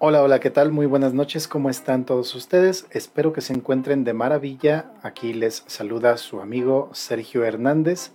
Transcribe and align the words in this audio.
Hola, 0.00 0.22
hola, 0.22 0.38
¿qué 0.38 0.50
tal? 0.50 0.70
Muy 0.70 0.86
buenas 0.86 1.12
noches, 1.12 1.48
¿cómo 1.48 1.70
están 1.70 2.04
todos 2.04 2.32
ustedes? 2.36 2.86
Espero 2.92 3.32
que 3.32 3.40
se 3.40 3.52
encuentren 3.52 4.04
de 4.04 4.12
maravilla. 4.12 4.92
Aquí 5.02 5.34
les 5.34 5.64
saluda 5.66 6.16
su 6.18 6.40
amigo 6.40 6.88
Sergio 6.92 7.42
Hernández, 7.42 8.12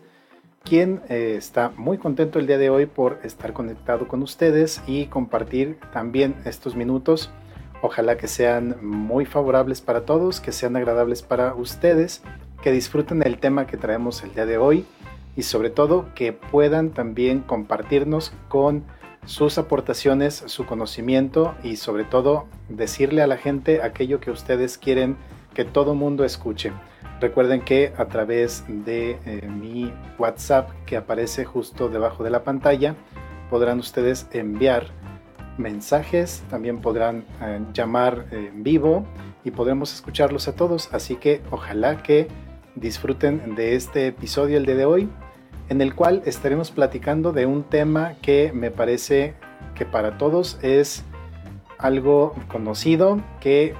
quien 0.64 1.02
eh, 1.10 1.36
está 1.38 1.74
muy 1.76 1.98
contento 1.98 2.40
el 2.40 2.48
día 2.48 2.58
de 2.58 2.70
hoy 2.70 2.86
por 2.86 3.20
estar 3.24 3.52
conectado 3.52 4.08
con 4.08 4.24
ustedes 4.24 4.82
y 4.88 5.08
compartir 5.08 5.78
también 5.92 6.36
estos 6.46 6.78
minutos. 6.78 7.32
Ojalá 7.82 8.16
que 8.16 8.30
sean 8.30 8.78
muy 8.82 9.26
favorables 9.26 9.82
para 9.82 10.06
todos, 10.06 10.40
que 10.40 10.54
sean 10.54 10.78
agradables 10.78 11.22
para 11.22 11.54
ustedes, 11.54 12.24
que 12.62 12.72
disfruten 12.72 13.24
el 13.24 13.40
tema 13.40 13.68
que 13.68 13.76
traemos 13.76 14.24
el 14.24 14.34
día 14.34 14.46
de 14.46 14.58
hoy 14.58 14.86
y 15.36 15.44
sobre 15.44 15.70
todo 15.70 16.06
que 16.16 16.32
puedan 16.32 16.92
también 16.92 17.42
compartirnos 17.42 18.32
con 18.48 18.86
sus 19.26 19.58
aportaciones, 19.58 20.44
su 20.48 20.66
conocimiento 20.66 21.56
y 21.64 21.78
sobre 21.78 22.04
todo 22.04 22.46
decirle 22.70 23.22
a 23.22 23.28
la 23.28 23.38
gente 23.38 23.82
aquello 23.82 24.20
que 24.20 24.32
ustedes 24.32 24.78
quieren 24.78 25.18
que 25.54 25.66
todo 25.66 25.96
mundo 25.96 26.24
escuche. 26.26 26.72
Recuerden 27.22 27.62
que 27.62 27.94
a 27.98 28.06
través 28.06 28.66
de 28.68 29.18
eh, 29.26 29.48
mi 29.48 29.94
WhatsApp 30.18 30.70
que 30.86 30.98
aparece 30.98 31.46
justo 31.46 31.88
debajo 31.88 32.24
de 32.24 32.30
la 32.30 32.44
pantalla 32.44 32.96
podrán 33.50 33.80
ustedes 33.80 34.28
enviar 34.32 34.88
mensajes, 35.58 36.44
también 36.50 36.82
podrán 36.82 37.24
eh, 37.42 37.62
llamar 37.74 38.26
en 38.32 38.64
vivo 38.64 39.06
y 39.44 39.52
podremos 39.52 39.94
escucharlos 39.94 40.48
a 40.48 40.56
todos. 40.56 40.90
Así 40.92 41.16
que 41.16 41.42
ojalá 41.52 42.02
que 42.04 42.28
disfruten 42.76 43.56
de 43.56 43.76
este 43.76 44.08
episodio 44.08 44.58
el 44.58 44.66
día 44.66 44.76
de 44.76 44.86
hoy 44.86 45.10
en 45.70 45.82
el 45.82 45.96
cual 45.96 46.22
estaremos 46.26 46.72
platicando 46.72 47.32
de 47.32 47.46
un 47.46 47.64
tema 47.64 48.16
que 48.22 48.52
me 48.54 48.72
parece 48.72 49.34
que 49.76 49.86
para 49.86 50.18
todos 50.18 50.60
es 50.62 51.04
algo 51.78 52.34
conocido, 52.48 53.22
que 53.40 53.76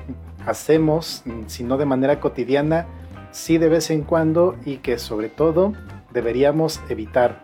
hacemos, 0.46 1.24
si 1.48 1.64
no 1.64 1.78
de 1.78 1.86
manera 1.86 2.20
cotidiana, 2.20 2.88
sí 3.32 3.58
de 3.58 3.70
vez 3.70 3.90
en 3.90 4.04
cuando 4.04 4.56
y 4.66 4.78
que 4.78 4.98
sobre 4.98 5.30
todo 5.30 5.74
deberíamos 6.12 6.82
evitar. 6.90 7.42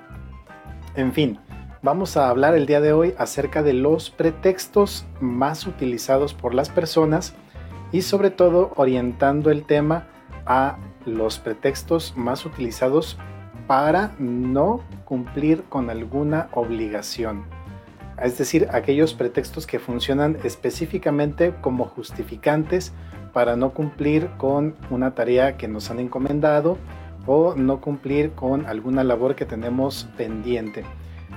En 0.96 1.14
fin, 1.14 1.40
vamos 1.82 2.18
a 2.18 2.30
hablar 2.30 2.56
el 2.56 2.66
día 2.66 2.82
de 2.82 2.94
hoy 2.94 3.14
acerca 3.18 3.64
de 3.64 3.74
los 3.74 4.10
pretextos 4.10 5.06
más 5.20 5.66
utilizados 5.66 6.34
por 6.34 6.54
las 6.54 6.70
personas 6.70 7.34
y 7.92 8.02
sobre 8.02 8.30
todo 8.30 8.72
orientando 8.76 9.52
el 9.52 9.66
tema 9.66 10.08
a 10.46 10.78
los 11.06 11.40
pretextos 11.40 12.14
más 12.16 12.46
utilizados 12.46 13.18
para 13.70 14.16
no 14.18 14.82
cumplir 15.06 15.62
con 15.70 15.92
alguna 15.92 16.50
obligación. 16.54 17.44
Es 18.20 18.36
decir, 18.36 18.68
aquellos 18.72 19.14
pretextos 19.14 19.68
que 19.68 19.78
funcionan 19.78 20.38
específicamente 20.44 21.54
como 21.62 21.86
justificantes 21.86 22.94
para 23.32 23.56
no 23.56 23.70
cumplir 23.76 24.32
con 24.38 24.76
una 24.90 25.14
tarea 25.14 25.56
que 25.56 25.68
nos 25.68 25.92
han 25.92 26.00
encomendado 26.00 26.80
o 27.28 27.54
no 27.54 27.80
cumplir 27.80 28.32
con 28.32 28.66
alguna 28.66 29.04
labor 29.04 29.36
que 29.36 29.46
tenemos 29.46 30.10
pendiente. 30.18 30.84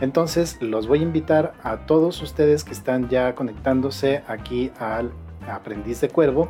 Entonces 0.01 0.57
los 0.63 0.89
voy 0.89 1.01
a 1.01 1.03
invitar 1.03 1.53
a 1.63 1.85
todos 1.85 2.23
ustedes 2.23 2.65
que 2.65 2.73
están 2.73 3.11
ya 3.11 3.35
conectándose 3.35 4.23
aquí 4.27 4.73
al 4.79 5.13
aprendiz 5.47 6.01
de 6.01 6.09
cuervo 6.09 6.49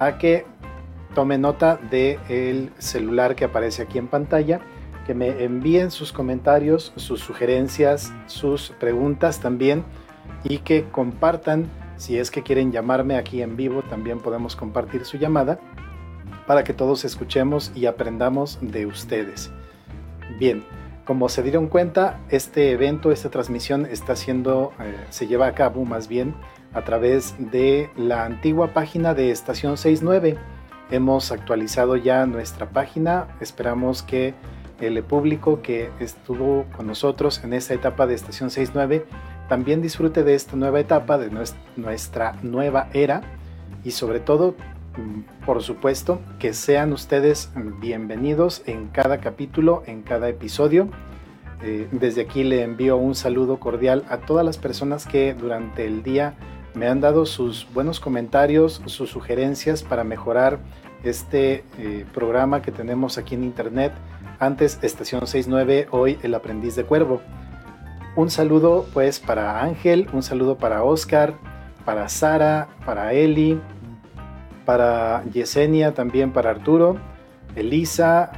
a 0.00 0.18
que 0.18 0.44
tomen 1.14 1.42
nota 1.42 1.78
del 1.88 2.72
celular 2.78 3.36
que 3.36 3.44
aparece 3.44 3.82
aquí 3.82 3.96
en 3.96 4.08
pantalla 4.08 4.60
que 5.06 5.14
me 5.14 5.44
envíen 5.44 5.90
sus 5.90 6.12
comentarios, 6.12 6.92
sus 6.96 7.20
sugerencias, 7.20 8.12
sus 8.26 8.70
preguntas 8.78 9.40
también 9.40 9.84
y 10.44 10.58
que 10.58 10.84
compartan, 10.90 11.66
si 11.96 12.18
es 12.18 12.30
que 12.30 12.42
quieren 12.42 12.72
llamarme 12.72 13.16
aquí 13.16 13.42
en 13.42 13.56
vivo, 13.56 13.82
también 13.82 14.20
podemos 14.20 14.56
compartir 14.56 15.04
su 15.04 15.18
llamada 15.18 15.58
para 16.46 16.64
que 16.64 16.72
todos 16.72 17.04
escuchemos 17.04 17.72
y 17.74 17.86
aprendamos 17.86 18.58
de 18.60 18.86
ustedes. 18.86 19.50
Bien, 20.38 20.64
como 21.04 21.28
se 21.28 21.42
dieron 21.42 21.66
cuenta, 21.66 22.20
este 22.28 22.70
evento, 22.70 23.10
esta 23.10 23.30
transmisión 23.30 23.86
está 23.86 24.16
siendo, 24.16 24.72
eh, 24.80 24.94
se 25.10 25.26
lleva 25.26 25.46
a 25.46 25.54
cabo 25.54 25.84
más 25.84 26.08
bien 26.08 26.34
a 26.72 26.82
través 26.82 27.34
de 27.38 27.90
la 27.96 28.24
antigua 28.24 28.72
página 28.72 29.14
de 29.14 29.30
Estación 29.30 29.76
69. 29.76 30.38
Hemos 30.90 31.32
actualizado 31.32 31.96
ya 31.96 32.26
nuestra 32.26 32.70
página, 32.70 33.28
esperamos 33.40 34.02
que 34.02 34.34
el 34.80 35.02
público 35.02 35.62
que 35.62 35.90
estuvo 36.00 36.64
con 36.76 36.86
nosotros 36.86 37.42
en 37.44 37.52
esta 37.52 37.74
etapa 37.74 38.06
de 38.06 38.14
Estación 38.14 38.50
69 38.50 39.04
también 39.48 39.82
disfrute 39.82 40.22
de 40.22 40.34
esta 40.34 40.56
nueva 40.56 40.78
etapa, 40.80 41.18
de 41.18 41.30
nuestra 41.76 42.36
nueva 42.42 42.88
era 42.92 43.22
y 43.82 43.90
sobre 43.90 44.20
todo, 44.20 44.54
mm, 44.96 45.44
por 45.44 45.62
supuesto, 45.62 46.20
que 46.38 46.52
sean 46.52 46.92
ustedes 46.92 47.50
bienvenidos 47.80 48.62
en 48.66 48.86
cada 48.88 49.18
capítulo, 49.18 49.82
en 49.86 50.02
cada 50.02 50.28
episodio. 50.28 50.88
Eh, 51.62 51.88
desde 51.90 52.22
aquí 52.22 52.44
le 52.44 52.62
envío 52.62 52.96
un 52.96 53.14
saludo 53.14 53.58
cordial 53.58 54.04
a 54.08 54.18
todas 54.18 54.46
las 54.46 54.56
personas 54.56 55.04
que 55.04 55.34
durante 55.34 55.84
el 55.84 56.02
día 56.02 56.34
me 56.74 56.86
han 56.86 57.00
dado 57.00 57.26
sus 57.26 57.66
buenos 57.74 57.98
comentarios, 57.98 58.80
sus 58.86 59.10
sugerencias 59.10 59.82
para 59.82 60.04
mejorar 60.04 60.60
este 61.02 61.64
eh, 61.78 62.04
programa 62.14 62.62
que 62.62 62.70
tenemos 62.70 63.18
aquí 63.18 63.34
en 63.34 63.44
internet 63.44 63.92
antes 64.40 64.78
Estación 64.82 65.26
69, 65.26 65.88
hoy 65.90 66.18
El 66.22 66.34
Aprendiz 66.34 66.74
de 66.74 66.84
Cuervo. 66.84 67.20
Un 68.16 68.30
saludo 68.30 68.86
pues 68.92 69.20
para 69.20 69.62
Ángel, 69.62 70.08
un 70.12 70.22
saludo 70.22 70.56
para 70.56 70.82
Oscar, 70.82 71.34
para 71.84 72.08
Sara, 72.08 72.68
para 72.84 73.12
Eli, 73.12 73.60
para 74.64 75.22
Yesenia, 75.32 75.94
también 75.94 76.32
para 76.32 76.50
Arturo, 76.50 76.96
Elisa, 77.54 78.32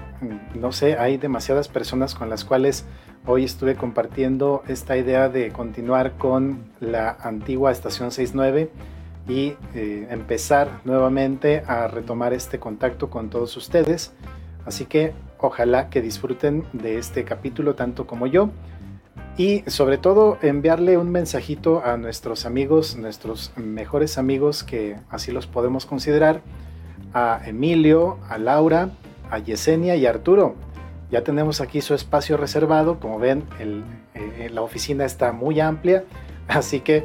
no 0.54 0.72
sé, 0.72 0.98
hay 0.98 1.18
demasiadas 1.18 1.68
personas 1.68 2.14
con 2.14 2.28
las 2.28 2.44
cuales 2.44 2.84
hoy 3.24 3.44
estuve 3.44 3.76
compartiendo 3.76 4.62
esta 4.66 4.96
idea 4.96 5.28
de 5.28 5.50
continuar 5.50 6.12
con 6.18 6.64
la 6.80 7.16
antigua 7.20 7.70
estación 7.70 8.10
69 8.10 8.70
y 9.28 9.54
eh, 9.74 10.08
empezar 10.10 10.80
nuevamente 10.84 11.62
a 11.66 11.86
retomar 11.86 12.32
este 12.32 12.58
contacto 12.58 13.08
con 13.08 13.30
todos 13.30 13.56
ustedes. 13.56 14.12
Así 14.64 14.86
que 14.86 15.12
Ojalá 15.42 15.90
que 15.90 16.00
disfruten 16.00 16.64
de 16.72 16.98
este 16.98 17.24
capítulo 17.24 17.74
tanto 17.74 18.06
como 18.06 18.28
yo. 18.28 18.50
Y 19.36 19.64
sobre 19.66 19.98
todo 19.98 20.38
enviarle 20.40 20.96
un 20.98 21.10
mensajito 21.10 21.84
a 21.84 21.96
nuestros 21.96 22.46
amigos, 22.46 22.96
nuestros 22.96 23.52
mejores 23.56 24.18
amigos 24.18 24.62
que 24.62 24.96
así 25.10 25.32
los 25.32 25.48
podemos 25.48 25.84
considerar, 25.84 26.42
a 27.12 27.40
Emilio, 27.44 28.18
a 28.28 28.38
Laura, 28.38 28.90
a 29.30 29.38
Yesenia 29.40 29.96
y 29.96 30.06
a 30.06 30.10
Arturo. 30.10 30.54
Ya 31.10 31.24
tenemos 31.24 31.60
aquí 31.60 31.80
su 31.80 31.94
espacio 31.94 32.36
reservado, 32.36 33.00
como 33.00 33.18
ven 33.18 33.42
eh, 33.58 34.48
la 34.48 34.62
oficina 34.62 35.04
está 35.04 35.32
muy 35.32 35.58
amplia, 35.58 36.04
así 36.46 36.80
que 36.80 37.04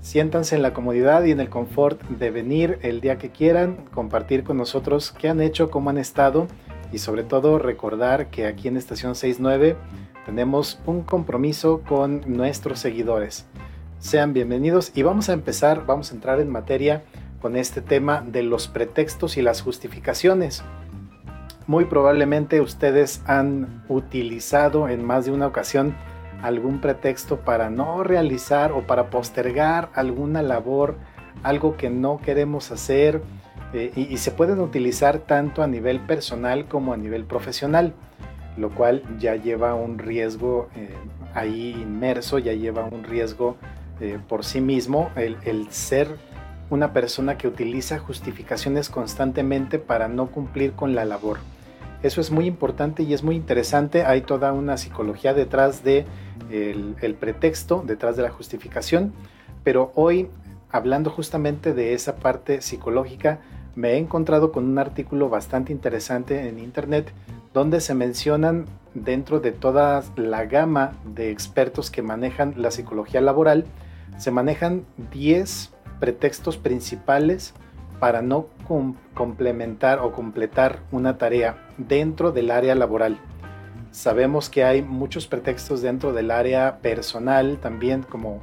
siéntanse 0.00 0.54
en 0.54 0.62
la 0.62 0.72
comodidad 0.72 1.24
y 1.24 1.32
en 1.32 1.40
el 1.40 1.48
confort 1.48 2.00
de 2.04 2.30
venir 2.30 2.78
el 2.82 3.00
día 3.00 3.18
que 3.18 3.30
quieran, 3.30 3.86
compartir 3.92 4.44
con 4.44 4.58
nosotros 4.58 5.12
qué 5.18 5.28
han 5.28 5.40
hecho, 5.40 5.72
cómo 5.72 5.90
han 5.90 5.98
estado 5.98 6.46
y 6.94 6.98
sobre 6.98 7.24
todo 7.24 7.58
recordar 7.58 8.28
que 8.30 8.46
aquí 8.46 8.68
en 8.68 8.76
Estación 8.76 9.16
69 9.16 9.76
tenemos 10.24 10.78
un 10.86 11.02
compromiso 11.02 11.80
con 11.80 12.22
nuestros 12.24 12.78
seguidores. 12.78 13.46
Sean 13.98 14.32
bienvenidos 14.32 14.92
y 14.94 15.02
vamos 15.02 15.28
a 15.28 15.32
empezar, 15.32 15.86
vamos 15.86 16.12
a 16.12 16.14
entrar 16.14 16.40
en 16.40 16.50
materia 16.50 17.02
con 17.42 17.56
este 17.56 17.80
tema 17.80 18.22
de 18.24 18.44
los 18.44 18.68
pretextos 18.68 19.36
y 19.36 19.42
las 19.42 19.60
justificaciones. 19.60 20.62
Muy 21.66 21.86
probablemente 21.86 22.60
ustedes 22.60 23.22
han 23.26 23.82
utilizado 23.88 24.88
en 24.88 25.04
más 25.04 25.24
de 25.24 25.32
una 25.32 25.48
ocasión 25.48 25.96
algún 26.42 26.80
pretexto 26.80 27.40
para 27.40 27.70
no 27.70 28.04
realizar 28.04 28.70
o 28.70 28.86
para 28.86 29.10
postergar 29.10 29.90
alguna 29.94 30.42
labor, 30.42 30.96
algo 31.42 31.76
que 31.76 31.90
no 31.90 32.18
queremos 32.18 32.70
hacer, 32.70 33.20
eh, 33.74 33.90
y, 33.96 34.18
se 34.18 34.30
pueden 34.30 34.60
utilizar 34.60 35.18
tanto 35.18 35.60
a 35.60 35.66
nivel 35.66 35.98
personal 35.98 36.66
como 36.66 36.92
a 36.92 36.96
nivel 36.96 37.24
profesional, 37.24 37.92
lo 38.56 38.70
cual 38.70 39.02
ya 39.18 39.34
lleva 39.34 39.74
un 39.74 39.98
riesgo 39.98 40.68
eh, 40.76 40.90
ahí 41.34 41.72
inmerso, 41.72 42.38
ya 42.38 42.52
lleva 42.52 42.84
un 42.84 43.02
riesgo 43.02 43.56
eh, 44.00 44.18
por 44.28 44.44
sí 44.44 44.60
mismo 44.60 45.10
el, 45.16 45.66
ser 45.70 46.06
una 46.70 46.92
persona 46.92 47.36
que 47.36 47.48
utiliza 47.48 47.98
justificaciones 47.98 48.88
constantemente 48.88 49.80
para 49.80 50.06
no 50.06 50.28
cumplir 50.30 50.74
con 50.74 50.94
la 50.94 51.04
labor. 51.04 51.38
Eso 52.04 52.20
es 52.20 52.30
muy 52.30 52.46
importante 52.46 53.02
y 53.02 53.12
es 53.12 53.24
muy 53.24 53.34
interesante. 53.34 54.04
Hay 54.04 54.20
toda 54.20 54.52
una 54.52 54.76
psicología 54.76 55.34
detrás 55.34 55.82
de 55.82 56.06
el, 56.48 57.16
pretexto, 57.18 57.82
detrás 57.84 58.14
de 58.16 58.22
la 58.22 58.30
justificación. 58.30 59.12
Pero 59.64 59.90
hoy, 59.96 60.28
hablando 60.70 61.10
justamente 61.10 61.74
de 61.74 61.94
esa 61.94 62.16
parte 62.16 62.60
psicológica, 62.60 63.40
me 63.74 63.92
he 63.92 63.98
encontrado 63.98 64.52
con 64.52 64.64
un 64.64 64.78
artículo 64.78 65.28
bastante 65.28 65.72
interesante 65.72 66.48
en 66.48 66.58
internet 66.58 67.12
donde 67.52 67.80
se 67.80 67.94
mencionan 67.94 68.66
dentro 68.94 69.40
de 69.40 69.52
toda 69.52 70.02
la 70.16 70.44
gama 70.44 70.92
de 71.04 71.30
expertos 71.30 71.90
que 71.90 72.02
manejan 72.02 72.54
la 72.56 72.70
psicología 72.70 73.20
laboral, 73.20 73.64
se 74.18 74.30
manejan 74.30 74.84
10 75.12 75.72
pretextos 76.00 76.56
principales 76.56 77.54
para 77.98 78.22
no 78.22 78.46
complementar 79.14 80.00
o 80.00 80.12
completar 80.12 80.80
una 80.90 81.16
tarea 81.16 81.56
dentro 81.78 82.32
del 82.32 82.50
área 82.50 82.74
laboral. 82.74 83.18
Sabemos 83.92 84.50
que 84.50 84.64
hay 84.64 84.82
muchos 84.82 85.26
pretextos 85.26 85.80
dentro 85.80 86.12
del 86.12 86.30
área 86.30 86.78
personal 86.78 87.58
también, 87.58 88.02
como 88.02 88.40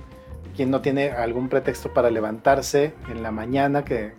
quien 0.56 0.72
no 0.72 0.81
tiene 0.81 1.12
algún 1.12 1.50
pretexto 1.50 1.94
para 1.94 2.10
levantarse 2.10 2.94
en 3.10 3.22
la 3.22 3.31
mañana, 3.31 3.83
que 3.83 4.13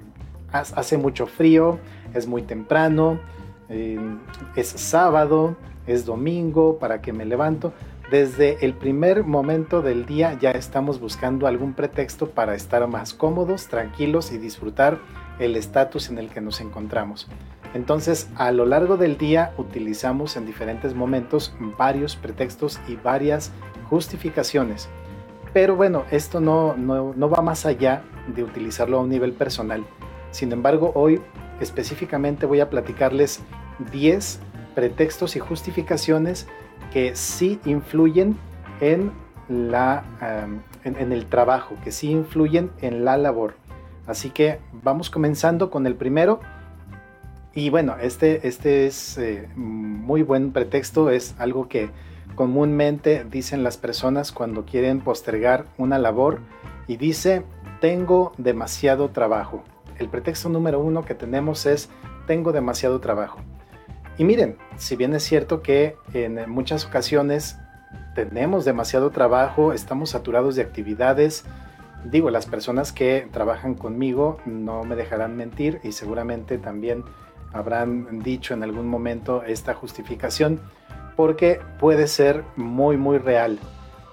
hace 0.52 0.98
mucho 0.98 1.26
frío, 1.26 1.78
es 2.14 2.26
muy 2.26 2.42
temprano, 2.42 3.18
eh, 3.68 3.98
es 4.56 4.68
sábado, 4.68 5.56
es 5.86 6.04
domingo, 6.04 6.78
para 6.78 7.00
que 7.00 7.12
me 7.12 7.24
levanto. 7.24 7.72
Desde 8.10 8.62
el 8.64 8.74
primer 8.74 9.24
momento 9.24 9.80
del 9.80 10.04
día 10.04 10.36
ya 10.38 10.50
estamos 10.50 11.00
buscando 11.00 11.46
algún 11.46 11.72
pretexto 11.72 12.28
para 12.28 12.54
estar 12.54 12.86
más 12.86 13.14
cómodos, 13.14 13.68
tranquilos 13.68 14.32
y 14.32 14.38
disfrutar 14.38 14.98
el 15.38 15.56
estatus 15.56 16.10
en 16.10 16.18
el 16.18 16.28
que 16.28 16.42
nos 16.42 16.60
encontramos. 16.60 17.26
Entonces, 17.74 18.28
a 18.36 18.52
lo 18.52 18.66
largo 18.66 18.98
del 18.98 19.16
día 19.16 19.54
utilizamos 19.56 20.36
en 20.36 20.44
diferentes 20.44 20.94
momentos 20.94 21.54
varios 21.78 22.16
pretextos 22.16 22.78
y 22.86 22.96
varias 22.96 23.50
justificaciones. 23.88 24.90
Pero 25.52 25.76
bueno, 25.76 26.04
esto 26.10 26.40
no, 26.40 26.76
no, 26.76 27.30
va 27.30 27.42
más 27.42 27.66
allá 27.66 28.02
de 28.26 28.42
utilizarlo 28.42 28.98
a 28.98 29.00
un 29.00 29.10
nivel 29.10 29.32
personal. 29.32 29.84
Sin 30.32 30.50
embargo, 30.50 30.90
hoy 30.96 31.20
específicamente 31.60 32.46
voy 32.46 32.58
a 32.58 32.68
platicarles 32.68 33.40
10 33.92 34.40
pretextos 34.74 35.36
y 35.36 35.38
justificaciones 35.38 36.48
que 36.92 37.14
sí 37.14 37.60
influyen 37.64 38.36
en, 38.80 39.12
la, 39.48 40.02
en 40.82 41.12
el 41.12 41.26
trabajo, 41.26 41.76
que 41.84 41.92
sí 41.92 42.10
influyen 42.10 42.72
en 42.80 43.04
la 43.04 43.16
labor. 43.16 43.54
Así 44.06 44.30
que 44.30 44.58
vamos 44.82 45.10
comenzando 45.10 45.70
con 45.70 45.86
el 45.86 45.94
primero. 45.94 46.40
Y 47.54 47.70
bueno, 47.70 47.96
este, 48.00 48.48
este 48.48 48.86
es 48.86 49.18
eh, 49.18 49.48
muy 49.54 50.22
buen 50.22 50.52
pretexto, 50.52 51.10
es 51.10 51.34
algo 51.38 51.68
que 51.68 51.90
comúnmente 52.34 53.24
dicen 53.30 53.62
las 53.62 53.76
personas 53.76 54.32
cuando 54.32 54.64
quieren 54.64 55.00
postergar 55.00 55.66
una 55.76 55.98
labor 55.98 56.40
y 56.88 56.96
dice, 56.96 57.44
tengo 57.80 58.32
demasiado 58.38 59.10
trabajo. 59.10 59.62
El 60.02 60.08
pretexto 60.08 60.48
número 60.48 60.80
uno 60.80 61.04
que 61.04 61.14
tenemos 61.14 61.64
es, 61.64 61.88
tengo 62.26 62.50
demasiado 62.50 62.98
trabajo. 62.98 63.38
Y 64.18 64.24
miren, 64.24 64.56
si 64.76 64.96
bien 64.96 65.14
es 65.14 65.22
cierto 65.22 65.62
que 65.62 65.96
en 66.12 66.50
muchas 66.50 66.84
ocasiones 66.84 67.56
tenemos 68.16 68.64
demasiado 68.64 69.10
trabajo, 69.10 69.72
estamos 69.72 70.10
saturados 70.10 70.56
de 70.56 70.62
actividades, 70.62 71.44
digo, 72.04 72.30
las 72.30 72.46
personas 72.46 72.92
que 72.92 73.28
trabajan 73.30 73.74
conmigo 73.74 74.38
no 74.44 74.82
me 74.82 74.96
dejarán 74.96 75.36
mentir 75.36 75.78
y 75.84 75.92
seguramente 75.92 76.58
también 76.58 77.04
habrán 77.52 78.18
dicho 78.22 78.54
en 78.54 78.64
algún 78.64 78.88
momento 78.88 79.44
esta 79.44 79.72
justificación 79.72 80.60
porque 81.14 81.60
puede 81.78 82.08
ser 82.08 82.42
muy 82.56 82.96
muy 82.96 83.18
real. 83.18 83.60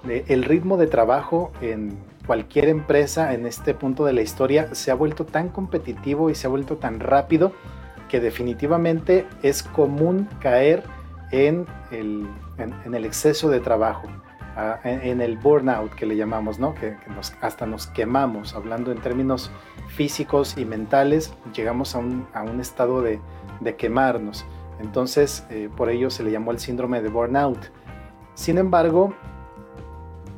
Eh, 0.08 0.24
el 0.28 0.44
ritmo 0.44 0.76
de 0.76 0.86
trabajo 0.86 1.50
en 1.60 1.98
cualquier 2.30 2.68
empresa 2.68 3.34
en 3.34 3.44
este 3.44 3.74
punto 3.74 4.04
de 4.04 4.12
la 4.12 4.22
historia 4.22 4.72
se 4.72 4.92
ha 4.92 4.94
vuelto 4.94 5.26
tan 5.26 5.48
competitivo 5.48 6.30
y 6.30 6.36
se 6.36 6.46
ha 6.46 6.50
vuelto 6.50 6.76
tan 6.76 7.00
rápido 7.00 7.50
que 8.08 8.20
definitivamente 8.20 9.26
es 9.42 9.64
común 9.64 10.28
caer 10.38 10.84
en 11.32 11.66
el, 11.90 12.28
en 12.58 12.94
el 12.94 13.04
exceso 13.04 13.50
de 13.50 13.58
trabajo 13.58 14.06
en, 14.84 15.20
el 15.20 15.38
burnout 15.38 15.92
que 15.94 16.06
le 16.06 16.16
llamamos, 16.16 16.60
¿no? 16.60 16.72
que, 16.76 16.96
hasta 17.40 17.66
nos 17.66 17.88
quemamos, 17.88 18.54
hablando 18.54 18.92
en 18.92 18.98
términos 18.98 19.50
físicos 19.88 20.56
y 20.56 20.64
mentales, 20.64 21.34
llegamos 21.52 21.96
a 21.96 21.98
un, 21.98 22.60
estado 22.60 23.02
de, 23.02 23.20
quemarnos. 23.76 24.44
Entonces, 24.78 25.44
eh, 25.50 25.68
por 25.76 25.90
ello 25.90 26.10
se 26.10 26.22
le 26.22 26.30
llamó 26.30 26.52
el 26.52 26.60
síndrome 26.60 27.02
de 27.02 27.08
burnout. 27.08 27.58
Sin 28.34 28.56
embargo, 28.56 29.14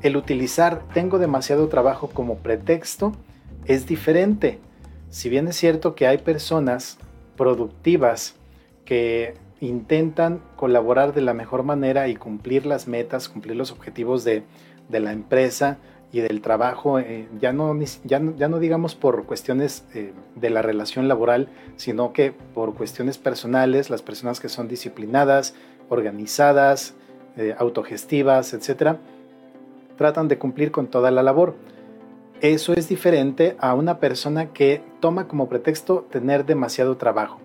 el 0.02 0.16
utilizar 0.16 0.82
tengo 0.92 1.18
demasiado 1.18 1.68
trabajo 1.68 2.08
como 2.08 2.38
pretexto 2.38 3.12
es 3.64 3.86
diferente. 3.86 4.58
Si 5.10 5.28
bien 5.28 5.46
es 5.48 5.56
cierto 5.56 5.94
que 5.94 6.06
hay 6.06 6.18
personas 6.18 6.98
productivas 7.36 8.34
que 8.84 9.34
intentan 9.60 10.42
colaborar 10.56 11.14
de 11.14 11.20
la 11.20 11.34
mejor 11.34 11.62
manera 11.62 12.08
y 12.08 12.16
cumplir 12.16 12.66
las 12.66 12.88
metas, 12.88 13.28
cumplir 13.28 13.56
los 13.56 13.70
objetivos 13.70 14.24
de, 14.24 14.42
la 14.90 15.12
empresa 15.12 15.78
y 16.12 16.20
del 16.20 16.42
trabajo, 16.42 16.98
eh, 16.98 17.28
ya, 17.40 17.52
no, 17.52 17.74
ya, 18.04 18.18
no, 18.18 18.58
digamos 18.58 18.94
por 18.94 19.24
cuestiones 19.24 19.84
eh, 19.94 20.12
de 20.34 20.50
la 20.50 20.60
relación 20.60 21.08
laboral, 21.08 21.48
sino 21.76 22.12
que 22.12 22.32
por 22.32 22.74
cuestiones 22.74 23.16
personales, 23.16 23.88
las 23.88 24.02
personas 24.02 24.40
que 24.40 24.48
son 24.48 24.68
disciplinadas, 24.68 25.54
organizadas, 25.88 26.94
eh, 27.36 27.54
autogestivas, 27.56 28.52
etcétera, 28.52 28.98
tratan 29.96 30.28
de 30.28 30.38
cumplir 30.38 30.70
con 30.70 30.86
toda 30.86 31.10
la 31.10 31.22
labor. 31.22 31.54
Eso 32.40 32.72
es 32.74 32.88
diferente 32.88 33.56
a 33.60 33.74
una 33.74 33.98
persona 33.98 34.52
que 34.52 34.82
toma 35.00 35.28
como 35.28 35.48
pretexto 35.48 36.06
tener 36.10 36.44
demasiado 36.44 36.96
trabajo. 36.96 37.40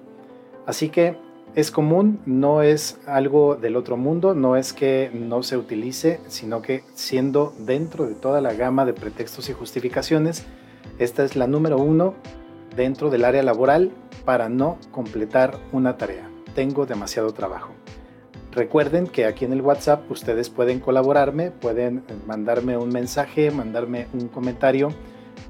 Así 0.66 0.90
que 0.90 1.16
es 1.56 1.72
común, 1.72 2.20
no 2.26 2.62
es 2.62 3.00
algo 3.08 3.56
del 3.56 3.76
otro 3.76 3.98
mundo, 3.98 4.36
no 4.36 4.58
es 4.58 4.74
que 4.74 5.10
no 5.14 5.44
se 5.44 5.58
utilice, 5.58 6.20
sino 6.28 6.62
que 6.62 6.84
siendo 6.94 7.54
dentro 7.60 8.06
de 8.06 8.16
toda 8.16 8.42
la 8.42 8.54
gama 8.54 8.86
de 8.86 8.94
pretextos 8.94 9.50
y 9.50 9.54
justificaciones, 9.54 10.46
esta 11.00 11.24
es 11.24 11.36
la 11.36 11.48
número 11.48 11.78
uno 11.78 12.14
dentro 12.76 13.10
del 13.10 13.26
área 13.26 13.44
laboral 13.44 13.92
para 14.26 14.50
no 14.50 14.78
completar 14.92 15.58
una 15.72 15.98
tarea. 15.98 16.30
Tengo 16.54 16.86
demasiado 16.86 17.34
trabajo. 17.34 17.72
Recuerden 18.58 19.06
que 19.06 19.26
aquí 19.26 19.46
en 19.46 19.54
el 19.54 19.62
WhatsApp 19.62 20.10
ustedes 20.10 20.50
pueden 20.50 20.80
colaborarme, 20.80 21.52
pueden 21.52 22.04
mandarme 22.26 22.76
un 22.76 22.90
mensaje, 22.90 23.52
mandarme 23.52 24.08
un 24.14 24.30
comentario 24.30 24.90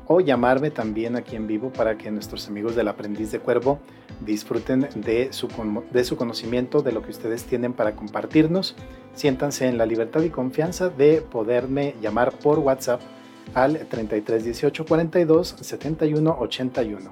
o 0.07 0.19
llamarme 0.19 0.71
también 0.71 1.15
aquí 1.15 1.37
en 1.37 1.47
vivo 1.47 1.71
para 1.71 1.97
que 1.97 2.11
nuestros 2.11 2.49
amigos 2.49 2.75
del 2.75 2.89
aprendiz 2.89 3.31
de 3.31 3.39
cuervo 3.39 3.79
disfruten 4.19 4.89
de 4.93 5.31
su, 5.31 5.47
de 5.89 6.03
su 6.03 6.17
conocimiento, 6.17 6.81
de 6.81 6.91
lo 6.91 7.01
que 7.01 7.11
ustedes 7.11 7.45
tienen 7.45 7.71
para 7.71 7.95
compartirnos. 7.95 8.75
Siéntanse 9.13 9.69
en 9.69 9.77
la 9.77 9.85
libertad 9.85 10.21
y 10.23 10.29
confianza 10.29 10.89
de 10.89 11.21
poderme 11.21 11.95
llamar 12.01 12.37
por 12.37 12.59
WhatsApp 12.59 12.99
al 13.53 13.87
33 13.87 14.43
18 14.43 14.85
42 14.85 15.55
71 15.61 16.37
81. 16.41 17.11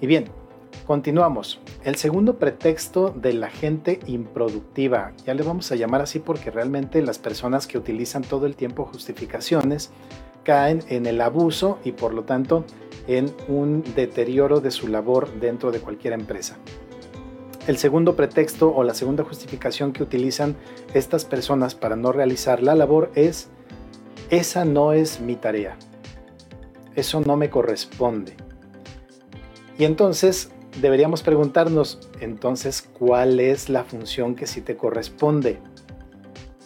Y 0.00 0.06
bien, 0.06 0.26
continuamos. 0.88 1.60
El 1.84 1.96
segundo 1.96 2.38
pretexto 2.38 3.10
de 3.14 3.34
la 3.34 3.50
gente 3.50 4.00
improductiva, 4.06 5.12
ya 5.26 5.34
le 5.34 5.42
vamos 5.42 5.70
a 5.70 5.76
llamar 5.76 6.00
así 6.00 6.18
porque 6.18 6.50
realmente 6.50 7.02
las 7.02 7.18
personas 7.18 7.66
que 7.66 7.76
utilizan 7.76 8.22
todo 8.22 8.46
el 8.46 8.56
tiempo 8.56 8.86
justificaciones 8.86 9.90
caen 10.44 10.82
en 10.88 11.04
el 11.04 11.20
abuso 11.20 11.78
y 11.84 11.92
por 11.92 12.14
lo 12.14 12.24
tanto 12.24 12.64
en 13.06 13.30
un 13.48 13.84
deterioro 13.94 14.60
de 14.62 14.70
su 14.70 14.88
labor 14.88 15.30
dentro 15.38 15.72
de 15.72 15.80
cualquier 15.80 16.14
empresa. 16.14 16.56
El 17.66 17.76
segundo 17.76 18.16
pretexto 18.16 18.74
o 18.74 18.82
la 18.82 18.94
segunda 18.94 19.24
justificación 19.24 19.92
que 19.92 20.02
utilizan 20.02 20.56
estas 20.94 21.26
personas 21.26 21.74
para 21.74 21.96
no 21.96 22.12
realizar 22.12 22.62
la 22.62 22.74
labor 22.74 23.10
es, 23.14 23.50
esa 24.30 24.64
no 24.64 24.94
es 24.94 25.20
mi 25.20 25.36
tarea, 25.36 25.76
eso 26.94 27.20
no 27.20 27.36
me 27.36 27.50
corresponde. 27.50 28.34
Y 29.78 29.84
entonces 29.84 30.50
deberíamos 30.80 31.22
preguntarnos, 31.22 32.08
entonces, 32.20 32.82
¿cuál 32.82 33.40
es 33.40 33.68
la 33.68 33.84
función 33.84 34.34
que 34.34 34.46
sí 34.46 34.60
te 34.60 34.76
corresponde? 34.76 35.58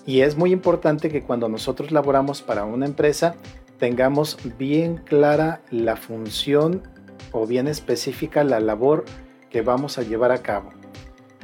Y 0.05 0.21
es 0.21 0.37
muy 0.37 0.53
importante 0.53 1.09
que 1.11 1.23
cuando 1.23 1.49
nosotros 1.49 1.93
laboramos 1.93 2.43
para 2.43 2.65
una 2.65 2.87
empresa, 2.87 3.37
tengamos 3.79 4.39
bien 4.59 4.97
clara 4.97 5.63
la 5.71 5.97
función 5.97 6.83
o 7.31 7.47
bien 7.47 7.69
específica 7.69 8.45
la 8.45 8.61
labor 8.61 9.05
que 9.51 9.63
vamos 9.63 9.99
a 9.99 10.03
llevar 10.03 10.33
a 10.33 10.43
cabo. 10.43 10.71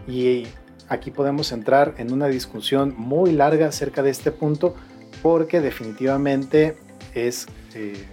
Y 0.06 0.46
aquí 0.88 1.10
podemos 1.10 1.52
entrar 1.52 1.94
en 1.98 2.12
una 2.12 2.26
discusión 2.26 2.94
muy 2.96 3.32
larga 3.32 3.68
acerca 3.68 4.02
de 4.02 4.10
este 4.10 4.32
punto 4.32 4.74
porque 5.22 5.60
definitivamente 5.60 6.76
es 7.14 7.46
eh, 7.74 8.06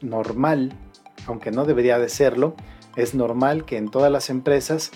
normal, 0.00 0.72
aunque 1.26 1.50
no 1.50 1.64
debería 1.64 1.98
de 1.98 2.08
serlo, 2.08 2.54
es 2.96 3.14
normal 3.14 3.64
que 3.64 3.76
en 3.76 3.90
todas 3.90 4.10
las 4.10 4.30
empresas 4.30 4.90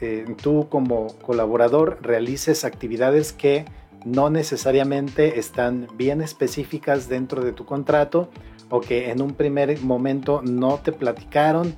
eh, 0.00 0.26
tú 0.42 0.68
como 0.68 1.08
colaborador 1.22 1.98
realices 2.02 2.64
actividades 2.64 3.32
que 3.32 3.64
no 4.04 4.30
necesariamente 4.30 5.38
están 5.38 5.88
bien 5.96 6.20
específicas 6.20 7.08
dentro 7.08 7.42
de 7.42 7.52
tu 7.52 7.64
contrato 7.64 8.28
o 8.70 8.80
que 8.80 9.10
en 9.10 9.22
un 9.22 9.32
primer 9.34 9.80
momento 9.80 10.42
no 10.42 10.78
te 10.78 10.92
platicaron 10.92 11.76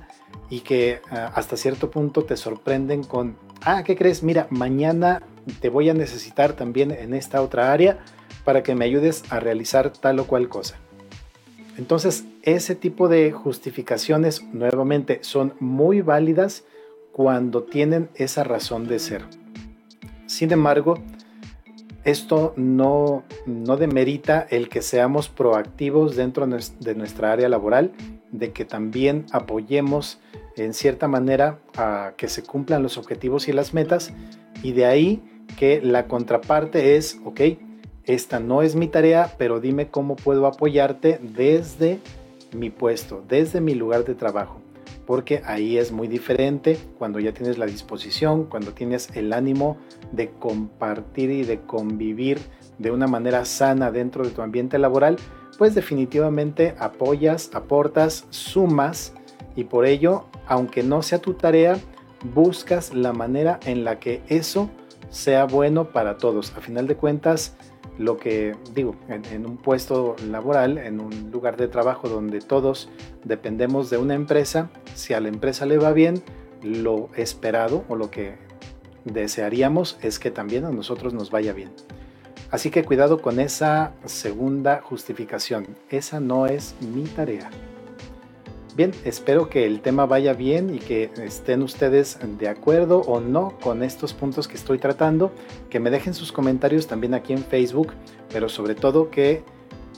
y 0.49 0.61
que 0.61 1.01
ah, 1.11 1.31
hasta 1.35 1.57
cierto 1.57 1.91
punto 1.91 2.23
te 2.23 2.37
sorprenden 2.37 3.03
con, 3.03 3.37
ah, 3.63 3.83
¿qué 3.83 3.95
crees? 3.95 4.23
Mira, 4.23 4.47
mañana 4.49 5.23
te 5.61 5.69
voy 5.69 5.89
a 5.89 5.93
necesitar 5.93 6.53
también 6.53 6.91
en 6.91 7.13
esta 7.13 7.41
otra 7.41 7.71
área 7.71 7.99
para 8.43 8.63
que 8.63 8.75
me 8.75 8.85
ayudes 8.85 9.23
a 9.29 9.39
realizar 9.39 9.91
tal 9.91 10.19
o 10.19 10.27
cual 10.27 10.49
cosa. 10.49 10.77
Entonces, 11.77 12.25
ese 12.43 12.75
tipo 12.75 13.07
de 13.07 13.31
justificaciones 13.31 14.43
nuevamente 14.53 15.19
son 15.21 15.53
muy 15.59 16.01
válidas 16.01 16.63
cuando 17.11 17.63
tienen 17.63 18.09
esa 18.15 18.43
razón 18.43 18.87
de 18.87 18.99
ser. 18.99 19.23
Sin 20.25 20.51
embargo, 20.51 20.95
esto 22.03 22.53
no, 22.55 23.23
no 23.45 23.77
demerita 23.77 24.47
el 24.49 24.69
que 24.69 24.81
seamos 24.81 25.27
proactivos 25.27 26.15
dentro 26.15 26.47
de 26.47 26.95
nuestra 26.95 27.31
área 27.31 27.49
laboral, 27.49 27.91
de 28.31 28.51
que 28.51 28.63
también 28.63 29.25
apoyemos 29.31 30.19
en 30.55 30.73
cierta 30.73 31.07
manera 31.07 31.59
a 31.75 32.13
que 32.15 32.27
se 32.27 32.43
cumplan 32.43 32.83
los 32.83 32.97
objetivos 32.97 33.47
y 33.47 33.53
las 33.53 33.73
metas, 33.73 34.13
y 34.63 34.71
de 34.73 34.85
ahí 34.85 35.23
que 35.57 35.81
la 35.81 36.07
contraparte 36.07 36.95
es, 36.95 37.19
ok, 37.25 37.41
esta 38.05 38.39
no 38.39 38.61
es 38.61 38.75
mi 38.75 38.87
tarea, 38.87 39.35
pero 39.37 39.59
dime 39.59 39.89
cómo 39.89 40.15
puedo 40.15 40.47
apoyarte 40.47 41.19
desde 41.21 41.99
mi 42.53 42.69
puesto, 42.69 43.23
desde 43.27 43.61
mi 43.61 43.75
lugar 43.75 44.05
de 44.05 44.15
trabajo 44.15 44.61
porque 45.09 45.41
ahí 45.43 45.79
es 45.79 45.91
muy 45.91 46.07
diferente 46.07 46.77
cuando 46.99 47.19
ya 47.19 47.33
tienes 47.33 47.57
la 47.57 47.65
disposición, 47.65 48.43
cuando 48.43 48.73
tienes 48.73 49.09
el 49.15 49.33
ánimo 49.33 49.77
de 50.11 50.29
compartir 50.29 51.31
y 51.31 51.41
de 51.41 51.61
convivir 51.61 52.37
de 52.77 52.91
una 52.91 53.07
manera 53.07 53.43
sana 53.43 53.89
dentro 53.89 54.23
de 54.23 54.29
tu 54.29 54.43
ambiente 54.43 54.77
laboral, 54.77 55.17
pues 55.57 55.73
definitivamente 55.73 56.75
apoyas, 56.77 57.49
aportas, 57.55 58.27
sumas 58.29 59.13
y 59.55 59.63
por 59.63 59.87
ello, 59.87 60.27
aunque 60.45 60.83
no 60.83 61.01
sea 61.01 61.17
tu 61.17 61.33
tarea, 61.33 61.79
buscas 62.35 62.93
la 62.93 63.11
manera 63.11 63.59
en 63.65 63.83
la 63.83 63.97
que 63.97 64.21
eso 64.27 64.69
sea 65.09 65.45
bueno 65.45 65.85
para 65.85 66.17
todos. 66.17 66.53
A 66.55 66.61
final 66.61 66.85
de 66.85 66.95
cuentas, 66.95 67.55
lo 67.99 68.17
que 68.17 68.55
digo, 68.73 68.95
en, 69.09 69.45
un 69.45 69.57
puesto 69.57 70.15
laboral, 70.25 70.77
en 70.77 71.01
un 71.01 71.31
lugar 71.31 71.57
de 71.57 71.67
trabajo 71.67 72.07
donde 72.07 72.39
todos 72.39 72.89
dependemos 73.25 73.89
de 73.89 73.97
una 73.97 74.15
empresa, 74.15 74.69
si 74.95 75.13
a 75.13 75.19
la 75.19 75.27
empresa 75.27 75.65
le 75.65 75.77
va 75.77 75.91
bien, 75.91 76.23
lo 76.63 77.09
esperado 77.17 77.83
o 77.89 77.97
lo 77.97 78.09
que 78.09 78.37
desearíamos 79.03 79.97
es 80.01 80.17
que 80.17 80.31
también 80.31 80.63
a 80.63 80.71
nosotros 80.71 81.13
nos 81.13 81.29
vaya 81.29 81.51
bien. 81.51 81.71
Así 82.51 82.71
que 82.71 82.85
cuidado 82.85 83.21
con 83.21 83.39
esa 83.39 83.91
segunda 84.05 84.81
justificación. 84.81 85.67
Esa 85.89 86.21
no 86.21 86.47
es 86.47 86.75
mi 86.81 87.03
tarea. 87.03 87.49
Bien, 88.79 88.93
espero 89.03 89.49
que 89.49 89.65
el 89.65 89.81
tema 89.81 90.05
vaya 90.05 90.31
bien 90.31 90.73
y 90.73 90.79
que 90.79 91.11
estén 91.17 91.63
ustedes 91.63 92.17
de 92.39 92.47
acuerdo 92.47 93.01
o 93.01 93.19
no 93.19 93.57
con 93.59 93.83
estos 93.83 94.13
puntos 94.13 94.47
que 94.47 94.55
estoy 94.55 94.77
tratando, 94.77 95.33
que 95.69 95.81
me 95.81 95.89
dejen 95.89 96.13
sus 96.13 96.31
comentarios 96.31 96.87
también 96.87 97.13
aquí 97.13 97.33
en 97.33 97.43
Facebook, 97.43 97.91
pero 98.31 98.47
sobre 98.47 98.75
todo 98.75 99.09
que 99.09 99.43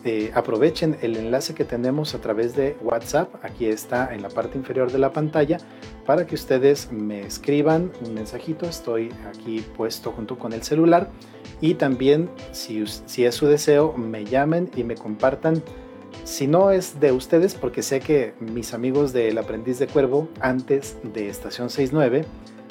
eh, 0.04 0.32
aprovechen 0.34 0.98
el 1.04 1.16
enlace 1.16 1.54
que 1.54 1.64
tenemos 1.64 2.16
a 2.16 2.22
través 2.22 2.56
de 2.56 2.76
WhatsApp, 2.82 3.30
aquí 3.44 3.68
está 3.68 4.16
en 4.16 4.24
la 4.24 4.30
parte 4.30 4.58
inferior 4.58 4.92
de 4.92 4.98
la 4.98 5.14
pantalla, 5.14 5.60
para 6.08 6.26
que 6.26 6.34
ustedes 6.34 6.92
me 6.92 7.22
escriban 7.22 7.92
un 8.04 8.16
mensajito, 8.16 8.66
estoy 8.66 9.12
aquí 9.30 9.64
puesto 9.78 10.12
junto 10.12 10.40
con 10.40 10.54
el 10.54 10.64
celular. 10.64 11.12
Y 11.64 11.76
también 11.76 12.32
si, 12.52 12.84
si 12.88 13.26
es 13.26 13.36
su 13.36 13.46
deseo 13.46 13.94
me 13.94 14.26
llamen 14.26 14.72
y 14.76 14.84
me 14.84 14.96
compartan 14.96 15.62
si 16.24 16.48
no 16.48 16.72
es 16.72 17.00
de 17.00 17.12
ustedes, 17.12 17.56
porque 17.56 17.82
sé 17.82 18.00
que 18.00 18.34
mis 18.40 18.74
amigos 18.74 19.12
del 19.14 19.38
Aprendiz 19.38 19.80
de 19.80 19.88
Cuervo, 19.88 20.30
antes 20.40 20.98
de 21.04 21.30
Estación 21.30 21.70
69, 21.70 22.26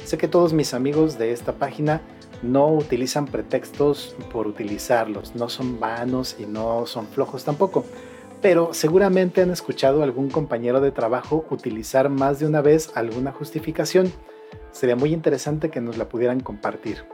sé 0.04 0.18
que 0.18 0.28
todos 0.28 0.52
mis 0.52 0.72
amigos 0.72 1.18
de 1.18 1.32
esta 1.32 1.52
página 1.52 2.00
no 2.42 2.72
utilizan 2.72 3.26
pretextos 3.26 4.16
por 4.32 4.46
utilizarlos, 4.46 5.34
no 5.34 5.48
son 5.48 5.78
vanos 5.80 6.36
y 6.38 6.46
no 6.46 6.86
son 6.86 7.06
flojos 7.06 7.44
tampoco. 7.44 7.84
Pero 8.40 8.72
seguramente 8.72 9.42
han 9.42 9.50
escuchado 9.50 10.00
a 10.00 10.04
algún 10.04 10.30
compañero 10.30 10.80
de 10.80 10.92
trabajo 10.92 11.44
utilizar 11.50 12.08
más 12.08 12.38
de 12.38 12.46
una 12.46 12.62
vez 12.62 12.90
alguna 12.94 13.32
justificación. 13.32 14.10
Sería 14.70 14.96
muy 14.96 15.12
interesante 15.12 15.68
que 15.68 15.80
nos 15.80 15.98
la 15.98 16.08
pudieran 16.08 16.40
compartir. 16.40 17.04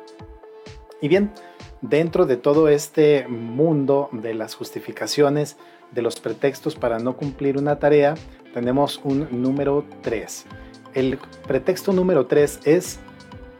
Y 1.00 1.08
bien, 1.08 1.32
dentro 1.80 2.26
de 2.26 2.36
todo 2.36 2.68
este 2.68 3.26
mundo 3.26 4.08
de 4.12 4.34
las 4.34 4.54
justificaciones, 4.54 5.56
de 5.92 6.02
los 6.02 6.20
pretextos 6.20 6.74
para 6.74 6.98
no 6.98 7.16
cumplir 7.16 7.56
una 7.58 7.78
tarea, 7.78 8.14
tenemos 8.52 9.00
un 9.04 9.28
número 9.42 9.84
3. 10.02 10.46
El 10.94 11.18
pretexto 11.46 11.92
número 11.92 12.26
3 12.26 12.60
es 12.64 12.98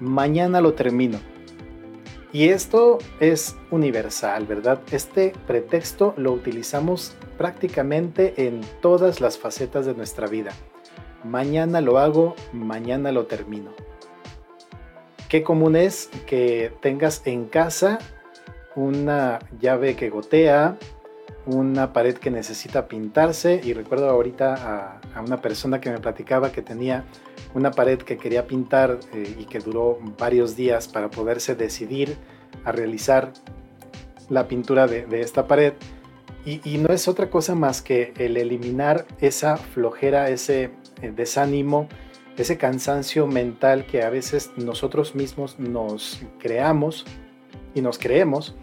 mañana 0.01 0.61
lo 0.61 0.75
termino. 0.75 1.19
Y 2.33 2.49
esto 2.49 2.99
es 3.21 3.57
universal, 3.71 4.47
¿verdad? 4.47 4.81
Este 4.91 5.33
pretexto 5.47 6.13
lo 6.17 6.33
utilizamos 6.33 7.17
prácticamente 7.39 8.47
en 8.47 8.61
todas 8.83 9.21
las 9.21 9.39
facetas 9.39 9.87
de 9.87 9.95
nuestra 9.95 10.27
vida. 10.27 10.53
Mañana 11.25 11.81
lo 11.81 11.99
hago, 11.99 12.35
mañana 12.53 13.13
lo 13.13 13.27
termino. 13.27 13.73
Qué 15.29 15.43
común 15.43 15.77
es 15.77 16.09
que 16.27 16.73
tengas 16.81 17.23
en 17.25 17.47
casa 17.47 17.99
una 18.75 19.39
llave 19.59 19.97
que 19.97 20.11
gotea, 20.11 20.77
una 21.47 21.93
pared 21.93 22.17
que 22.17 22.31
necesita 22.31 22.89
pintarse. 22.89 23.61
Y 23.63 23.73
recuerdo 23.73 24.11
ahorita 24.11 25.01
a, 25.15 25.21
una 25.21 25.41
persona 25.41 25.81
que 25.81 25.91
me 25.91 25.99
platicaba 25.99 26.53
que 26.53 26.63
tenía 26.63 27.05
una 27.55 27.71
pared 27.71 27.99
que 27.99 28.19
quería 28.19 28.47
pintar 28.47 28.99
eh, 29.15 29.37
y 29.39 29.45
que 29.45 29.61
duró 29.61 29.99
varios 30.19 30.57
días 30.57 30.89
para 30.89 31.11
poderse 31.11 31.55
decidir 31.55 32.17
a 32.65 32.73
realizar 32.73 33.33
la 34.29 34.49
pintura 34.49 34.87
de, 34.87 35.21
esta 35.21 35.47
pared. 35.47 35.75
Y, 36.45 36.79
no 36.79 36.93
es 36.95 37.09
otra 37.09 37.29
cosa 37.29 37.57
más 37.57 37.83
que 37.83 38.15
el 38.19 38.37
eliminar 38.37 39.05
esa 39.21 39.57
flojera, 39.57 40.31
ese 40.31 40.71
eh, 41.03 41.13
desánimo, 41.15 41.89
ese 42.37 42.57
cansancio 42.57 43.27
mental 43.27 43.85
que 43.87 44.03
a 44.03 44.11
veces 44.11 44.53
nosotros 44.57 45.17
mismos 45.17 45.59
nos 45.59 46.21
creamos 46.39 47.05
y 47.75 47.81
nos 47.81 47.99
creemos 47.99 48.55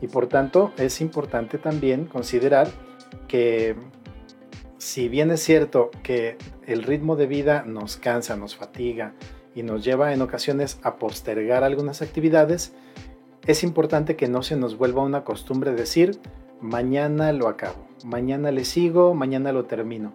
y 0.00 0.08
por 0.08 0.26
tanto 0.26 0.72
es 0.76 1.00
importante 1.00 1.58
también 1.58 2.06
considerar 2.06 2.68
que 3.28 3.74
si 4.78 5.08
bien 5.08 5.30
es 5.30 5.42
cierto 5.42 5.90
que 6.02 6.36
el 6.66 6.82
ritmo 6.82 7.16
de 7.16 7.26
vida 7.26 7.64
nos 7.66 7.96
cansa, 7.96 8.36
nos 8.36 8.56
fatiga 8.56 9.14
y 9.54 9.62
nos 9.62 9.84
lleva 9.84 10.12
en 10.12 10.22
ocasiones 10.22 10.78
a 10.82 10.96
postergar 10.96 11.64
algunas 11.64 12.02
actividades, 12.02 12.74
es 13.46 13.62
importante 13.62 14.16
que 14.16 14.28
no 14.28 14.42
se 14.42 14.56
nos 14.56 14.76
vuelva 14.76 15.02
una 15.02 15.24
costumbre 15.24 15.72
decir, 15.72 16.18
mañana 16.60 17.32
lo 17.32 17.48
acabo, 17.48 17.86
mañana 18.04 18.50
le 18.50 18.64
sigo, 18.64 19.14
mañana 19.14 19.52
lo 19.52 19.64
termino. 19.64 20.12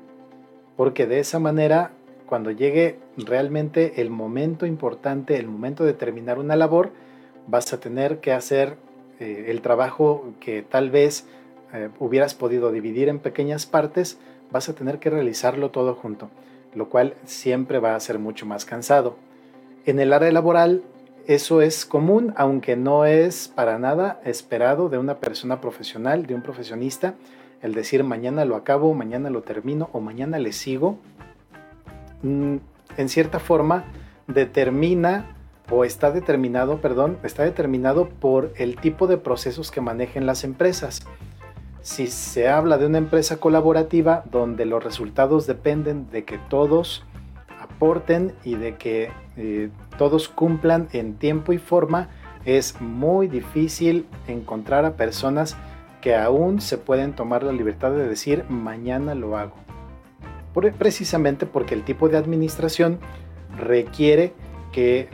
Porque 0.77 1.07
de 1.07 1.19
esa 1.19 1.39
manera, 1.39 1.91
cuando 2.27 2.51
llegue 2.51 2.99
realmente 3.17 4.01
el 4.01 4.09
momento 4.09 4.65
importante, 4.65 5.37
el 5.37 5.47
momento 5.47 5.83
de 5.85 5.93
terminar 5.93 6.39
una 6.39 6.55
labor, 6.55 6.91
vas 7.47 7.73
a 7.73 7.79
tener 7.79 8.19
que 8.19 8.31
hacer 8.31 8.77
eh, 9.21 9.45
el 9.51 9.61
trabajo 9.61 10.33
que 10.39 10.63
tal 10.63 10.89
vez 10.89 11.27
eh, 11.73 11.89
hubieras 11.99 12.33
podido 12.33 12.71
dividir 12.71 13.07
en 13.07 13.19
pequeñas 13.19 13.67
partes, 13.67 14.17
vas 14.51 14.67
a 14.67 14.73
tener 14.73 14.97
que 14.97 15.11
realizarlo 15.11 15.69
todo 15.69 15.93
junto, 15.93 16.29
lo 16.73 16.89
cual 16.89 17.13
siempre 17.25 17.77
va 17.77 17.95
a 17.95 17.99
ser 17.99 18.17
mucho 18.17 18.47
más 18.47 18.65
cansado. 18.65 19.15
En 19.85 19.99
el 19.99 20.11
área 20.11 20.31
laboral 20.31 20.81
eso 21.27 21.61
es 21.61 21.85
común, 21.85 22.33
aunque 22.35 22.75
no 22.75 23.05
es 23.05 23.47
para 23.47 23.77
nada 23.77 24.19
esperado 24.25 24.89
de 24.89 24.97
una 24.97 25.19
persona 25.19 25.61
profesional, 25.61 26.25
de 26.25 26.33
un 26.33 26.41
profesionista, 26.41 27.13
el 27.61 27.75
decir 27.75 28.03
mañana 28.03 28.43
lo 28.43 28.55
acabo, 28.55 28.91
mañana 28.95 29.29
lo 29.29 29.43
termino 29.43 29.89
o 29.93 29.99
mañana 29.99 30.39
le 30.39 30.51
sigo, 30.51 30.97
mm, 32.23 32.55
en 32.97 33.09
cierta 33.09 33.39
forma 33.39 33.85
determina 34.25 35.35
o 35.71 35.85
está 35.85 36.11
determinado, 36.11 36.81
perdón, 36.81 37.17
está 37.23 37.43
determinado 37.43 38.09
por 38.09 38.51
el 38.57 38.75
tipo 38.75 39.07
de 39.07 39.17
procesos 39.17 39.71
que 39.71 39.79
manejen 39.79 40.25
las 40.25 40.43
empresas. 40.43 41.01
Si 41.81 42.07
se 42.07 42.49
habla 42.49 42.77
de 42.77 42.85
una 42.85 42.97
empresa 42.97 43.37
colaborativa 43.37 44.23
donde 44.29 44.65
los 44.65 44.83
resultados 44.83 45.47
dependen 45.47 46.11
de 46.11 46.25
que 46.25 46.37
todos 46.37 47.03
aporten 47.59 48.33
y 48.43 48.55
de 48.55 48.75
que 48.75 49.11
eh, 49.37 49.69
todos 49.97 50.27
cumplan 50.27 50.89
en 50.91 51.15
tiempo 51.15 51.53
y 51.53 51.57
forma, 51.57 52.09
es 52.43 52.79
muy 52.81 53.27
difícil 53.27 54.05
encontrar 54.27 54.83
a 54.85 54.97
personas 54.97 55.55
que 56.01 56.15
aún 56.15 56.59
se 56.59 56.77
pueden 56.77 57.13
tomar 57.13 57.43
la 57.43 57.51
libertad 57.51 57.91
de 57.91 58.07
decir 58.07 58.43
mañana 58.49 59.15
lo 59.15 59.37
hago. 59.37 59.55
precisamente 60.77 61.45
porque 61.45 61.75
el 61.75 61.83
tipo 61.83 62.09
de 62.09 62.17
administración 62.17 62.99
requiere 63.57 64.33
que 64.71 65.07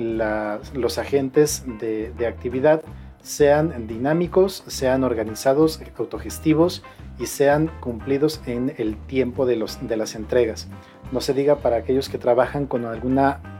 los 0.74 0.98
agentes 0.98 1.66
de, 1.80 2.28
actividad 2.28 2.82
sean 3.22 3.88
dinámicos, 3.88 4.64
sean 4.68 5.04
organizados, 5.04 5.82
autogestivos 5.98 6.84
y 7.20 7.26
sean 7.26 7.72
cumplidos 7.80 8.42
en 8.46 8.74
el 8.78 8.96
tiempo 9.08 9.46
de, 9.46 9.56
las 9.56 10.16
entregas. 10.16 10.68
No 11.12 11.22
se 11.22 11.34
diga 11.34 11.58
para 11.58 11.78
aquellos 11.78 12.10
que 12.10 12.18
trabajan 12.18 12.68
con 12.68 12.86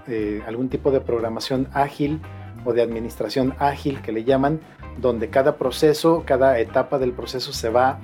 eh, 0.08 0.42
algún 0.48 0.70
tipo 0.70 0.92
de 0.92 1.02
programación 1.02 1.68
ágil 1.74 2.22
o 2.66 2.74
de 2.74 2.82
administración 2.82 3.56
ágil 3.60 4.02
que 4.02 4.12
le 4.12 4.24
llaman, 4.24 4.60
donde 4.98 5.30
cada 5.30 5.58
proceso, 5.58 6.24
cada 6.26 6.60
etapa 6.60 7.00
del 7.00 7.14
proceso 7.14 7.54
se 7.54 7.70
va 7.70 8.00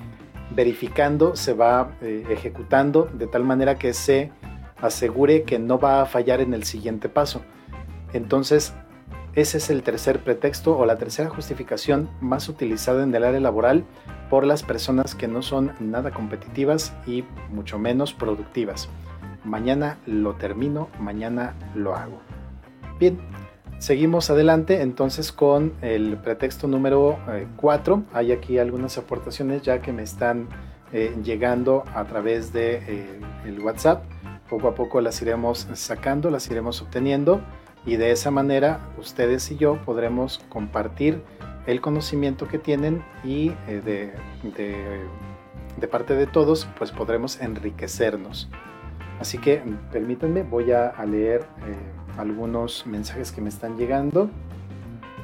verificando, 0.52 1.36
se 1.36 1.54
va 1.54 1.92
eh, 2.02 2.24
ejecutando 2.30 3.10
de 3.14 3.28
tal 3.28 3.44
manera 3.44 3.76
que 3.76 3.94
se 3.94 4.32
asegure 4.82 5.44
que 5.44 5.60
no 5.60 5.80
va 5.80 6.02
a 6.02 6.06
fallar 6.06 6.42
en 6.42 6.54
el 6.54 6.64
siguiente 6.64 7.10
paso. 7.10 7.42
Entonces, 8.13 8.74
ese 9.36 9.58
es 9.58 9.72
el 9.72 9.82
tercer 9.82 10.20
pretexto 10.20 10.77
o 10.77 10.86
la 10.86 10.98
tercera 10.98 11.27
justificación 11.27 12.08
más 12.22 12.50
utilizada 12.50 13.03
en 13.03 13.15
el 13.15 13.24
área 13.24 13.39
laboral 13.39 13.84
por 14.29 14.46
las 14.46 14.62
personas 14.62 15.15
que 15.15 15.27
no 15.27 15.41
son 15.41 15.74
nada 15.79 16.12
competitivas 16.12 16.93
y 17.08 17.24
mucho 17.50 17.79
menos 17.79 18.13
productivas. 18.13 18.89
Mañana 19.43 19.98
lo 20.05 20.36
termino, 20.36 20.88
mañana 21.00 21.55
lo 21.74 21.96
hago. 21.96 22.22
Bien, 23.00 23.20
seguimos 23.79 24.29
adelante 24.29 24.82
entonces 24.82 25.32
con 25.32 25.74
el 25.82 26.17
pretexto 26.17 26.67
número 26.67 27.17
4. 27.55 27.96
Eh, 27.96 28.01
Hay 28.13 28.32
aquí 28.32 28.60
algunas 28.60 29.00
aportaciones 29.00 29.63
ya 29.63 29.82
que 29.82 29.91
me 29.91 30.03
están 30.03 30.48
eh, 30.91 31.15
llegando 31.24 31.84
a 31.96 32.05
través 32.05 32.53
de 32.53 32.75
eh, 32.75 33.20
el 33.46 33.60
WhatsApp. 33.60 34.03
Poco 34.48 34.67
a 34.67 34.75
poco 34.75 35.01
las 35.01 35.20
iremos 35.24 35.67
sacando, 35.74 36.29
las 36.29 36.48
iremos 36.51 36.84
obteniendo 36.84 37.41
y 37.86 37.98
de 37.98 38.12
esa 38.12 38.32
manera 38.32 38.80
ustedes 38.98 39.52
y 39.52 39.58
yo 39.58 39.78
podremos 39.84 40.40
compartir 40.50 41.22
el 41.68 41.82
conocimiento 41.82 42.48
que 42.48 42.60
tienen 42.60 43.04
y 43.24 43.50
de, 43.68 44.13
de, 45.80 45.88
parte 45.88 46.16
de 46.16 46.28
todos 46.28 46.68
pues 46.78 46.92
podremos 46.92 47.40
enriquecernos. 47.40 48.50
Así 49.20 49.38
que 49.38 49.62
permítanme, 49.92 50.44
voy 50.44 50.72
a, 50.72 50.94
leer 51.06 51.46
algunos 52.18 52.86
mensajes 52.86 53.32
que 53.32 53.42
me 53.42 53.50
están 53.50 53.78
llegando. 53.78 54.30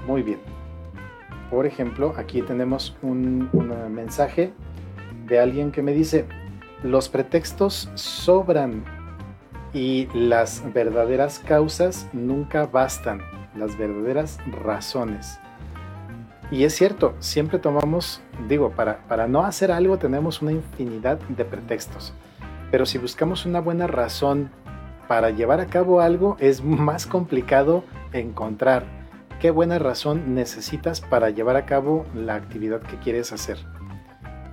Muy 0.07 0.21
bien. 0.21 0.39
Por 1.49 1.65
ejemplo, 1.65 2.13
aquí 2.15 2.41
tenemos 2.41 2.95
un, 3.01 3.49
mensaje 3.93 4.53
de 5.25 5.39
alguien 5.39 5.71
que 5.71 5.81
me 5.81 5.93
dice, 5.93 6.25
los 6.83 7.09
pretextos 7.09 7.89
sobran 7.95 8.83
y 9.73 10.07
las 10.13 10.63
verdaderas 10.73 11.39
causas 11.39 12.07
nunca 12.13 12.65
bastan, 12.65 13.21
las 13.55 13.77
verdaderas 13.77 14.37
razones. 14.63 15.39
Y 16.51 16.63
es 16.63 16.75
cierto, 16.75 17.15
siempre 17.19 17.59
tomamos, 17.59 18.21
digo, 18.47 18.71
para, 18.71 18.99
para 19.07 19.27
no 19.27 19.43
hacer 19.43 19.71
algo 19.71 19.99
tenemos 19.99 20.41
una 20.41 20.51
infinidad 20.51 21.19
de 21.29 21.45
pretextos, 21.45 22.13
pero 22.71 22.85
si 22.85 22.97
buscamos 22.97 23.45
una 23.45 23.59
buena 23.59 23.85
razón 23.85 24.49
para 25.07 25.29
llevar 25.29 25.59
a 25.59 25.65
cabo 25.67 26.01
algo 26.01 26.37
es 26.39 26.63
más 26.63 27.07
complicado 27.07 27.83
encontrar 28.13 28.85
qué 29.39 29.51
buena 29.51 29.79
razón 29.79 30.35
necesitas 30.35 31.01
para 31.01 31.29
llevar 31.29 31.55
a 31.55 31.65
cabo 31.65 32.05
la 32.13 32.35
actividad 32.35 32.81
que 32.81 32.97
quieres 32.97 33.31
hacer. 33.31 33.57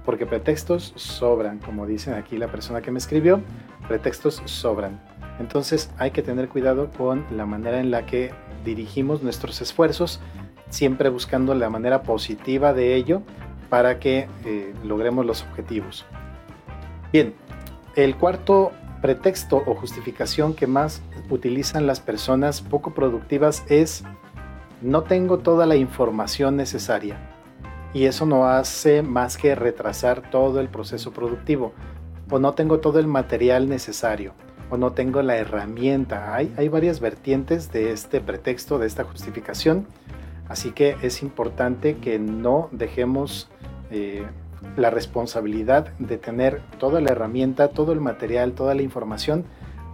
Porque 0.05 0.27
pretextos 0.27 0.93
sobran, 0.95 1.59
como 1.59 1.87
dicen 1.87 2.15
aquí 2.15 2.39
la 2.39 2.47
persona 2.47 2.81
que 2.81 2.93
me 2.93 2.99
escribió, 2.99 3.41
pretextos 3.89 4.43
sobran. 4.45 5.01
Entonces 5.39 5.91
hay 5.99 6.11
que 6.11 6.23
tener 6.23 6.49
cuidado 6.49 6.91
con 6.91 7.25
la 7.31 7.47
manera 7.47 7.81
en 7.81 7.91
la 7.91 8.07
que 8.07 8.33
dirigimos 8.65 9.23
nuestros 9.23 9.61
esfuerzos, 9.61 10.21
siempre 10.71 11.09
buscando 11.09 11.55
la 11.55 11.71
manera 11.71 12.03
positiva 12.03 12.73
de 12.73 12.95
ello 12.95 13.23
para 13.69 13.99
que 13.99 14.29
eh, 14.45 14.75
logremos 14.85 15.27
los 15.27 15.43
objetivos. 15.43 16.05
Bien, 17.13 17.35
el 17.95 18.17
cuarto 18.17 18.73
pretexto 19.03 19.63
o 19.67 19.75
justificación 19.75 20.55
que 20.55 20.67
más 20.67 21.03
utilizan 21.31 21.87
las 21.87 22.01
personas 22.01 22.61
poco 22.61 22.95
productivas 22.95 23.65
es 23.69 24.05
no 24.83 25.03
tengo 25.03 25.39
toda 25.39 25.67
la 25.67 25.77
información 25.77 26.57
necesaria. 26.57 27.17
Y 27.95 28.05
eso 28.05 28.27
no 28.27 28.47
hace 28.47 29.03
más 29.03 29.39
que 29.39 29.55
retrasar 29.55 30.31
todo 30.31 30.61
el 30.61 30.69
proceso 30.69 31.13
productivo. 31.13 31.73
O 32.31 32.39
no 32.39 32.55
tengo 32.55 32.81
todo 32.81 32.99
el 32.99 33.07
material 33.07 33.69
necesario. 33.69 34.33
O 34.71 34.77
no 34.77 34.93
tengo 34.93 35.23
la 35.23 35.37
herramienta. 35.37 36.35
Hay, 36.35 36.69
varias 36.69 37.01
vertientes 37.01 37.71
de 37.73 37.93
este 37.93 38.21
pretexto, 38.21 38.79
de 38.79 38.87
esta 38.87 39.05
justificación. 39.05 39.87
Así 40.49 40.73
que 40.73 40.97
es 41.03 41.23
importante 41.23 41.97
que 41.97 42.19
no 42.19 42.69
dejemos 42.73 43.49
eh, 43.91 44.27
la 44.77 44.91
responsabilidad 44.91 45.89
de 45.99 46.19
tener 46.19 46.63
toda 46.79 47.01
la 47.01 47.13
herramienta, 47.13 47.69
todo 47.69 47.93
el 47.93 48.01
material, 48.01 48.53
toda 48.53 48.75
la 48.75 48.83
información 48.83 49.45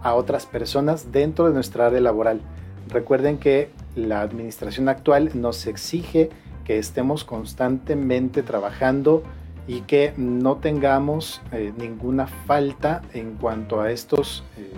a 0.01 0.15
otras 0.15 0.45
personas 0.45 1.11
dentro 1.11 1.47
de 1.47 1.53
nuestra 1.53 1.87
área 1.87 2.01
laboral. 2.01 2.41
Recuerden 2.89 3.37
que 3.37 3.69
la 3.95 4.21
administración 4.21 4.89
actual 4.89 5.31
nos 5.33 5.65
exige 5.67 6.29
que 6.65 6.77
estemos 6.77 7.23
constantemente 7.23 8.43
trabajando 8.43 9.23
y 9.67 9.81
que 9.81 10.13
no 10.17 10.57
tengamos 10.57 11.41
eh, 11.51 11.73
ninguna 11.77 12.27
falta 12.27 13.01
en 13.13 13.35
cuanto 13.35 13.81
a 13.81 13.91
estos 13.91 14.43
eh, 14.57 14.73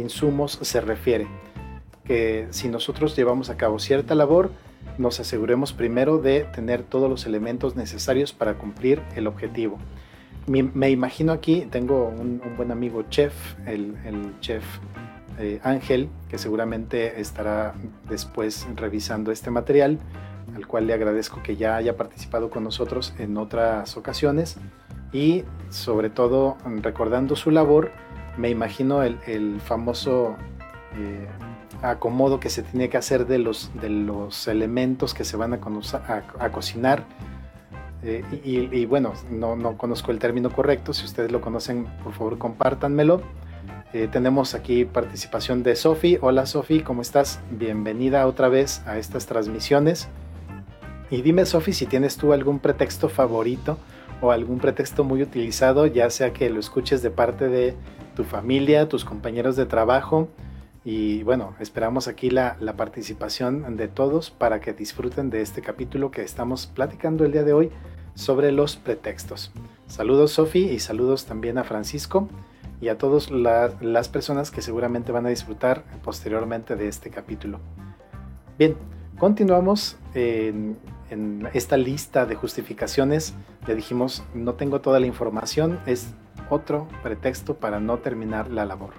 insumos 0.00 0.58
se 0.62 0.80
refiere. 0.80 1.26
Que 2.04 2.46
si 2.50 2.68
nosotros 2.68 3.16
llevamos 3.16 3.50
a 3.50 3.56
cabo 3.56 3.78
cierta 3.78 4.14
labor, 4.14 4.50
nos 4.98 5.20
aseguremos 5.20 5.72
primero 5.72 6.18
de 6.18 6.44
tener 6.44 6.82
todos 6.82 7.08
los 7.08 7.26
elementos 7.26 7.76
necesarios 7.76 8.32
para 8.32 8.54
cumplir 8.54 9.02
el 9.16 9.26
objetivo. 9.26 9.78
Me, 10.46 10.90
imagino 10.90 11.32
aquí, 11.32 11.68
tengo 11.70 12.08
un, 12.08 12.42
buen 12.56 12.72
amigo 12.72 13.04
chef, 13.08 13.32
el, 13.64 13.94
chef 14.40 14.64
eh, 15.38 15.60
Ángel, 15.62 16.08
que 16.28 16.36
seguramente 16.36 17.20
estará 17.20 17.74
después 18.08 18.66
revisando 18.74 19.30
este 19.30 19.52
material, 19.52 19.98
al 20.54 20.66
cual 20.66 20.86
le 20.86 20.94
agradezco 20.94 21.42
que 21.42 21.56
ya 21.56 21.76
haya 21.76 21.96
participado 21.96 22.50
con 22.50 22.64
nosotros 22.64 23.14
en 23.18 23.36
otras 23.36 23.96
ocasiones 23.96 24.56
y 25.12 25.44
sobre 25.70 26.10
todo 26.10 26.56
recordando 26.82 27.36
su 27.36 27.50
labor, 27.50 27.90
me 28.36 28.50
imagino 28.50 29.02
el, 29.02 29.60
famoso... 29.60 30.36
Eh, 30.96 31.26
acomodo 31.82 32.38
que 32.38 32.48
se 32.48 32.62
tiene 32.62 32.88
que 32.88 32.96
hacer 32.96 33.26
de 33.26 33.38
los, 33.38 33.70
de 33.80 33.90
los 33.90 34.46
elementos 34.48 35.14
que 35.14 35.24
se 35.24 35.36
van 35.36 35.52
a, 35.52 35.58
a, 36.38 36.52
cocinar. 36.52 37.04
Eh, 38.04 38.24
y, 38.44 38.86
bueno, 38.86 39.12
no, 39.30 39.56
no, 39.56 39.76
conozco 39.76 40.10
el 40.10 40.18
término 40.18 40.50
correcto, 40.50 40.92
si 40.92 41.04
ustedes 41.04 41.30
lo 41.30 41.40
conocen, 41.40 41.86
por 42.02 42.12
favor 42.12 42.38
compártanmelo. 42.38 43.22
Eh, 43.92 44.08
tenemos 44.10 44.54
aquí 44.54 44.84
participación 44.84 45.62
de 45.62 45.76
Sofi. 45.76 46.18
Hola 46.20 46.46
Sofi, 46.46 46.80
¿cómo 46.80 47.02
estás? 47.02 47.40
Bienvenida 47.50 48.26
otra 48.26 48.48
vez 48.48 48.82
a 48.86 48.96
estas 48.96 49.26
transmisiones. 49.26 50.08
Y 51.12 51.20
dime 51.20 51.44
Sofi 51.44 51.74
si 51.74 51.84
tienes 51.84 52.16
tú 52.16 52.32
algún 52.32 52.58
pretexto 52.58 53.10
favorito 53.10 53.76
o 54.22 54.32
algún 54.32 54.60
pretexto 54.60 55.04
muy 55.04 55.22
utilizado, 55.22 55.84
ya 55.84 56.08
sea 56.08 56.32
que 56.32 56.48
lo 56.48 56.58
escuches 56.58 57.02
de 57.02 57.10
parte 57.10 57.48
de 57.48 57.76
tu 58.16 58.24
familia, 58.24 58.88
tus 58.88 59.04
compañeros 59.04 59.54
de 59.56 59.66
trabajo, 59.66 60.30
y 60.86 61.22
bueno, 61.22 61.54
esperamos 61.60 62.08
aquí 62.08 62.30
la, 62.30 62.56
participación 62.78 63.76
de 63.76 63.88
todos 63.88 64.30
para 64.30 64.60
que 64.60 64.72
disfruten 64.72 65.28
de 65.28 65.42
este 65.42 65.60
capítulo 65.60 66.10
que 66.10 66.22
estamos 66.22 66.66
platicando 66.66 67.26
el 67.26 67.32
día 67.32 67.44
de 67.44 67.52
hoy 67.52 67.70
sobre 68.14 68.50
los 68.50 68.76
pretextos. 68.76 69.52
Saludos 69.88 70.32
Sofi 70.32 70.60
y 70.60 70.78
saludos 70.78 71.26
también 71.26 71.58
a 71.58 71.64
Francisco 71.64 72.26
y 72.80 72.88
a 72.88 72.96
todas 72.96 73.30
las 73.30 74.08
personas 74.08 74.50
que 74.50 74.62
seguramente 74.62 75.12
van 75.12 75.26
a 75.26 75.28
disfrutar 75.28 75.84
posteriormente 76.02 76.74
de 76.74 76.88
este 76.88 77.10
capítulo. 77.10 77.60
Bien, 78.58 78.76
continuamos 79.18 79.98
en, 80.14 80.78
en 81.12 81.48
esta 81.52 81.76
lista 81.76 82.24
de 82.24 82.34
justificaciones. 82.34 83.34
Ya 83.66 83.74
dijimos, 83.74 84.24
no 84.34 84.54
tengo 84.54 84.80
toda 84.80 84.98
la 84.98 85.06
información, 85.06 85.78
es 85.86 86.14
otro 86.48 86.88
pretexto 87.02 87.56
para 87.56 87.80
no 87.80 87.98
terminar 87.98 88.50
la 88.50 88.64
labor. 88.64 88.94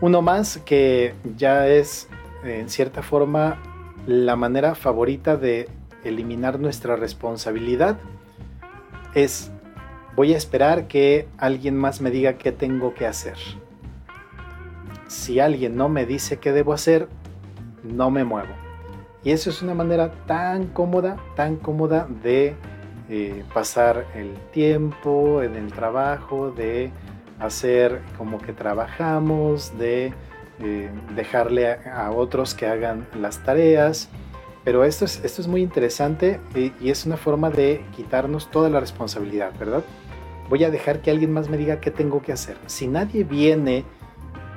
Uno 0.00 0.22
más 0.22 0.58
que 0.58 1.14
ya 1.36 1.68
es 1.68 2.08
en 2.42 2.70
cierta 2.70 3.02
forma 3.02 3.60
la 4.06 4.36
manera 4.36 4.74
favorita 4.74 5.36
de 5.36 5.68
eliminar 6.04 6.58
nuestra 6.58 6.96
responsabilidad 6.96 7.98
es 9.14 9.50
voy 10.16 10.32
a 10.32 10.36
esperar 10.36 10.88
que 10.88 11.28
alguien 11.36 11.76
más 11.76 12.00
me 12.00 12.10
diga 12.10 12.34
qué 12.34 12.52
tengo 12.52 12.94
que 12.94 13.06
hacer. 13.06 13.36
Si 15.08 15.40
alguien 15.40 15.76
no 15.76 15.88
me 15.88 16.06
dice 16.06 16.38
qué 16.38 16.52
debo 16.52 16.72
hacer, 16.72 17.08
no 17.82 18.10
me 18.10 18.24
muevo. 18.24 18.67
Y 19.24 19.32
eso 19.32 19.50
es 19.50 19.62
una 19.62 19.74
manera 19.74 20.12
tan 20.26 20.66
cómoda, 20.68 21.16
tan 21.34 21.56
cómoda 21.56 22.06
de 22.22 22.54
eh, 23.10 23.42
pasar 23.52 24.06
el 24.14 24.34
tiempo 24.52 25.42
en 25.42 25.56
el 25.56 25.72
trabajo, 25.72 26.50
de 26.50 26.90
hacer 27.40 28.02
como 28.16 28.38
que 28.38 28.52
trabajamos, 28.52 29.76
de 29.78 30.12
eh, 30.60 30.90
dejarle 31.14 31.70
a, 31.70 32.10
otros 32.10 32.54
que 32.54 32.66
hagan 32.66 33.06
las 33.18 33.42
tareas. 33.42 34.08
Pero 34.64 34.84
esto 34.84 35.04
es, 35.04 35.24
esto 35.24 35.40
es 35.40 35.48
muy 35.48 35.62
interesante 35.62 36.40
y, 36.54 36.72
y, 36.80 36.90
es 36.90 37.06
una 37.06 37.16
forma 37.16 37.48
de 37.48 37.82
quitarnos 37.96 38.50
toda 38.50 38.68
la 38.68 38.80
responsabilidad, 38.80 39.52
¿verdad? 39.58 39.82
Voy 40.50 40.64
a 40.64 40.70
dejar 40.70 41.00
que 41.00 41.10
alguien 41.10 41.32
más 41.32 41.48
me 41.48 41.56
diga 41.56 41.80
qué 41.80 41.90
tengo 41.90 42.20
que 42.20 42.32
hacer. 42.32 42.56
Si 42.66 42.88
nadie 42.88 43.24
viene 43.24 43.84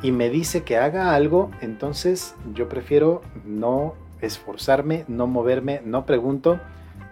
y 0.01 0.11
me 0.11 0.29
dice 0.29 0.63
que 0.63 0.77
haga 0.77 1.15
algo, 1.15 1.51
entonces 1.61 2.35
yo 2.53 2.67
prefiero 2.67 3.21
no 3.45 3.93
esforzarme, 4.21 5.05
no 5.07 5.27
moverme, 5.27 5.81
no 5.83 6.05
pregunto. 6.05 6.59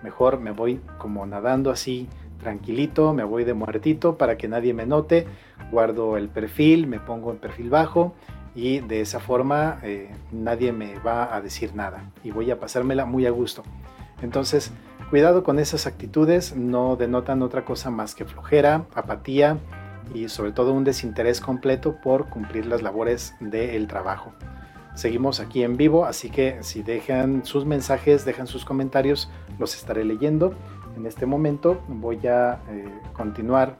Mejor 0.04 0.40
me 0.40 0.52
voy 0.52 0.80
como 0.98 1.26
nadando 1.26 1.72
así 1.72 2.08
tranquilito, 2.40 3.14
me 3.14 3.24
voy 3.24 3.44
de 3.44 3.54
muertito 3.54 4.18
para 4.18 4.38
que 4.38 4.48
nadie 4.48 4.74
me 4.74 4.86
note, 4.86 5.28
guardo 5.72 6.18
el 6.18 6.30
perfil, 6.30 6.88
me 6.88 7.00
pongo 7.00 7.32
en 7.32 7.38
perfil 7.38 7.70
bajo 7.70 8.14
y 8.56 8.80
de 8.80 9.02
esa 9.02 9.20
forma 9.20 9.80
eh, 9.84 10.10
nadie 10.32 10.72
me 10.72 10.98
va 11.00 11.36
a 11.36 11.42
decir 11.42 11.76
nada 11.76 12.12
y 12.24 12.32
voy 12.32 12.50
a 12.50 12.60
pasármela 12.60 13.06
muy 13.06 13.26
a 13.26 13.32
gusto. 13.32 13.64
Entonces, 14.22 14.72
cuidado 15.10 15.44
con 15.44 15.60
esas 15.60 15.88
actitudes, 15.88 16.56
no 16.56 16.96
denotan 16.96 17.42
otra 17.42 17.64
cosa 17.64 17.90
más 17.90 18.16
que 18.16 18.26
flojera, 18.26 18.86
apatía 18.96 19.58
y 20.14 20.28
sobre 20.30 20.52
todo 20.52 20.74
un 20.74 20.84
desinterés 20.84 21.40
completo 21.40 21.98
por 22.02 22.30
cumplir 22.30 22.66
las 22.66 22.82
labores 22.82 23.36
del 23.40 23.88
trabajo. 23.88 24.34
Seguimos 25.00 25.40
aquí 25.40 25.64
en 25.64 25.78
vivo, 25.78 26.04
así 26.04 26.30
que 26.30 26.58
si 26.60 26.84
dejan 26.84 27.46
sus 27.46 27.66
mensajes, 27.66 28.26
dejan 28.26 28.48
sus 28.48 28.66
comentarios, 28.66 29.30
los 29.58 29.74
estaré 29.74 30.04
leyendo. 30.04 30.54
En 30.98 31.06
este 31.06 31.26
momento 31.26 31.82
voy 31.88 32.28
a 32.28 32.60
eh, 32.70 32.84
continuar 33.14 33.80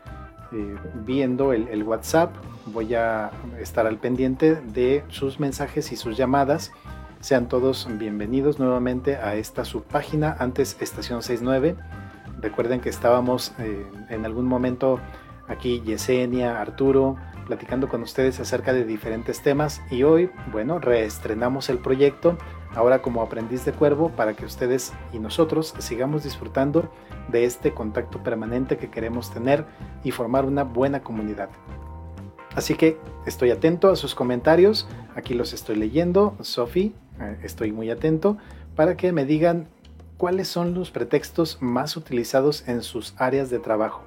eh, 0.54 0.78
viendo 1.06 1.52
el, 1.52 1.84
WhatsApp, 1.84 2.34
voy 2.68 2.96
a 2.96 3.32
estar 3.60 3.86
al 3.86 3.98
pendiente 3.98 4.56
de 4.56 5.04
sus 5.10 5.42
mensajes 5.42 5.92
y 5.92 5.98
sus 5.98 6.16
llamadas. 6.16 6.72
Sean 7.20 7.50
todos 7.50 7.90
bienvenidos 8.00 8.58
nuevamente 8.58 9.18
a 9.18 9.36
esta 9.36 9.66
subpágina, 9.66 10.38
antes 10.40 10.78
Estación 10.80 11.22
69. 11.22 11.76
Recuerden 12.40 12.80
que 12.80 12.88
estábamos 12.88 13.52
eh, 13.60 13.86
en 14.08 14.26
algún 14.26 14.46
momento 14.46 15.02
aquí 15.50 15.82
Yesenia, 15.82 16.62
Arturo, 16.62 17.18
platicando 17.50 17.90
con 17.90 18.04
ustedes 18.04 18.40
acerca 18.40 18.74
de 18.74 18.86
diferentes 18.86 19.42
temas 19.42 19.82
y 19.90 20.04
hoy, 20.04 20.30
bueno, 20.52 20.78
reestrenamos 20.78 21.70
el 21.70 21.80
proyecto 21.80 22.38
ahora 22.76 23.02
como 23.02 23.24
aprendiz 23.24 23.66
de 23.66 23.72
cuervo 23.72 24.10
para 24.10 24.36
que 24.36 24.46
ustedes 24.46 24.94
y 25.14 25.18
nosotros 25.18 25.74
sigamos 25.80 26.24
disfrutando 26.24 26.92
de 27.28 27.46
este 27.46 27.74
contacto 27.74 28.22
permanente 28.22 28.78
que 28.78 28.92
queremos 28.92 29.34
tener 29.34 29.66
y 30.04 30.12
formar 30.12 30.46
una 30.46 30.64
buena 30.64 31.02
comunidad. 31.02 31.50
Así 32.56 32.76
que 32.76 33.00
estoy 33.26 33.50
atento 33.50 33.90
a 33.90 33.96
sus 33.96 34.14
comentarios, 34.14 34.88
aquí 35.16 35.34
los 35.34 35.52
estoy 35.52 35.76
leyendo, 35.76 36.38
Sofi, 36.42 36.94
eh, 37.20 37.40
estoy 37.42 37.72
muy 37.72 37.90
atento 37.90 38.38
para 38.76 38.96
que 38.96 39.12
me 39.12 39.26
digan 39.26 39.70
cuáles 40.18 40.48
son 40.48 40.76
los 40.76 40.92
pretextos 40.92 41.58
más 41.62 41.98
utilizados 41.98 42.68
en 42.68 42.84
sus 42.84 43.16
áreas 43.18 43.50
de 43.50 43.58
trabajo, 43.58 44.04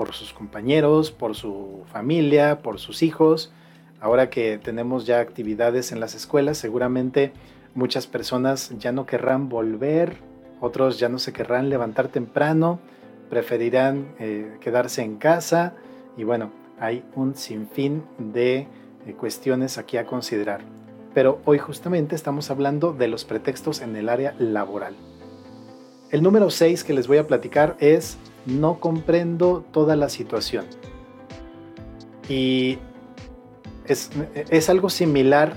por 0.00 0.14
sus 0.14 0.32
compañeros, 0.32 1.10
por 1.10 1.36
su 1.36 1.82
familia, 1.92 2.62
por 2.62 2.78
sus 2.78 3.02
hijos. 3.02 3.52
Ahora 4.00 4.30
que 4.30 4.56
tenemos 4.56 5.04
ya 5.04 5.20
actividades 5.20 5.92
en 5.92 6.00
las 6.00 6.14
escuelas, 6.14 6.56
seguramente 6.56 7.34
Muchas 7.74 8.08
personas 8.08 8.72
ya 8.78 8.90
no 8.90 9.06
querrán 9.06 9.48
volver, 9.48 10.16
otros 10.60 10.98
ya 10.98 11.08
no 11.08 11.20
se 11.20 11.32
querrán 11.32 11.68
levantar 11.68 12.08
temprano, 12.08 12.80
preferirán 13.28 14.08
eh, 14.18 14.56
quedarse 14.60 15.02
en 15.02 15.16
casa 15.16 15.74
y 16.16 16.24
bueno, 16.24 16.50
hay 16.80 17.04
un 17.14 17.36
sinfín 17.36 18.02
de 18.18 18.66
eh, 19.06 19.14
cuestiones 19.16 19.78
aquí 19.78 19.98
a 19.98 20.06
considerar. 20.06 20.62
Pero 21.14 21.40
hoy 21.44 21.58
justamente 21.58 22.16
estamos 22.16 22.50
hablando 22.50 22.92
de 22.92 23.06
los 23.06 23.24
pretextos 23.24 23.82
en 23.82 23.94
el 23.94 24.08
área 24.08 24.34
laboral. 24.38 24.96
El 26.10 26.24
número 26.24 26.50
6 26.50 26.82
que 26.82 26.92
les 26.92 27.06
voy 27.06 27.18
a 27.18 27.28
platicar 27.28 27.76
es 27.78 28.18
no 28.46 28.80
comprendo 28.80 29.64
toda 29.72 29.96
la 29.96 30.08
situación. 30.08 30.66
Y 32.28 32.78
es, 33.86 34.10
es 34.34 34.70
algo 34.70 34.88
similar 34.88 35.54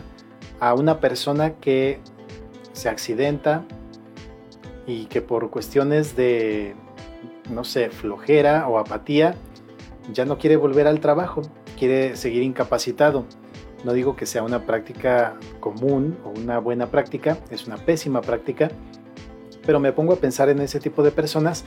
a 0.60 0.74
una 0.74 1.00
persona 1.00 1.54
que 1.56 2.00
se 2.74 2.90
accidenta 2.90 3.66
y 4.86 5.06
que 5.06 5.22
por 5.22 5.50
cuestiones 5.50 6.16
de, 6.16 6.76
no 7.50 7.64
sé, 7.64 7.90
flojera 7.90 8.68
o 8.68 8.78
apatía, 8.78 9.36
ya 10.12 10.26
no 10.26 10.38
quiere 10.38 10.58
volver 10.58 10.88
al 10.88 11.00
trabajo, 11.00 11.42
quiere 11.78 12.16
seguir 12.16 12.44
incapacitado. 12.44 13.26
No 13.84 13.94
digo 13.94 14.16
que 14.16 14.26
sea 14.26 14.44
una 14.44 14.66
práctica 14.66 15.36
común 15.60 16.18
o 16.26 16.30
una 16.30 16.60
buena 16.60 16.88
práctica, 16.88 17.38
es 17.50 17.68
una 17.68 17.78
pésima 17.78 18.22
práctica, 18.22 18.70
pero 19.66 19.80
me 19.80 19.92
pongo 19.92 20.14
a 20.14 20.18
pensar 20.18 20.50
en 20.50 20.60
ese 20.62 20.80
tipo 20.80 21.04
de 21.04 21.12
personas 21.12 21.64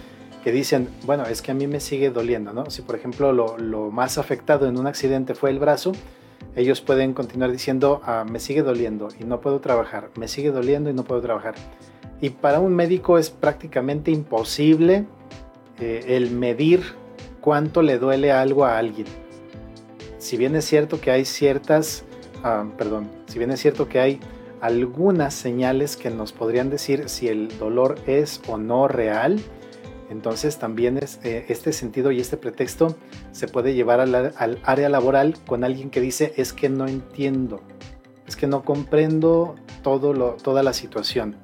que 0.46 0.52
dicen, 0.52 0.88
bueno, 1.04 1.24
es 1.26 1.42
que 1.42 1.50
a 1.50 1.54
mí 1.54 1.66
me 1.66 1.80
sigue 1.80 2.10
doliendo, 2.10 2.52
¿no? 2.52 2.70
Si 2.70 2.80
por 2.80 2.94
ejemplo 2.94 3.32
lo, 3.32 3.58
lo 3.58 3.90
más 3.90 4.16
afectado 4.16 4.68
en 4.68 4.78
un 4.78 4.86
accidente 4.86 5.34
fue 5.34 5.50
el 5.50 5.58
brazo, 5.58 5.90
ellos 6.54 6.80
pueden 6.80 7.14
continuar 7.14 7.50
diciendo, 7.50 8.00
ah, 8.04 8.24
me 8.30 8.38
sigue 8.38 8.62
doliendo 8.62 9.08
y 9.18 9.24
no 9.24 9.40
puedo 9.40 9.58
trabajar, 9.58 10.10
me 10.14 10.28
sigue 10.28 10.52
doliendo 10.52 10.88
y 10.88 10.92
no 10.92 11.02
puedo 11.02 11.20
trabajar. 11.20 11.56
Y 12.20 12.30
para 12.30 12.60
un 12.60 12.76
médico 12.76 13.18
es 13.18 13.28
prácticamente 13.28 14.12
imposible 14.12 15.06
eh, 15.80 16.04
el 16.10 16.30
medir 16.30 16.94
cuánto 17.40 17.82
le 17.82 17.98
duele 17.98 18.30
algo 18.30 18.64
a 18.64 18.78
alguien. 18.78 19.08
Si 20.18 20.36
bien 20.36 20.54
es 20.54 20.64
cierto 20.64 21.00
que 21.00 21.10
hay 21.10 21.24
ciertas, 21.24 22.04
ah, 22.44 22.66
perdón, 22.78 23.10
si 23.26 23.40
bien 23.40 23.50
es 23.50 23.58
cierto 23.58 23.88
que 23.88 23.98
hay 23.98 24.20
algunas 24.60 25.34
señales 25.34 25.96
que 25.96 26.10
nos 26.10 26.30
podrían 26.30 26.70
decir 26.70 27.08
si 27.08 27.26
el 27.26 27.58
dolor 27.58 27.96
es 28.06 28.40
o 28.46 28.58
no 28.58 28.86
real, 28.86 29.40
entonces 30.10 30.58
también 30.58 30.98
eh, 30.98 31.46
este 31.48 31.72
sentido 31.72 32.12
y 32.12 32.20
este 32.20 32.36
pretexto 32.36 32.96
se 33.32 33.48
puede 33.48 33.74
llevar 33.74 34.00
al, 34.00 34.60
área 34.64 34.88
laboral 34.88 35.34
con 35.46 35.64
alguien 35.64 35.90
que 35.90 36.00
dice 36.00 36.32
es 36.36 36.52
que 36.52 36.68
no 36.68 36.86
entiendo, 36.86 37.60
es 38.26 38.36
que 38.36 38.46
no 38.46 38.64
comprendo 38.64 39.56
toda 39.82 40.62
la 40.62 40.72
situación. 40.72 41.36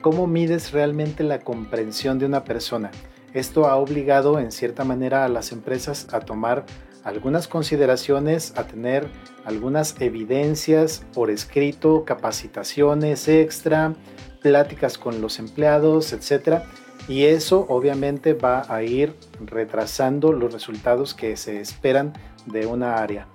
¿Cómo 0.00 0.26
mides 0.26 0.72
realmente 0.72 1.24
la 1.24 1.40
comprensión 1.40 2.18
de 2.18 2.26
una 2.26 2.44
persona? 2.44 2.90
Esto 3.34 3.66
ha 3.66 3.76
obligado 3.76 4.38
en 4.38 4.52
cierta 4.52 4.84
manera 4.84 5.24
a 5.24 5.28
las 5.28 5.52
empresas 5.52 6.08
a 6.12 6.20
tomar 6.20 6.64
algunas 7.04 7.48
consideraciones, 7.48 8.52
a 8.56 8.64
tener 8.64 9.08
algunas 9.44 10.00
evidencias 10.00 11.04
por 11.14 11.30
escrito, 11.30 12.04
capacitaciones 12.04 13.28
extra, 13.28 13.94
pláticas 14.42 14.98
con 14.98 15.20
los 15.20 15.38
empleados, 15.38 16.12
etcétera 16.12 16.64
y 17.08 17.24
eso 17.24 17.64
obviamente 17.68 18.34
va 18.34 18.64
a 18.68 18.82
ir 18.82 19.14
retrasando 19.40 20.32
los 20.32 20.52
resultados 20.52 21.14
que 21.14 21.36
se 21.36 21.60
esperan 21.60 22.12
de 22.46 22.66
una 22.66 22.96
área. 22.96 23.26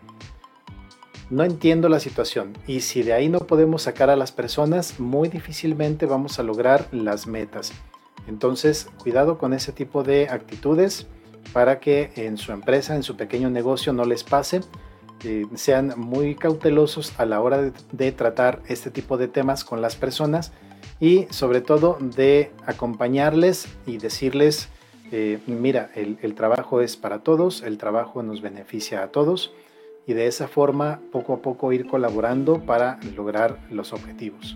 No 1.30 1.44
entiendo 1.44 1.90
la 1.90 2.00
situación 2.00 2.54
y 2.68 2.82
si 2.82 3.02
de 3.02 3.14
ahí 3.14 3.28
no 3.28 3.40
podemos 3.40 3.82
sacar 3.84 4.12
a 4.12 4.16
las 4.16 4.32
personas, 4.32 5.00
muy 5.00 5.30
difícilmente 5.30 6.06
vamos 6.06 6.38
a 6.38 6.44
lograr 6.44 6.88
las 6.92 7.26
metas. 7.26 7.74
Entonces, 8.28 8.88
cuidado 9.02 9.38
con 9.38 9.54
ese 9.54 9.72
tipo 9.72 10.04
de 10.04 10.30
actitudes 10.30 11.08
para 11.52 11.80
que 11.80 12.12
en 12.16 12.38
su 12.38 12.52
empresa, 12.52 12.96
en 12.96 13.04
su 13.04 13.18
pequeño 13.18 13.50
negocio 13.50 13.92
no 13.92 14.06
les 14.06 14.24
pase. 14.24 14.62
Eh, 15.24 15.46
sean 15.56 15.94
muy 15.98 16.36
cautelosos 16.36 17.18
a 17.18 17.26
la 17.26 17.42
hora 17.42 17.62
de, 17.62 17.72
de 17.92 18.12
tratar 18.12 18.62
este 18.68 18.92
tipo 18.92 19.18
de 19.18 19.30
temas 19.30 19.64
con 19.64 19.82
las 19.82 19.96
personas 19.96 20.52
y 21.04 21.28
sobre 21.32 21.60
todo 21.60 21.98
de 22.00 22.54
acompañarles 22.66 23.68
y 23.86 23.98
decirles, 23.98 24.70
eh, 25.12 25.38
mira, 25.48 25.92
el, 25.96 26.18
el 26.22 26.34
trabajo 26.34 26.80
es 26.80 26.96
para 26.96 27.20
todos, 27.20 27.62
el 27.62 27.78
trabajo 27.78 28.24
nos 28.24 28.42
beneficia 28.42 29.04
a 29.04 29.08
todos 29.10 29.52
y 30.08 30.14
de 30.14 30.28
esa 30.28 30.48
forma 30.48 31.02
poco 31.12 31.34
a 31.34 31.42
poco 31.42 31.74
ir 31.74 31.88
colaborando 31.88 32.62
para 32.62 33.02
lograr 33.18 33.60
los 33.70 33.92
objetivos. 33.92 34.56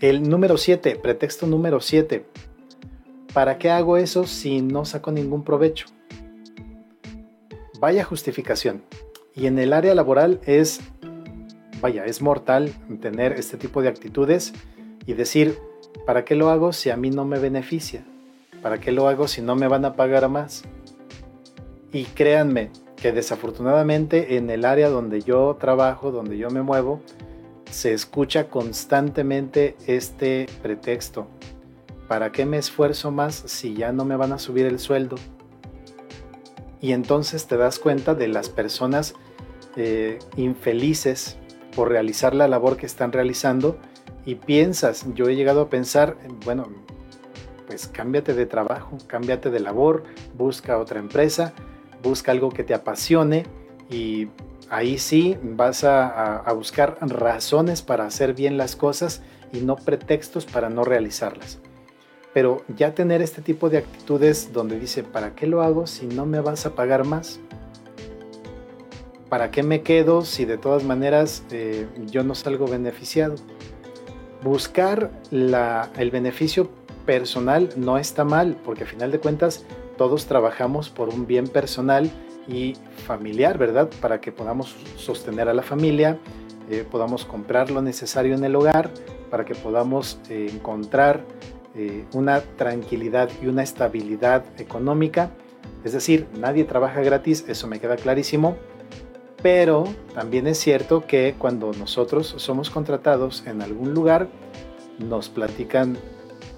El 0.00 0.28
número 0.28 0.56
7, 0.56 0.96
pretexto 1.00 1.46
número 1.46 1.80
7. 1.80 2.26
¿Para 3.32 3.58
qué 3.58 3.70
hago 3.70 3.96
eso 3.96 4.26
si 4.26 4.60
no 4.60 4.84
saco 4.84 5.12
ningún 5.12 5.44
provecho? 5.44 5.86
Vaya 7.78 8.02
justificación. 8.02 8.82
Y 9.36 9.46
en 9.46 9.60
el 9.60 9.72
área 9.72 9.94
laboral 9.94 10.40
es 10.46 10.80
vaya, 11.84 12.06
es 12.06 12.22
mortal 12.22 12.72
tener 13.02 13.32
este 13.32 13.58
tipo 13.58 13.82
de 13.82 13.88
actitudes 13.88 14.54
y 15.04 15.12
decir, 15.12 15.58
¿para 16.06 16.24
qué 16.24 16.34
lo 16.34 16.48
hago 16.48 16.72
si 16.72 16.88
a 16.88 16.96
mí 16.96 17.10
no 17.10 17.26
me 17.26 17.38
beneficia? 17.38 18.06
¿Para 18.62 18.80
qué 18.80 18.90
lo 18.90 19.06
hago 19.06 19.28
si 19.28 19.42
no 19.42 19.54
me 19.54 19.68
van 19.68 19.84
a 19.84 19.92
pagar 19.92 20.26
más? 20.30 20.62
Y 21.92 22.04
créanme 22.04 22.70
que 22.96 23.12
desafortunadamente 23.12 24.38
en 24.38 24.48
el 24.48 24.64
área 24.64 24.88
donde 24.88 25.20
yo 25.20 25.58
trabajo, 25.60 26.10
donde 26.10 26.38
yo 26.38 26.48
me 26.48 26.62
muevo, 26.62 27.02
se 27.70 27.92
escucha 27.92 28.48
constantemente 28.48 29.76
este 29.86 30.46
pretexto. 30.62 31.26
¿Para 32.08 32.32
qué 32.32 32.46
me 32.46 32.56
esfuerzo 32.56 33.10
más 33.10 33.34
si 33.34 33.74
ya 33.74 33.92
no 33.92 34.06
me 34.06 34.16
van 34.16 34.32
a 34.32 34.38
subir 34.38 34.64
el 34.64 34.78
sueldo? 34.78 35.16
Y 36.80 36.92
entonces 36.92 37.46
te 37.46 37.58
das 37.58 37.78
cuenta 37.78 38.14
de 38.14 38.28
las 38.28 38.48
personas 38.48 39.14
eh, 39.76 40.18
infelices 40.36 41.36
por 41.74 41.88
realizar 41.88 42.34
la 42.34 42.48
labor 42.48 42.76
que 42.76 42.86
están 42.86 43.12
realizando 43.12 43.78
y 44.24 44.36
piensas, 44.36 45.06
yo 45.14 45.28
he 45.28 45.36
llegado 45.36 45.62
a 45.62 45.68
pensar, 45.68 46.16
bueno, 46.44 46.68
pues 47.66 47.86
cámbiate 47.88 48.34
de 48.34 48.46
trabajo, 48.46 48.98
cámbiate 49.06 49.50
de 49.50 49.60
labor, 49.60 50.04
busca 50.36 50.78
otra 50.78 50.98
empresa, 50.98 51.52
busca 52.02 52.32
algo 52.32 52.50
que 52.50 52.64
te 52.64 52.74
apasione 52.74 53.44
y 53.90 54.28
ahí 54.70 54.98
sí 54.98 55.36
vas 55.42 55.84
a, 55.84 56.38
a, 56.38 56.52
buscar 56.52 56.98
razones 57.00 57.82
para 57.82 58.06
hacer 58.06 58.34
bien 58.34 58.56
las 58.56 58.76
cosas 58.76 59.22
y 59.52 59.60
no 59.60 59.76
pretextos 59.76 60.46
para 60.46 60.70
no 60.70 60.84
realizarlas. 60.84 61.58
Pero 62.32 62.64
ya 62.76 62.94
tener 62.94 63.22
este 63.22 63.42
tipo 63.42 63.70
de 63.70 63.78
actitudes 63.78 64.52
donde 64.52 64.78
dice, 64.78 65.04
¿para 65.04 65.34
qué 65.34 65.46
lo 65.46 65.62
hago 65.62 65.86
si 65.86 66.06
no 66.06 66.26
me 66.26 66.40
vas 66.40 66.66
a 66.66 66.74
pagar 66.74 67.04
más? 67.04 67.40
¿Para 69.34 69.50
qué 69.50 69.64
me 69.64 69.82
quedo 69.82 70.22
si 70.24 70.44
de 70.44 70.58
todas 70.58 70.84
maneras 70.84 71.42
eh, 71.50 71.88
yo 72.06 72.22
no 72.22 72.36
salgo 72.36 72.68
beneficiado? 72.68 73.34
Buscar 74.44 75.10
el 75.32 76.10
beneficio 76.12 76.70
personal 77.04 77.70
no 77.74 77.98
está 77.98 78.22
mal, 78.22 78.56
porque 78.64 78.84
a 78.84 78.86
final 78.86 79.10
de 79.10 79.18
cuentas 79.18 79.64
todos 79.98 80.26
trabajamos 80.26 80.88
por 80.88 81.08
un 81.08 81.26
bien 81.26 81.48
personal 81.48 82.08
y 82.46 82.74
familiar, 83.08 83.58
¿verdad? 83.58 83.90
Para 84.00 84.20
que 84.20 84.30
podamos 84.30 84.76
sostener 84.96 85.48
a 85.48 85.52
la 85.52 85.64
familia, 85.64 86.16
eh, 86.70 86.86
podamos 86.88 87.24
comprar 87.24 87.72
lo 87.72 87.82
necesario 87.82 88.36
en 88.36 88.44
el 88.44 88.54
hogar, 88.54 88.92
para 89.32 89.44
que 89.44 89.56
podamos 89.56 90.20
eh, 90.30 90.48
encontrar 90.48 91.24
una 92.12 92.40
tranquilidad 92.40 93.28
y 93.42 93.48
una 93.48 93.64
estabilidad 93.64 94.44
económica. 94.58 95.32
Es 95.82 95.92
decir, 95.92 96.28
nadie 96.38 96.62
trabaja 96.62 97.00
gratis, 97.00 97.44
eso 97.48 97.66
me 97.66 97.80
queda 97.80 97.96
clarísimo, 97.96 98.56
pero 99.44 99.84
también 100.14 100.46
es 100.46 100.58
cierto 100.58 101.06
que 101.06 101.34
cuando 101.38 101.70
nosotros 101.74 102.34
somos 102.38 102.70
contratados 102.70 103.46
en 103.46 103.60
algún 103.60 103.92
lugar, 103.92 104.28
nos 104.98 105.28
platican 105.28 105.98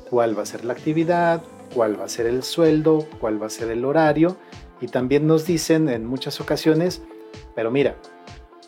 cuál 0.08 0.38
va 0.38 0.44
a 0.44 0.46
ser 0.46 0.64
la 0.64 0.74
actividad, 0.74 1.42
cuál 1.74 1.98
va 1.98 2.04
a 2.04 2.08
ser 2.08 2.26
el 2.26 2.44
sueldo, 2.44 3.04
cuál 3.18 3.42
va 3.42 3.46
a 3.46 3.50
ser 3.50 3.72
el 3.72 3.84
horario 3.84 4.36
y 4.80 4.86
también 4.86 5.26
nos 5.26 5.46
dicen 5.46 5.88
en 5.88 6.06
muchas 6.06 6.40
ocasiones, 6.40 7.02
pero 7.56 7.72
mira, 7.72 7.96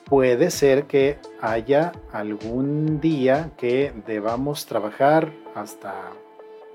puede 0.06 0.50
ser 0.50 0.86
que 0.86 1.20
haya 1.40 1.92
algún 2.10 3.00
día 3.00 3.52
que 3.56 3.92
debamos 4.04 4.66
trabajar 4.66 5.32
hasta 5.54 5.94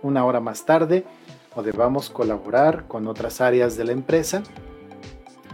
una 0.01 0.23
hora 0.23 0.39
más 0.39 0.65
tarde 0.65 1.03
o 1.57 1.61
debamos 1.61 2.09
colaborar 2.09 2.87
con 2.87 3.05
otras 3.05 3.41
áreas 3.41 3.75
de 3.75 3.83
la 3.83 3.91
empresa. 3.91 4.43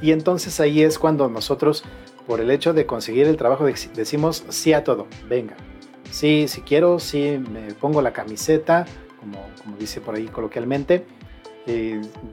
Y 0.01 0.12
entonces 0.12 0.59
ahí 0.59 0.81
es 0.81 0.97
cuando 0.97 1.29
nosotros, 1.29 1.83
por 2.27 2.39
el 2.39 2.51
hecho 2.51 2.73
de 2.73 2.85
conseguir 2.85 3.27
el 3.27 3.38
trabajo, 3.38 3.65
decimos 3.65 4.45
sí 4.49 4.73
a 4.73 4.83
todo, 4.83 5.07
venga. 5.27 5.55
Sí, 6.12 6.47
si 6.47 6.62
quiero, 6.62 6.99
sí, 6.99 7.39
me 7.51 7.73
pongo 7.73 8.01
la 8.01 8.13
camiseta, 8.13 8.85
como, 9.19 9.45
como 9.63 9.77
dice 9.77 10.01
por 10.01 10.15
ahí 10.15 10.25
coloquialmente. 10.25 11.05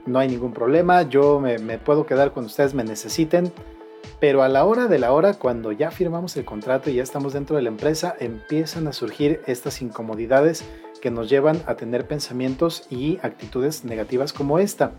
no 0.06 0.18
hay 0.18 0.28
ningún 0.28 0.52
problema, 0.52 1.02
yo 1.02 1.40
me, 1.40 1.58
me 1.58 1.78
puedo 1.78 2.06
quedar 2.06 2.32
cuando 2.32 2.48
ustedes 2.48 2.74
me 2.74 2.84
necesiten. 2.84 3.52
Pero 4.18 4.42
a 4.42 4.48
la 4.48 4.64
hora 4.64 4.86
de 4.86 4.98
la 4.98 5.12
hora, 5.12 5.34
cuando 5.34 5.72
ya 5.72 5.90
firmamos 5.90 6.36
el 6.38 6.44
contrato 6.46 6.88
y 6.88 6.94
ya 6.94 7.02
estamos 7.02 7.34
dentro 7.34 7.56
de 7.56 7.62
la 7.62 7.68
empresa, 7.68 8.16
empiezan 8.18 8.86
a 8.86 8.94
surgir 8.94 9.42
estas 9.46 9.82
incomodidades 9.82 10.64
que 11.02 11.10
nos 11.10 11.28
llevan 11.28 11.62
a 11.66 11.74
tener 11.74 12.06
pensamientos 12.06 12.86
y 12.88 13.18
actitudes 13.22 13.84
negativas 13.84 14.32
como 14.32 14.58
esta. 14.58 14.92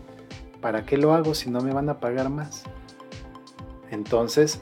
¿Para 0.60 0.84
qué 0.84 0.96
lo 0.96 1.14
hago 1.14 1.34
si 1.34 1.50
no 1.50 1.60
me 1.60 1.72
van 1.72 1.88
a 1.88 2.00
pagar 2.00 2.30
más? 2.30 2.64
Entonces, 3.90 4.60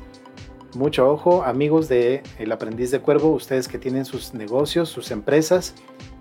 mucho 0.74 1.11
ojo, 1.11 1.42
amigos 1.42 1.88
de 1.88 2.22
El 2.38 2.52
Aprendiz 2.52 2.90
de 2.90 3.00
Cuervo, 3.00 3.30
ustedes 3.30 3.66
que 3.66 3.78
tienen 3.78 4.04
sus 4.04 4.35
negocios, 4.35 4.88
sus 4.88 5.11
empresas 5.11 5.74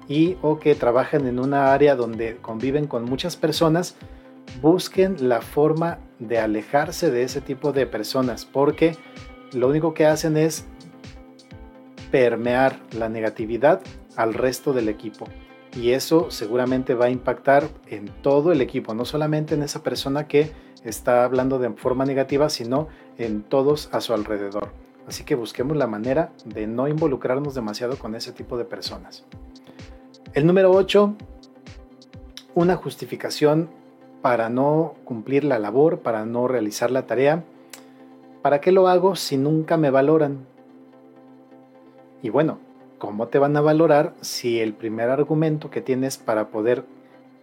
y 0.07 0.38
o 0.41 0.59
que 0.59 0.75
trabajan 0.75 1.27
en 1.27 1.39
una 1.39 1.73
área 1.73 1.95
donde 1.95 2.38
conviven 2.38 2.88
con 2.88 3.03
muchas 3.03 3.35
personas, 3.35 3.95
busquen 4.61 5.27
la 5.27 5.41
forma 5.41 5.99
de 6.19 6.39
alejarse 6.39 7.11
de 7.11 7.23
ese 7.23 7.41
tipo 7.41 7.73
de 7.73 7.85
personas, 7.85 8.45
porque 8.45 8.95
lo 9.51 9.67
único 9.67 9.93
que 9.93 10.05
hacen 10.05 10.38
es 10.38 10.65
permear 12.11 12.79
la 12.93 13.09
negatividad 13.09 13.81
al 14.15 14.33
resto 14.33 14.71
del 14.71 14.88
equipo. 14.88 15.25
Y 15.75 15.91
eso 15.91 16.31
seguramente 16.31 16.93
va 16.93 17.05
a 17.05 17.09
impactar 17.09 17.67
en 17.88 18.07
todo 18.21 18.51
el 18.51 18.61
equipo, 18.61 18.93
no 18.93 19.03
solamente 19.03 19.55
en 19.55 19.63
esa 19.63 19.83
persona 19.83 20.27
que 20.27 20.51
está 20.85 21.25
hablando 21.25 21.59
de 21.59 21.69
forma 21.71 22.05
negativa, 22.05 22.49
sino 22.49 22.88
en 23.17 23.43
todos 23.43 23.89
a 23.91 23.99
su 23.99 24.13
alrededor. 24.13 24.69
Así 25.07 25.23
que 25.23 25.35
busquemos 25.35 25.75
la 25.75 25.88
manera 25.88 26.31
de 26.45 26.65
no 26.65 26.88
involucrarnos 26.88 27.55
demasiado 27.55 27.97
con 27.97 28.15
ese 28.15 28.31
tipo 28.31 28.57
de 28.57 28.65
personas. 28.65 29.25
El 30.33 30.47
número 30.47 30.71
8, 30.71 31.13
una 32.55 32.75
justificación 32.75 33.69
para 34.21 34.49
no 34.49 34.95
cumplir 35.03 35.43
la 35.43 35.59
labor, 35.59 35.99
para 35.99 36.25
no 36.25 36.47
realizar 36.47 36.89
la 36.89 37.05
tarea. 37.05 37.43
¿Para 38.41 38.61
qué 38.61 38.71
lo 38.71 38.88
hago 38.88 39.15
si 39.15 39.38
nunca 39.38 39.77
me 39.77 39.91
valoran? 39.91 40.47
Y 42.23 42.29
bueno, 42.29 42.57
¿cómo 43.05 43.27
te 43.27 43.37
van 43.37 43.55
a 43.55 43.61
valorar 43.61 44.15
si 44.21 44.59
el 44.59 44.73
primer 44.73 45.11
argumento 45.11 45.69
que 45.69 45.79
tienes 45.79 46.17
para 46.17 46.47
poder 46.47 46.85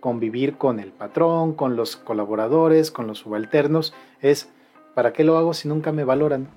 convivir 0.01 0.59
con 0.59 0.81
el 0.81 0.91
patrón, 0.91 1.53
con 1.53 1.77
los 1.77 1.95
colaboradores, 1.95 2.91
con 2.91 3.07
los 3.07 3.19
subalternos, 3.19 3.95
es 4.21 4.51
¿para 4.97 5.13
qué 5.13 5.23
lo 5.23 5.39
hago 5.39 5.55
si 5.55 5.69
nunca 5.69 5.93
me 5.93 6.03
valoran? 6.03 6.49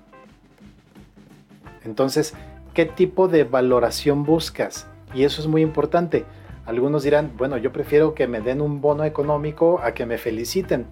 Entonces, 1.84 2.34
¿qué 2.74 2.84
tipo 2.84 3.28
de 3.28 3.44
valoración 3.44 4.24
buscas? 4.24 4.88
Y 5.14 5.22
eso 5.22 5.40
es 5.40 5.46
muy 5.46 5.62
importante. 5.62 6.24
Algunos 6.64 7.04
dirán, 7.04 7.30
bueno, 7.36 7.58
yo 7.58 7.72
prefiero 7.72 8.12
que 8.12 8.26
me 8.26 8.40
den 8.40 8.60
un 8.60 8.80
bono 8.80 9.04
económico 9.04 9.78
a 9.84 9.94
que 9.94 10.04
me 10.04 10.18
feliciten. 10.18 10.84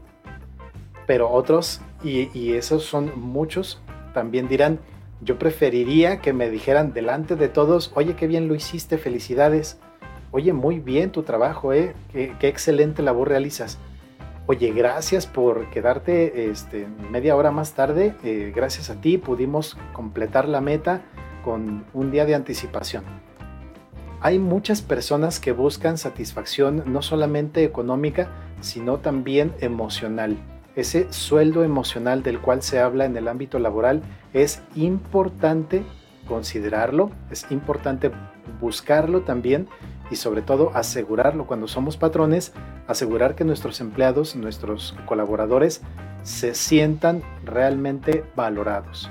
Pero 1.08 1.32
otros, 1.32 1.80
y, 2.04 2.52
esos 2.52 2.84
son 2.84 3.10
muchos, 3.20 3.80
también 4.14 4.46
dirán, 4.46 4.78
yo 5.24 5.38
preferiría 5.38 6.20
que 6.20 6.32
me 6.32 6.50
dijeran 6.50 6.92
delante 6.92 7.34
de 7.34 7.48
todos, 7.48 7.90
oye, 7.94 8.14
qué 8.14 8.26
bien 8.26 8.46
lo 8.46 8.54
hiciste, 8.54 8.98
felicidades. 8.98 9.78
Oye, 10.30 10.52
muy 10.52 10.80
bien 10.80 11.12
tu 11.12 11.22
trabajo, 11.22 11.72
¿eh? 11.72 11.94
Qué, 12.12 12.36
excelente 12.42 13.02
labor 13.02 13.28
realizas. 13.28 13.78
Oye, 14.46 14.72
gracias 14.72 15.26
por 15.26 15.70
quedarte 15.70 16.50
este, 16.50 16.86
media 17.10 17.36
hora 17.36 17.50
más 17.50 17.72
tarde. 17.72 18.14
Eh, 18.22 18.52
gracias 18.54 18.90
a 18.90 19.00
ti 19.00 19.16
pudimos 19.16 19.78
completar 19.94 20.46
la 20.46 20.60
meta 20.60 21.02
con 21.42 21.86
un 21.94 22.10
día 22.10 22.26
de 22.26 22.34
anticipación. 22.34 23.04
Hay 24.20 24.38
muchas 24.38 24.82
personas 24.82 25.40
que 25.40 25.52
buscan 25.52 25.96
satisfacción 25.96 26.82
no 26.86 27.00
solamente 27.00 27.64
económica, 27.64 28.28
sino 28.60 28.98
también 28.98 29.54
emocional. 29.60 30.36
Ese 30.76 31.12
sueldo 31.12 31.62
emocional 31.62 32.22
del 32.22 32.40
cual 32.40 32.62
se 32.62 32.80
habla 32.80 33.04
en 33.04 33.16
el 33.16 33.28
ámbito 33.28 33.58
laboral 33.58 34.02
es 34.32 34.60
importante 34.74 35.84
considerarlo, 36.26 37.10
es 37.30 37.46
importante 37.50 38.10
buscarlo 38.60 39.20
también 39.22 39.68
y 40.10 40.16
sobre 40.16 40.42
todo 40.42 40.72
asegurarlo 40.74 41.46
cuando 41.46 41.68
somos 41.68 41.96
patrones, 41.96 42.52
asegurar 42.88 43.36
que 43.36 43.44
nuestros 43.44 43.80
empleados, 43.80 44.34
nuestros 44.34 44.96
colaboradores 45.06 45.80
se 46.24 46.54
sientan 46.54 47.22
realmente 47.44 48.24
valorados. 48.34 49.10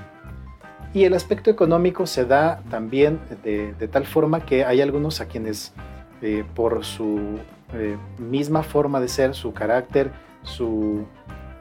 Y 0.93 1.06
el 1.06 1.13
aspecto 1.13 1.49
económico 1.49 2.06
se 2.06 2.26
da 2.26 2.62
también 2.69 3.19
de, 3.43 3.73
tal 3.88 4.06
forma 4.06 4.45
que 4.45 4.65
hay 4.65 4.82
algunos 4.82 5.21
a 5.21 5.28
quienes 5.28 5.73
eh, 6.21 6.43
por 6.56 6.84
su 6.84 7.39
eh, 7.73 7.97
misma 8.19 8.63
forma 8.63 8.99
de 8.99 9.08
ser, 9.08 9.34
su 9.34 9.54
carácter, 9.54 10.12
su 10.43 11.06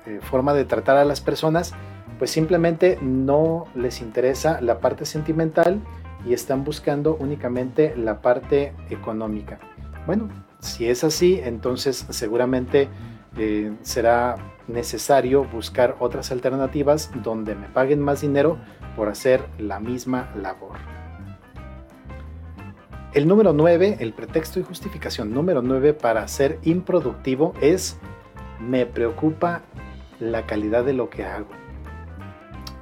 eh, 0.06 0.20
forma 0.22 0.54
de 0.54 0.64
tratar 0.64 0.96
a 0.96 1.04
las 1.04 1.20
personas, 1.20 1.72
pues 2.18 2.30
simplemente 2.30 2.98
no 3.02 3.66
les 3.74 4.00
interesa 4.00 4.60
la 4.60 4.80
parte 4.80 5.04
sentimental 5.04 5.80
y 6.26 6.34
están 6.34 6.64
buscando 6.64 7.16
únicamente 7.16 7.94
la 7.96 8.20
parte 8.20 8.74
económica. 8.90 9.58
Bueno, 10.06 10.28
si 10.60 10.88
es 10.88 11.04
así, 11.04 11.40
entonces 11.42 12.06
seguramente 12.10 12.88
eh, 13.36 13.72
será 13.82 14.36
necesario 14.68 15.44
buscar 15.44 15.96
otras 15.98 16.30
alternativas 16.30 17.10
donde 17.22 17.54
me 17.54 17.68
paguen 17.68 18.00
más 18.00 18.20
dinero 18.20 18.58
por 18.96 19.08
hacer 19.08 19.44
la 19.58 19.80
misma 19.80 20.30
labor. 20.36 20.76
El 23.14 23.28
número 23.28 23.52
9, 23.52 23.98
el 24.00 24.14
pretexto 24.14 24.58
y 24.58 24.62
justificación 24.62 25.34
número 25.34 25.60
9 25.60 25.92
para 25.92 26.26
ser 26.28 26.58
improductivo 26.62 27.52
es 27.60 27.98
me 28.58 28.86
preocupa 28.86 29.62
la 30.30 30.46
calidad 30.46 30.84
de 30.84 30.92
lo 30.92 31.10
que 31.10 31.24
hago. 31.24 31.48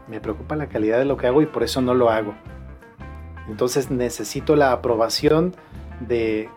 Me 0.08 0.20
preocupa 0.20 0.56
la 0.56 0.68
calidad 0.68 0.98
de 0.98 1.04
lo 1.04 1.16
que 1.16 1.26
hago 1.26 1.40
y 1.40 1.46
por 1.46 1.62
eso 1.62 1.80
no 1.80 1.94
lo 1.94 2.10
hago. 2.10 2.34
Entonces 3.48 3.90
necesito 3.90 4.56
la 4.56 4.72
aprobación 4.72 5.54
de 6.00 6.48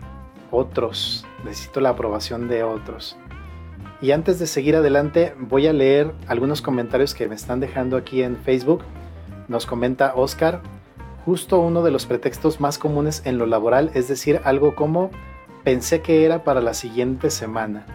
otros, 0.51 1.25
necesito 1.45 1.79
la 1.79 1.89
aprobación 1.89 2.47
de 2.47 2.63
otros. 2.63 3.17
Y 4.01 4.11
antes 4.11 4.37
de 4.39 4.47
seguir 4.47 4.75
adelante, 4.75 5.33
voy 5.39 5.67
a 5.67 5.73
leer 5.73 6.11
algunos 6.27 6.61
comentarios 6.61 7.13
que 7.13 7.27
me 7.29 7.35
están 7.35 7.61
dejando 7.61 7.95
aquí 7.95 8.21
en 8.21 8.35
Facebook. 8.35 8.83
Nos 9.47 9.65
comenta 9.65 10.13
Oscar, 10.15 10.61
justo 11.25 11.59
uno 11.59 11.83
de 11.83 11.91
los 11.91 12.05
pretextos 12.05 12.59
más 12.59 12.77
comunes 12.77 13.21
en 13.25 13.37
lo 13.37 13.45
laboral 13.45 13.91
es 13.93 14.09
decir 14.09 14.41
algo 14.43 14.75
como 14.75 15.09
pensé 15.63 16.01
que 16.01 16.25
era 16.25 16.43
para 16.43 16.59
la 16.59 16.73
siguiente 16.73 17.31
semana. 17.31 17.85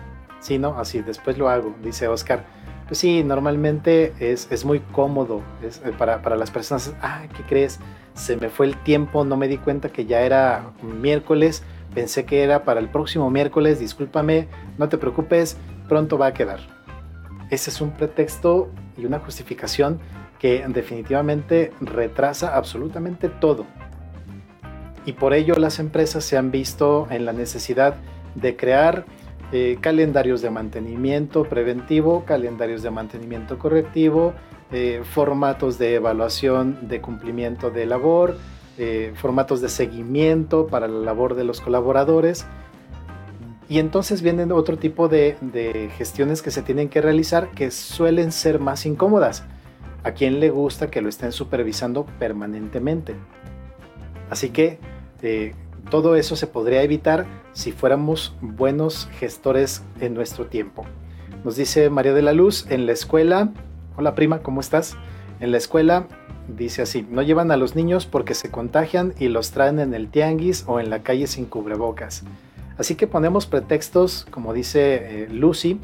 Sí, 0.40 0.58
¿no? 0.58 0.78
Así, 0.78 1.02
después 1.02 1.36
lo 1.36 1.50
hago, 1.50 1.74
dice 1.82 2.08
Oscar. 2.08 2.57
Pues 2.88 2.98
sí, 3.00 3.22
normalmente 3.22 4.14
es, 4.18 4.64
muy 4.64 4.80
cómodo 4.80 5.42
es, 5.62 5.82
eh, 5.84 5.92
para, 5.96 6.22
para, 6.22 6.36
las 6.36 6.50
personas. 6.50 6.94
Ah, 7.02 7.26
¿qué 7.36 7.42
crees? 7.42 7.78
Se 8.14 8.36
me 8.36 8.48
fue 8.48 8.66
el 8.66 8.76
tiempo, 8.82 9.24
no 9.24 9.36
me 9.36 9.46
di 9.46 9.58
cuenta 9.58 9.90
que 9.90 10.06
ya 10.06 10.22
era 10.22 10.72
miércoles, 10.82 11.62
pensé 11.94 12.24
que 12.24 12.42
era 12.42 12.64
para 12.64 12.80
el 12.80 12.88
próximo 12.88 13.30
miércoles, 13.30 13.78
discúlpame, 13.78 14.48
no 14.78 14.88
te 14.88 14.96
preocupes, 14.96 15.58
pronto 15.86 16.16
va 16.16 16.28
a 16.28 16.34
quedar. 16.34 16.60
Ese 17.50 17.68
es 17.68 17.80
un 17.82 17.90
pretexto 17.90 18.70
y 18.96 19.04
una 19.04 19.18
justificación 19.18 20.00
que 20.38 20.64
definitivamente 20.68 21.72
retrasa 21.80 22.56
absolutamente 22.56 23.28
todo. 23.28 23.66
Y 25.04 25.12
por 25.12 25.34
ello 25.34 25.54
las 25.56 25.78
empresas 25.78 26.24
se 26.24 26.36
han 26.36 26.50
visto 26.50 27.06
en 27.10 27.24
la 27.24 27.32
necesidad 27.32 27.96
de 28.34 28.56
crear 28.56 29.04
eh, 29.50 29.78
calendarios 29.80 30.42
de 30.42 30.50
mantenimiento 30.50 31.44
preventivo, 31.44 32.24
calendarios 32.26 32.82
de 32.82 32.90
mantenimiento 32.90 33.58
correctivo, 33.58 34.34
eh, 34.72 35.00
formatos 35.04 35.78
de 35.78 35.94
evaluación 35.94 36.88
de 36.88 37.00
cumplimiento 37.00 37.70
de 37.70 37.86
labor, 37.86 38.36
eh, 38.76 39.12
formatos 39.16 39.62
de 39.62 39.70
seguimiento 39.70 40.66
para 40.66 40.86
la 40.86 40.98
labor 40.98 41.34
de 41.34 41.44
los 41.44 41.62
colaboradores. 41.62 42.44
Y 43.70 43.78
entonces 43.78 44.20
vienen 44.20 44.52
otro 44.52 44.76
tipo 44.76 45.08
de, 45.08 45.36
de 45.40 45.90
gestiones 45.96 46.42
que 46.42 46.50
se 46.50 46.60
tienen 46.60 46.90
que 46.90 47.00
realizar 47.00 47.50
que 47.50 47.70
suelen 47.70 48.32
ser 48.32 48.58
más 48.58 48.84
incómodas. 48.84 49.44
¿A 50.04 50.12
quien 50.12 50.40
le 50.40 50.50
gusta 50.50 50.90
que 50.90 51.00
lo 51.00 51.08
estén 51.08 51.32
supervisando 51.32 52.04
permanentemente? 52.18 53.14
Así 54.28 54.50
que 54.50 54.78
todo 55.90 56.16
eso 56.16 56.36
se 56.36 56.46
podría 56.46 56.82
evitar 56.82 57.26
si 57.52 57.72
fuéramos 57.72 58.34
buenos 58.40 59.08
gestores 59.18 59.82
en 60.00 60.14
nuestro 60.14 60.46
tiempo. 60.46 60.84
Nos 61.44 61.56
dice 61.56 61.88
María 61.90 62.12
de 62.12 62.22
la 62.22 62.32
Luz, 62.32 62.66
en 62.68 62.86
la 62.86 62.92
escuela, 62.92 63.52
hola 63.96 64.14
prima, 64.14 64.40
¿cómo 64.42 64.60
estás? 64.60 64.96
En 65.40 65.50
la 65.50 65.56
escuela 65.56 66.06
dice 66.48 66.82
así, 66.82 67.06
no 67.08 67.22
llevan 67.22 67.50
a 67.50 67.56
los 67.56 67.76
niños 67.76 68.06
porque 68.06 68.34
se 68.34 68.50
contagian 68.50 69.14
y 69.18 69.28
los 69.28 69.50
traen 69.50 69.78
en 69.78 69.94
el 69.94 70.10
tianguis 70.10 70.64
o 70.66 70.80
en 70.80 70.90
la 70.90 71.02
calle 71.02 71.26
sin 71.26 71.46
cubrebocas. 71.46 72.24
Así 72.76 72.94
que 72.94 73.06
ponemos 73.06 73.46
pretextos, 73.46 74.26
como 74.30 74.52
dice 74.52 75.24
eh, 75.24 75.28
Lucy, 75.30 75.80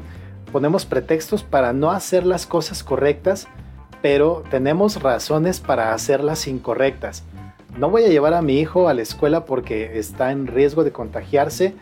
ponemos 0.51 0.85
pretextos 0.85 1.43
para 1.43 1.73
no 1.73 1.91
hacer 1.91 2.25
las 2.25 2.45
cosas 2.45 2.83
correctas, 2.83 3.47
pero 4.01 4.43
tenemos 4.49 5.01
razones 5.01 5.59
para 5.59 5.93
hacerlas 5.93 6.47
incorrectas 6.47 7.23
no 7.77 7.89
voy 7.89 8.03
a 8.03 8.07
llevar 8.07 8.33
a 8.33 8.41
mi 8.41 8.59
hijo 8.59 8.87
a 8.87 8.93
la 8.93 9.01
escuela 9.01 9.45
porque 9.45 9.99
está 9.99 10.31
en 10.31 10.47
riesgo 10.47 10.83
de 10.83 10.91
contagiarse, 10.91 11.73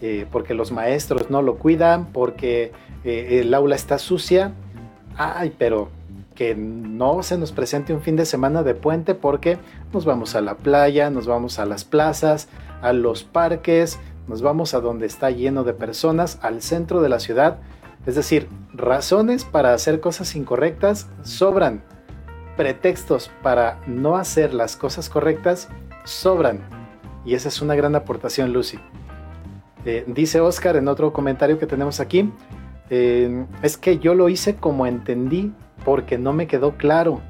eh, 0.00 0.26
porque 0.30 0.54
los 0.54 0.72
maestros 0.72 1.30
no 1.30 1.42
lo 1.42 1.56
cuidan, 1.56 2.06
porque 2.06 2.72
eh, 3.04 3.40
el 3.42 3.52
aula 3.52 3.76
está 3.76 3.98
sucia. 3.98 4.52
Ay, 5.16 5.54
pero 5.58 5.88
que 6.34 6.54
no 6.54 7.22
se 7.22 7.36
nos 7.36 7.52
presente 7.52 7.92
un 7.92 8.00
fin 8.00 8.16
de 8.16 8.24
semana 8.24 8.62
de 8.62 8.74
puente 8.74 9.14
porque 9.14 9.58
nos 9.92 10.06
vamos 10.06 10.34
a 10.34 10.40
la 10.40 10.56
playa, 10.56 11.10
nos 11.10 11.26
vamos 11.26 11.58
a 11.58 11.66
las 11.66 11.84
plazas, 11.84 12.48
a 12.80 12.94
los 12.94 13.22
parques, 13.22 13.98
nos 14.28 14.40
vamos 14.40 14.72
a 14.72 14.80
donde 14.80 15.06
está 15.06 15.30
lleno 15.30 15.64
de 15.64 15.74
personas, 15.74 16.38
al 16.40 16.62
centro 16.62 17.02
de 17.02 17.10
la 17.10 17.20
ciudad. 17.20 17.58
Es 18.06 18.14
decir, 18.14 18.48
razones 18.72 19.44
para 19.44 19.74
hacer 19.74 20.00
cosas 20.00 20.34
incorrectas 20.34 21.08
sobran 21.22 21.82
pretextos 22.56 23.30
para 23.42 23.80
no 23.86 24.16
hacer 24.16 24.54
las 24.54 24.76
cosas 24.76 25.08
correctas 25.08 25.68
sobran. 26.04 26.60
Y 27.24 27.34
esa 27.34 27.48
es 27.48 27.62
una 27.62 27.74
gran 27.74 27.94
aportación, 27.94 28.52
Lucy. 28.52 28.78
Eh, 29.84 30.04
dice 30.06 30.40
Oscar 30.40 30.76
en 30.76 30.88
otro 30.88 31.12
comentario 31.12 31.58
que 31.58 31.66
tenemos 31.66 32.00
aquí, 32.00 32.30
eh, 32.90 33.46
es 33.62 33.76
que 33.76 33.98
yo 33.98 34.14
lo 34.14 34.28
hice 34.28 34.56
como 34.56 34.86
entendí 34.86 35.52
porque 35.84 36.18
no 36.18 36.32
me 36.32 36.46
quedó 36.46 36.76
claro. 36.76 37.20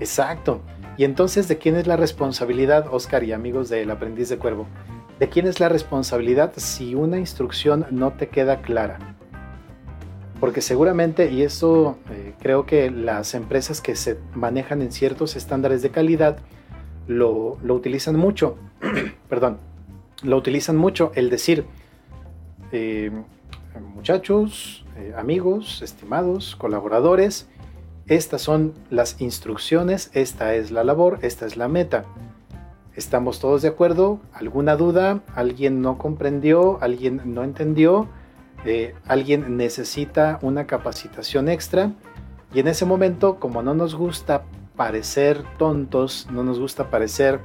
Exacto. 0.00 0.60
Y 0.96 1.04
entonces, 1.04 1.48
¿de 1.48 1.58
quién 1.58 1.76
es 1.76 1.86
la 1.86 1.96
responsabilidad, 1.96 2.86
Oscar 2.90 3.24
y 3.24 3.32
amigos 3.32 3.68
del 3.68 3.90
aprendiz 3.90 4.28
de 4.28 4.38
cuervo? 4.38 4.66
¿De 5.18 5.28
quién 5.28 5.46
es 5.46 5.60
la 5.60 5.68
responsabilidad 5.68 6.52
si 6.56 6.94
una 6.94 7.18
instrucción 7.18 7.86
no 7.90 8.12
te 8.12 8.28
queda 8.28 8.60
clara? 8.62 9.15
Porque 10.40 10.60
seguramente, 10.60 11.30
y 11.30 11.42
eso 11.42 11.96
eh, 12.10 12.34
creo 12.40 12.66
que 12.66 12.90
las 12.90 13.34
empresas 13.34 13.80
que 13.80 13.96
se 13.96 14.18
manejan 14.34 14.82
en 14.82 14.92
ciertos 14.92 15.34
estándares 15.34 15.82
de 15.82 15.90
calidad 15.90 16.38
lo, 17.06 17.58
utilizan 17.68 18.16
mucho, 18.16 18.56
perdón, 19.28 19.58
lo 20.22 20.36
utilizan 20.36 20.76
mucho, 20.76 21.10
el 21.14 21.30
decir, 21.30 21.64
eh, 22.72 23.10
muchachos, 23.94 24.84
eh, 24.96 25.14
amigos, 25.16 25.80
estimados, 25.82 26.56
colaboradores, 26.56 27.48
estas 28.06 28.42
son 28.42 28.74
las 28.90 29.20
instrucciones, 29.20 30.10
esta 30.12 30.54
es 30.54 30.70
la 30.70 30.84
labor, 30.84 31.18
esta 31.22 31.46
es 31.46 31.56
la 31.56 31.68
meta. 31.68 32.04
¿Estamos 32.94 33.40
todos 33.40 33.62
de 33.62 33.68
acuerdo? 33.68 34.20
¿Alguna 34.32 34.76
duda? 34.76 35.22
¿Alguien 35.34 35.82
no 35.82 35.98
comprendió? 35.98 36.78
¿Alguien 36.80 37.20
no 37.24 37.42
entendió? 37.42 38.08
Alguien 39.06 39.56
necesita 39.56 40.38
una 40.42 40.66
capacitación 40.66 41.48
extra 41.48 41.92
y 42.52 42.60
en 42.60 42.68
ese 42.68 42.84
momento, 42.84 43.38
como 43.38 43.62
no 43.62 43.74
nos 43.74 43.94
gusta 43.94 44.44
parecer 44.76 45.42
tontos, 45.58 46.26
no 46.30 46.42
nos 46.42 46.58
gusta 46.58 46.90
parecer 46.90 47.40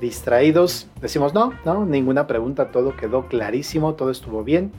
distraídos, 0.00 0.88
decimos 1.00 1.34
no, 1.34 1.52
no, 1.64 1.86
ninguna 1.86 2.26
pregunta, 2.26 2.70
todo 2.70 2.96
quedó 2.96 3.28
clarísimo, 3.28 3.94
todo 3.94 4.10
estuvo 4.10 4.44
bien, 4.44 4.72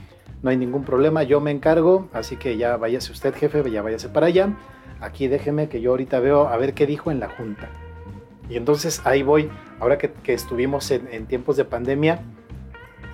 no 0.44 0.50
hay 0.50 0.58
ningún 0.58 0.84
problema, 0.84 1.24
yo 1.24 1.42
me 1.42 1.52
encargo, 1.52 2.08
así 2.14 2.38
que 2.38 2.58
ya 2.58 2.78
váyase 2.78 3.12
usted 3.12 3.34
jefe, 3.34 3.70
ya 3.72 3.82
váyase 3.82 4.10
para 4.10 4.28
allá, 4.28 4.56
aquí 5.00 5.28
déjeme 5.28 5.70
que 5.70 5.82
yo 5.82 5.92
ahorita 5.92 6.20
veo 6.20 6.48
a 6.48 6.58
ver 6.58 6.74
qué 6.74 6.86
dijo 6.86 7.12
en 7.12 7.20
la 7.20 7.30
junta. 7.30 7.70
Y 8.50 8.56
entonces 8.56 9.02
ahí 9.06 9.24
voy, 9.24 9.50
ahora 9.80 9.98
que, 9.98 10.12
estuvimos 10.34 10.90
en 10.92 11.26
tiempos 11.26 11.58
de 11.58 11.66
pandemia, 11.66 12.22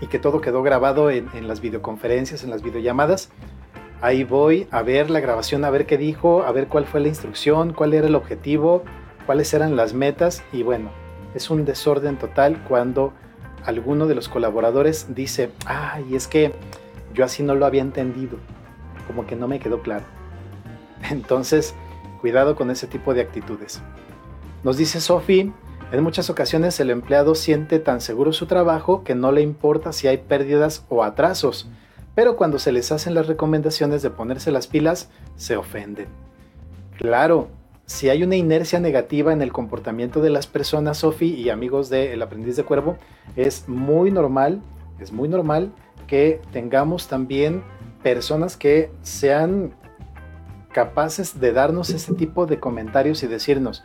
y 0.03 0.07
que 0.07 0.19
todo 0.19 0.41
quedó 0.41 0.63
grabado 0.63 1.09
en, 1.09 1.47
las 1.47 1.61
videoconferencias, 1.61 2.43
en 2.43 2.49
las 2.49 2.61
videollamadas. 2.61 3.29
Ahí 4.01 4.25
voy 4.25 4.67
a 4.69 4.81
ver 4.81 5.09
la 5.09 5.21
grabación, 5.21 5.63
a 5.63 5.69
ver 5.69 5.85
qué 5.85 5.97
dijo, 5.97 6.43
a 6.43 6.51
ver 6.51 6.67
cuál 6.67 6.85
fue 6.85 6.99
la 6.99 7.07
instrucción, 7.07 7.71
cuál 7.71 7.93
era 7.93 8.07
el 8.07 8.15
objetivo, 8.15 8.83
cuáles 9.25 9.53
eran 9.53 9.77
las 9.77 9.93
metas 9.93 10.43
y 10.51 10.61
bueno, 10.61 10.91
es 11.33 11.49
un 11.49 11.63
desorden 11.63 12.17
total 12.17 12.61
cuando 12.67 13.13
alguno 13.63 14.05
de 14.05 14.15
los 14.15 14.27
colaboradores 14.27 15.15
dice, 15.15 15.51
ay, 15.65 16.15
es 16.15 16.27
que 16.27 16.51
yo 17.13 17.23
así 17.23 17.41
no 17.41 17.55
lo 17.55 17.65
había 17.65 17.81
entendido, 17.81 18.37
como 19.07 19.25
que 19.25 19.37
no 19.37 19.47
me 19.47 19.59
quedó 19.59 19.81
claro. 19.81 20.03
Entonces, 21.11 21.75
cuidado 22.19 22.57
con 22.57 22.71
ese 22.71 22.87
tipo 22.87 23.13
de 23.13 23.21
actitudes. 23.21 23.81
Nos 24.65 24.75
dice 24.75 24.99
Sophie, 24.99 25.53
en 25.91 26.03
muchas 26.03 26.29
ocasiones 26.29 26.79
el 26.79 26.89
empleado 26.89 27.35
siente 27.35 27.79
tan 27.79 28.01
seguro 28.01 28.33
su 28.33 28.45
trabajo 28.45 29.03
que 29.03 29.15
no 29.15 29.31
le 29.31 29.41
importa 29.41 29.93
si 29.93 30.07
hay 30.07 30.17
pérdidas 30.17 30.85
o 30.89 31.03
atrasos, 31.03 31.69
pero 32.15 32.35
cuando 32.35 32.59
se 32.59 32.71
les 32.71 32.91
hacen 32.91 33.15
las 33.15 33.27
recomendaciones 33.27 34.01
de 34.01 34.09
ponerse 34.09 34.51
las 34.51 34.67
pilas, 34.67 35.09
se 35.35 35.57
ofenden. 35.57 36.07
Claro, 36.97 37.49
si 37.85 38.09
hay 38.09 38.23
una 38.23 38.35
inercia 38.35 38.79
negativa 38.79 39.33
en 39.33 39.41
el 39.41 39.51
comportamiento 39.51 40.21
de 40.21 40.29
las 40.29 40.47
personas, 40.47 40.99
Sofi 40.99 41.33
y 41.33 41.49
amigos 41.49 41.89
del 41.89 42.21
aprendiz 42.21 42.55
de 42.55 42.63
cuervo, 42.63 42.97
es 43.35 43.67
muy 43.67 44.11
normal, 44.11 44.61
es 44.99 45.11
muy 45.11 45.27
normal 45.27 45.71
que 46.07 46.39
tengamos 46.51 47.07
también 47.07 47.63
personas 48.03 48.57
que 48.57 48.91
sean 49.01 49.73
capaces 50.71 51.39
de 51.39 51.51
darnos 51.51 51.89
ese 51.89 52.13
tipo 52.13 52.45
de 52.45 52.59
comentarios 52.59 53.23
y 53.23 53.27
decirnos, 53.27 53.83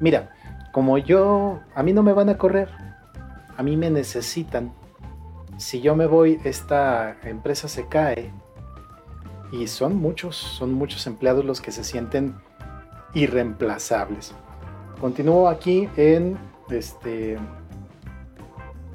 mira, 0.00 0.30
como 0.72 0.96
yo, 0.96 1.60
a 1.74 1.82
mí 1.82 1.92
no 1.92 2.02
me 2.02 2.14
van 2.14 2.30
a 2.30 2.38
correr, 2.38 2.70
a 3.56 3.62
mí 3.62 3.76
me 3.76 3.90
necesitan. 3.90 4.72
Si 5.58 5.80
yo 5.82 5.94
me 5.94 6.06
voy, 6.06 6.40
esta 6.44 7.18
empresa 7.22 7.68
se 7.68 7.86
cae. 7.86 8.32
Y 9.52 9.66
son 9.66 9.96
muchos, 9.96 10.34
son 10.34 10.72
muchos 10.72 11.06
empleados 11.06 11.44
los 11.44 11.60
que 11.60 11.72
se 11.72 11.84
sienten 11.84 12.34
irreemplazables. 13.12 14.34
Continúo 14.98 15.48
aquí 15.48 15.90
en 15.96 16.38
este. 16.70 17.38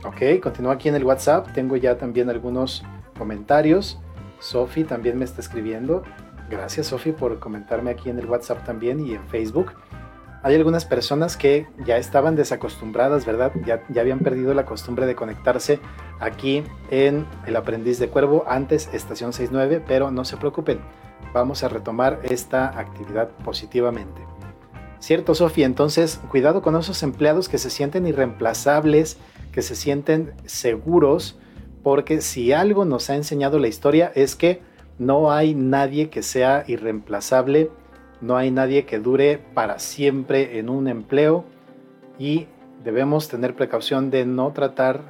Ok, 0.03 0.41
continúo 0.41 0.71
aquí 0.71 0.89
en 0.89 0.95
el 0.95 1.03
WhatsApp. 1.03 1.53
Tengo 1.53 1.77
ya 1.77 1.97
también 1.97 2.29
algunos 2.31 2.83
comentarios. 3.17 3.99
Sofi 4.39 4.83
también 4.83 5.19
me 5.19 5.25
está 5.25 5.41
escribiendo. 5.41 6.01
Gracias, 6.49 6.87
Sofi, 6.87 7.11
por 7.11 7.39
comentarme 7.39 7.91
aquí 7.91 8.09
en 8.09 8.17
el 8.17 8.25
WhatsApp 8.25 8.65
también 8.65 8.99
y 9.05 9.13
en 9.13 9.23
Facebook 9.27 9.73
hay 10.47 10.55
algunas 10.55 10.85
personas 10.85 11.35
que 11.35 11.67
ya 11.85 11.97
estaban 11.97 12.37
desacostumbradas, 12.37 13.25
¿verdad? 13.25 13.51
Ya, 13.65 13.83
ya 13.89 14.01
habían 14.01 14.19
perdido 14.19 14.53
la 14.53 14.65
costumbre 14.65 15.05
de 15.05 15.13
conectarse 15.13 15.79
aquí 16.21 16.63
en 16.89 17.25
El 17.45 17.57
Aprendiz 17.57 17.99
de 17.99 18.07
Cuervo, 18.07 18.45
antes 18.47 18.89
Estación 18.93 19.33
69, 19.33 19.83
pero 19.85 20.09
no 20.09 20.23
se 20.23 20.37
preocupen, 20.37 20.79
vamos 21.33 21.63
a 21.63 21.67
retomar 21.67 22.21
esta 22.23 22.79
actividad 22.79 23.29
positivamente. 23.43 24.21
Cierto, 24.99 25.35
Sofía, 25.35 25.65
entonces 25.65 26.21
cuidado 26.29 26.61
con 26.61 26.77
esos 26.77 27.03
empleados 27.03 27.49
que 27.49 27.57
se 27.57 27.69
sienten 27.69 28.07
irreemplazables, 28.07 29.17
que 29.51 29.61
se 29.61 29.75
sienten 29.75 30.31
seguros, 30.45 31.37
porque 31.83 32.21
si 32.21 32.53
algo 32.53 32.85
nos 32.85 33.09
ha 33.09 33.15
enseñado 33.15 33.59
la 33.59 33.67
historia 33.67 34.13
es 34.15 34.35
que 34.37 34.61
no 34.97 35.29
hay 35.29 35.55
nadie 35.55 36.09
que 36.09 36.23
sea 36.23 36.63
irreemplazable 36.67 37.69
no 38.21 38.37
hay 38.37 38.51
nadie 38.51 38.85
que 38.85 38.99
dure 38.99 39.39
para 39.53 39.79
siempre 39.79 40.59
en 40.59 40.69
un 40.69 40.87
empleo 40.87 41.45
y 42.19 42.47
debemos 42.83 43.27
tener 43.27 43.55
precaución 43.55 44.09
de 44.09 44.25
no 44.25 44.51
tratar 44.53 45.01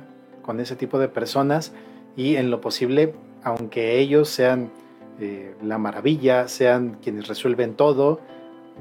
con 0.42 0.60
ese 0.60 0.76
tipo 0.76 1.00
de 1.00 1.08
personas 1.08 1.74
y 2.16 2.36
en 2.36 2.50
lo 2.50 2.62
posible, 2.62 3.14
aunque 3.44 4.00
ellos 4.00 4.30
sean 4.30 4.72
eh, 5.20 5.56
la 5.64 5.78
maravilla, 5.78 6.48
sean 6.48 6.98
quienes 7.02 7.28
resuelven 7.28 7.76
todo, 7.76 8.20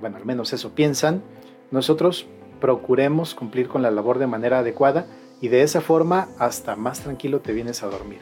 bueno, 0.00 0.16
al 0.16 0.24
menos 0.24 0.52
eso 0.52 0.74
piensan, 0.74 1.22
nosotros 1.70 2.26
procuremos 2.60 3.34
cumplir 3.34 3.68
con 3.68 3.82
la 3.82 3.90
labor 3.90 4.18
de 4.18 4.26
manera 4.26 4.60
adecuada 4.60 5.06
y 5.40 5.48
de 5.48 5.62
esa 5.62 5.80
forma 5.80 6.28
hasta 6.38 6.76
más 6.76 7.00
tranquilo 7.00 7.40
te 7.40 7.52
vienes 7.52 7.82
a 7.82 7.88
dormir. 7.88 8.20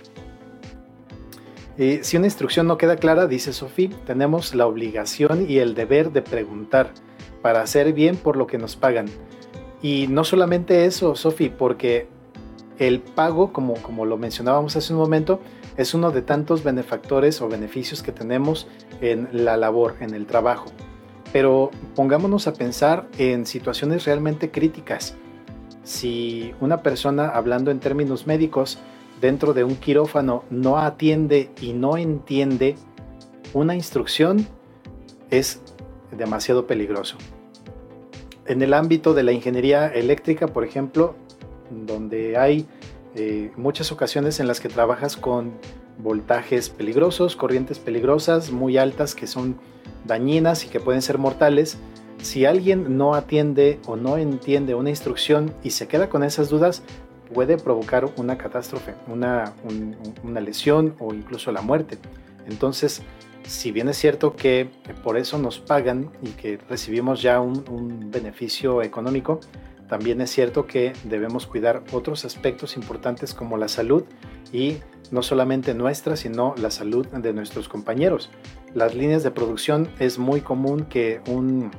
Si 1.76 2.16
una 2.16 2.26
instrucción 2.26 2.66
no 2.66 2.78
queda 2.78 2.96
clara, 2.96 3.26
dice 3.26 3.52
Sofía, 3.52 3.90
tenemos 4.06 4.54
la 4.54 4.66
obligación 4.66 5.46
y 5.48 5.58
el 5.58 5.74
deber 5.74 6.12
de 6.12 6.22
preguntar 6.22 6.92
para 7.42 7.62
hacer 7.62 7.92
bien 7.92 8.16
por 8.16 8.36
lo 8.36 8.46
que 8.46 8.58
nos 8.58 8.76
pagan. 8.76 9.06
Y 9.82 10.06
no 10.08 10.24
solamente 10.24 10.86
eso, 10.86 11.14
Sofi, 11.14 11.50
porque 11.50 12.08
el 12.78 13.00
pago, 13.00 13.52
como, 13.52 13.74
como 13.74 14.06
lo 14.06 14.16
mencionábamos 14.16 14.76
hace 14.76 14.92
un 14.92 14.98
momento, 14.98 15.40
es 15.76 15.94
uno 15.94 16.10
de 16.10 16.22
tantos 16.22 16.62
benefactores 16.62 17.42
o 17.42 17.48
beneficios 17.48 18.02
que 18.02 18.12
tenemos 18.12 18.68
en 19.00 19.28
la 19.32 19.56
labor, 19.56 19.96
en 20.00 20.14
el 20.14 20.26
trabajo. 20.26 20.66
Pero 21.32 21.70
pongámonos 21.96 22.46
a 22.46 22.54
pensar 22.54 23.08
en 23.18 23.44
situaciones 23.44 24.04
realmente 24.04 24.50
críticas. 24.50 25.16
Si 25.82 26.54
una 26.60 26.82
persona, 26.82 27.28
hablando 27.28 27.70
en 27.70 27.80
términos 27.80 28.26
médicos, 28.26 28.78
dentro 29.24 29.54
de 29.54 29.64
un 29.64 29.76
quirófano 29.76 30.44
no 30.50 30.76
atiende 30.76 31.48
y 31.58 31.72
no 31.72 31.96
entiende 31.96 32.74
una 33.54 33.74
instrucción, 33.74 34.46
es 35.30 35.62
demasiado 36.10 36.66
peligroso. 36.66 37.16
En 38.44 38.60
el 38.60 38.74
ámbito 38.74 39.14
de 39.14 39.22
la 39.22 39.32
ingeniería 39.32 39.88
eléctrica, 39.88 40.48
por 40.48 40.62
ejemplo, 40.62 41.14
donde 41.70 42.36
hay 42.36 42.66
eh, 43.14 43.50
muchas 43.56 43.92
ocasiones 43.92 44.40
en 44.40 44.46
las 44.46 44.60
que 44.60 44.68
trabajas 44.68 45.16
con 45.16 45.52
voltajes 45.96 46.68
peligrosos, 46.68 47.34
corrientes 47.34 47.78
peligrosas, 47.78 48.50
muy 48.50 48.76
altas 48.76 49.14
que 49.14 49.26
son 49.26 49.56
dañinas 50.04 50.66
y 50.66 50.68
que 50.68 50.80
pueden 50.80 51.00
ser 51.00 51.16
mortales, 51.16 51.78
si 52.18 52.44
alguien 52.44 52.98
no 52.98 53.14
atiende 53.14 53.80
o 53.86 53.96
no 53.96 54.18
entiende 54.18 54.74
una 54.74 54.90
instrucción 54.90 55.54
y 55.62 55.70
se 55.70 55.88
queda 55.88 56.10
con 56.10 56.22
esas 56.24 56.50
dudas, 56.50 56.82
puede 57.34 57.58
provocar 57.58 58.08
una 58.16 58.38
catástrofe, 58.38 58.94
una, 59.08 59.52
una 60.22 60.40
lesión 60.40 60.94
o 61.00 61.12
incluso 61.12 61.52
la 61.52 61.60
muerte. 61.60 61.98
Entonces, 62.46 63.02
si 63.46 63.72
bien 63.72 63.88
es 63.88 63.98
cierto 63.98 64.34
que 64.36 64.70
por 65.02 65.18
eso 65.18 65.38
nos 65.38 65.58
pagan 65.58 66.10
y 66.22 66.30
que 66.30 66.58
recibimos 66.68 67.20
ya 67.20 67.40
un, 67.40 68.10
beneficio 68.10 68.82
económico, 68.82 69.40
también 69.88 70.20
es 70.20 70.30
cierto 70.30 70.66
que 70.66 70.92
debemos 71.04 71.46
cuidar 71.46 71.82
otros 71.92 72.24
aspectos 72.24 72.76
importantes 72.76 73.34
como 73.34 73.58
la 73.58 73.68
salud 73.68 74.04
y 74.52 74.78
no 75.10 75.22
solamente 75.22 75.74
nuestra, 75.74 76.16
sino 76.16 76.54
la 76.56 76.70
salud 76.70 77.06
de 77.08 77.32
nuestros 77.32 77.68
compañeros. 77.68 78.30
Las 78.72 78.94
líneas 78.94 79.22
de 79.22 79.30
producción 79.30 79.88
es 79.98 80.18
muy 80.18 80.40
común 80.40 80.86
que 80.86 81.20
un 81.28 81.70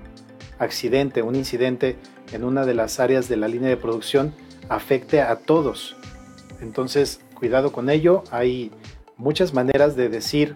accidente, 0.59 1.21
un 1.21 1.35
incidente 1.35 1.97
en 2.31 2.43
una 2.43 2.65
de 2.65 2.75
las 2.75 2.99
áreas 2.99 3.27
de 3.27 3.37
la 3.37 3.47
línea 3.47 3.69
de 3.69 3.77
producción 3.77 4.33
afecte 4.69 5.21
a 5.21 5.35
todos. 5.37 5.95
Entonces, 6.61 7.21
cuidado 7.35 7.71
con 7.71 7.89
ello. 7.89 8.23
Hay 8.31 8.71
muchas 9.17 9.53
maneras 9.53 9.95
de 9.95 10.09
decir 10.09 10.55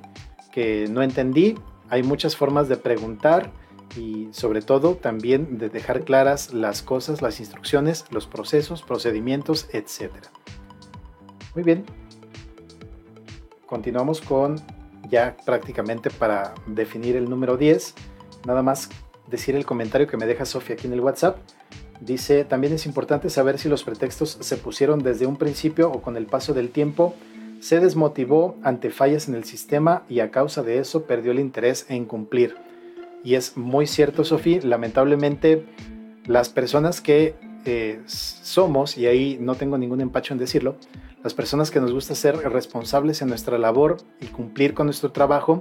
que 0.51 0.87
no 0.89 1.01
entendí. 1.01 1.55
Hay 1.89 2.03
muchas 2.03 2.35
formas 2.35 2.69
de 2.69 2.77
preguntar 2.77 3.51
y 3.97 4.29
sobre 4.31 4.61
todo 4.61 4.95
también 4.95 5.57
de 5.57 5.69
dejar 5.69 6.03
claras 6.03 6.53
las 6.53 6.81
cosas, 6.81 7.21
las 7.21 7.39
instrucciones, 7.39 8.05
los 8.11 8.27
procesos, 8.27 8.83
procedimientos, 8.83 9.67
etc. 9.73 10.11
Muy 11.55 11.63
bien. 11.63 11.85
Continuamos 13.65 14.21
con 14.21 14.61
ya 15.09 15.35
prácticamente 15.45 16.09
para 16.09 16.53
definir 16.67 17.15
el 17.15 17.29
número 17.29 17.57
10. 17.57 17.95
Nada 18.45 18.63
más 18.63 18.89
decir 19.27 19.55
el 19.55 19.65
comentario 19.65 20.07
que 20.07 20.17
me 20.17 20.25
deja 20.25 20.45
Sofía 20.45 20.75
aquí 20.75 20.87
en 20.87 20.93
el 20.93 21.01
WhatsApp. 21.01 21.37
Dice, 22.01 22.45
también 22.45 22.73
es 22.73 22.85
importante 22.85 23.29
saber 23.29 23.59
si 23.59 23.67
los 23.67 23.83
pretextos 23.83 24.37
se 24.39 24.57
pusieron 24.57 24.99
desde 24.99 25.25
un 25.25 25.35
principio 25.35 25.91
o 25.91 26.01
con 26.01 26.15
el 26.15 26.25
paso 26.25 26.53
del 26.53 26.69
tiempo 26.69 27.13
se 27.59 27.79
desmotivó 27.79 28.55
ante 28.63 28.89
fallas 28.89 29.27
en 29.27 29.35
el 29.35 29.43
sistema 29.43 30.03
y 30.09 30.21
a 30.21 30.31
causa 30.31 30.63
de 30.63 30.79
eso 30.79 31.03
perdió 31.03 31.31
el 31.31 31.39
interés 31.39 31.85
en 31.89 32.05
cumplir. 32.05 32.55
Y 33.23 33.35
es 33.35 33.57
muy 33.57 33.85
cierto, 33.85 34.23
Sofía, 34.23 34.61
lamentablemente 34.63 35.65
las 36.25 36.49
personas 36.49 37.01
que 37.01 37.35
eh, 37.65 38.01
somos, 38.05 38.97
y 38.97 39.07
ahí 39.07 39.37
no 39.41 39.55
tengo 39.55 39.77
ningún 39.77 39.99
empacho 39.99 40.33
en 40.33 40.39
decirlo, 40.39 40.77
las 41.23 41.33
personas 41.33 41.69
que 41.69 41.81
nos 41.81 41.91
gusta 41.91 42.15
ser 42.15 42.37
responsables 42.37 43.21
en 43.21 43.27
nuestra 43.27 43.57
labor 43.57 43.97
y 44.21 44.27
cumplir 44.27 44.73
con 44.73 44.87
nuestro 44.87 45.11
trabajo, 45.11 45.59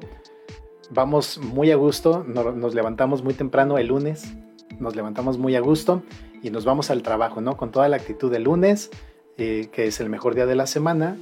vamos 0.91 1.39
muy 1.39 1.73
a 1.73 1.77
gusto, 1.77 2.25
nos, 2.25 2.75
levantamos 2.75 3.25
muy 3.25 3.35
temprano 3.35 3.77
el 3.77 3.89
lunes, 3.89 4.33
nos 4.79 4.95
levantamos 4.95 5.37
muy 5.37 5.57
a 5.57 5.61
gusto 5.61 6.03
y 6.43 6.51
nos 6.51 6.65
vamos 6.65 6.91
al 6.91 7.03
trabajo, 7.03 7.41
¿no? 7.41 7.57
Con 7.57 7.71
toda 7.71 7.89
la 7.89 7.97
actitud 7.97 8.31
del 8.31 8.45
lunes, 8.45 8.91
eh, 9.37 9.69
que 9.73 9.87
es 9.87 10.01
el 10.01 10.09
mejor 10.09 10.35
día 10.35 10.47
de 10.47 10.55
la 10.55 10.67
semana, 10.67 11.17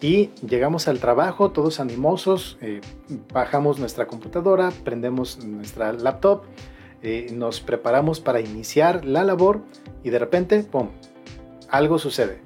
y 0.00 0.30
llegamos 0.46 0.88
al 0.88 0.98
trabajo 1.00 1.50
todos 1.50 1.80
animosos, 1.80 2.58
eh, 2.60 2.80
bajamos 3.32 3.78
nuestra 3.78 4.06
computadora, 4.06 4.72
prendemos 4.84 5.44
nuestra 5.44 5.92
laptop, 5.92 6.42
eh, 7.02 7.28
nos 7.32 7.60
preparamos 7.60 8.20
para 8.20 8.40
iniciar 8.40 9.04
la 9.04 9.24
labor 9.24 9.62
y 10.04 10.10
de 10.10 10.18
repente, 10.18 10.62
¡pum!, 10.62 10.90
algo 11.68 11.98
sucede. 11.98 12.40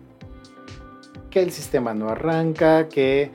Que 1.31 1.43
el 1.43 1.53
sistema 1.53 1.95
no 1.95 2.09
arranca, 2.09 2.89
que 2.89 3.31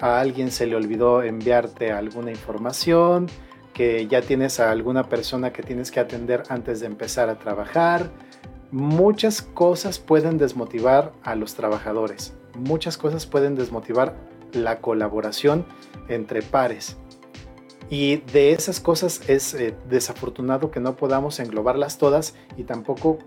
a 0.00 0.20
alguien 0.20 0.50
se 0.50 0.66
le 0.66 0.76
olvidó 0.76 1.22
enviarte 1.22 1.90
alguna 1.90 2.30
información, 2.30 3.28
que 3.74 4.06
ya 4.06 4.22
tienes 4.22 4.60
a 4.60 4.70
alguna 4.70 5.10
persona 5.10 5.52
que 5.52 5.62
tienes 5.62 5.90
que 5.90 6.00
atender 6.00 6.44
antes 6.48 6.80
de 6.80 6.86
empezar 6.86 7.28
a 7.28 7.38
trabajar. 7.38 8.10
Muchas 8.70 9.42
cosas 9.42 9.98
pueden 9.98 10.38
desmotivar 10.38 11.12
a 11.22 11.34
los 11.34 11.54
trabajadores 11.54 12.34
muchas 12.56 12.96
cosas 12.96 13.26
pueden 13.26 13.54
desmotivar 13.54 14.14
la 14.52 14.80
colaboración 14.80 15.66
entre 16.08 16.42
pares. 16.42 16.96
Y 17.90 18.16
de 18.16 18.52
esas 18.52 18.80
cosas 18.80 19.28
es 19.28 19.54
eh, 19.54 19.74
desafortunado 19.88 20.70
que 20.70 20.80
no 20.80 20.96
podamos 20.96 21.38
englobarlas 21.38 21.98
todas 21.98 22.34
y 22.56 22.64
tampoco 22.64 23.18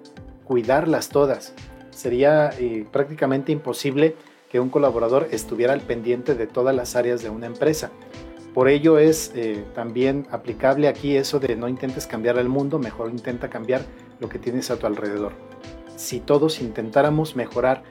cuidarlas 0.46 1.10
todas. 1.10 1.54
Sería 1.92 2.50
eh, 2.58 2.86
prácticamente 2.92 3.52
imposible 3.52 4.16
que 4.50 4.60
un 4.60 4.70
colaborador 4.70 5.28
estuviera 5.32 5.74
al 5.74 5.82
pendiente 5.82 6.34
de 6.34 6.48
todas 6.48 6.76
las 6.76 6.96
áreas 6.96 7.22
de 7.22 7.30
una 7.30 7.46
empresa. 7.46 7.92
Por 8.58 8.70
ello 8.70 8.98
es 8.98 9.32
eh, 9.36 9.64
también 9.76 10.26
aplicable 10.32 10.88
aquí 10.88 11.16
eso 11.16 11.40
de 11.40 11.56
no 11.56 11.68
intentes 11.68 12.08
cambiar 12.08 12.40
el 12.40 12.50
mundo, 12.50 12.80
mejor 12.80 13.12
intenta 13.12 13.52
cambiar 13.52 13.86
lo 14.20 14.30
que 14.30 14.40
tienes 14.40 14.72
a 14.72 14.80
tu 14.80 14.88
alrededor. 14.88 15.34
Si 15.96 16.20
todos 16.20 16.60
intentáramos 16.60 17.36
mejorar 17.36 17.84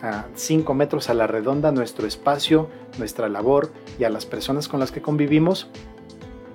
a 0.00 0.24
5 0.34 0.72
metros 0.72 1.10
a 1.10 1.14
la 1.14 1.26
redonda 1.26 1.72
nuestro 1.72 2.06
espacio, 2.06 2.70
nuestra 2.96 3.28
labor 3.28 3.70
y 3.98 4.04
a 4.04 4.08
las 4.08 4.24
personas 4.24 4.66
con 4.66 4.80
las 4.80 4.92
que 4.92 5.02
convivimos 5.02 5.68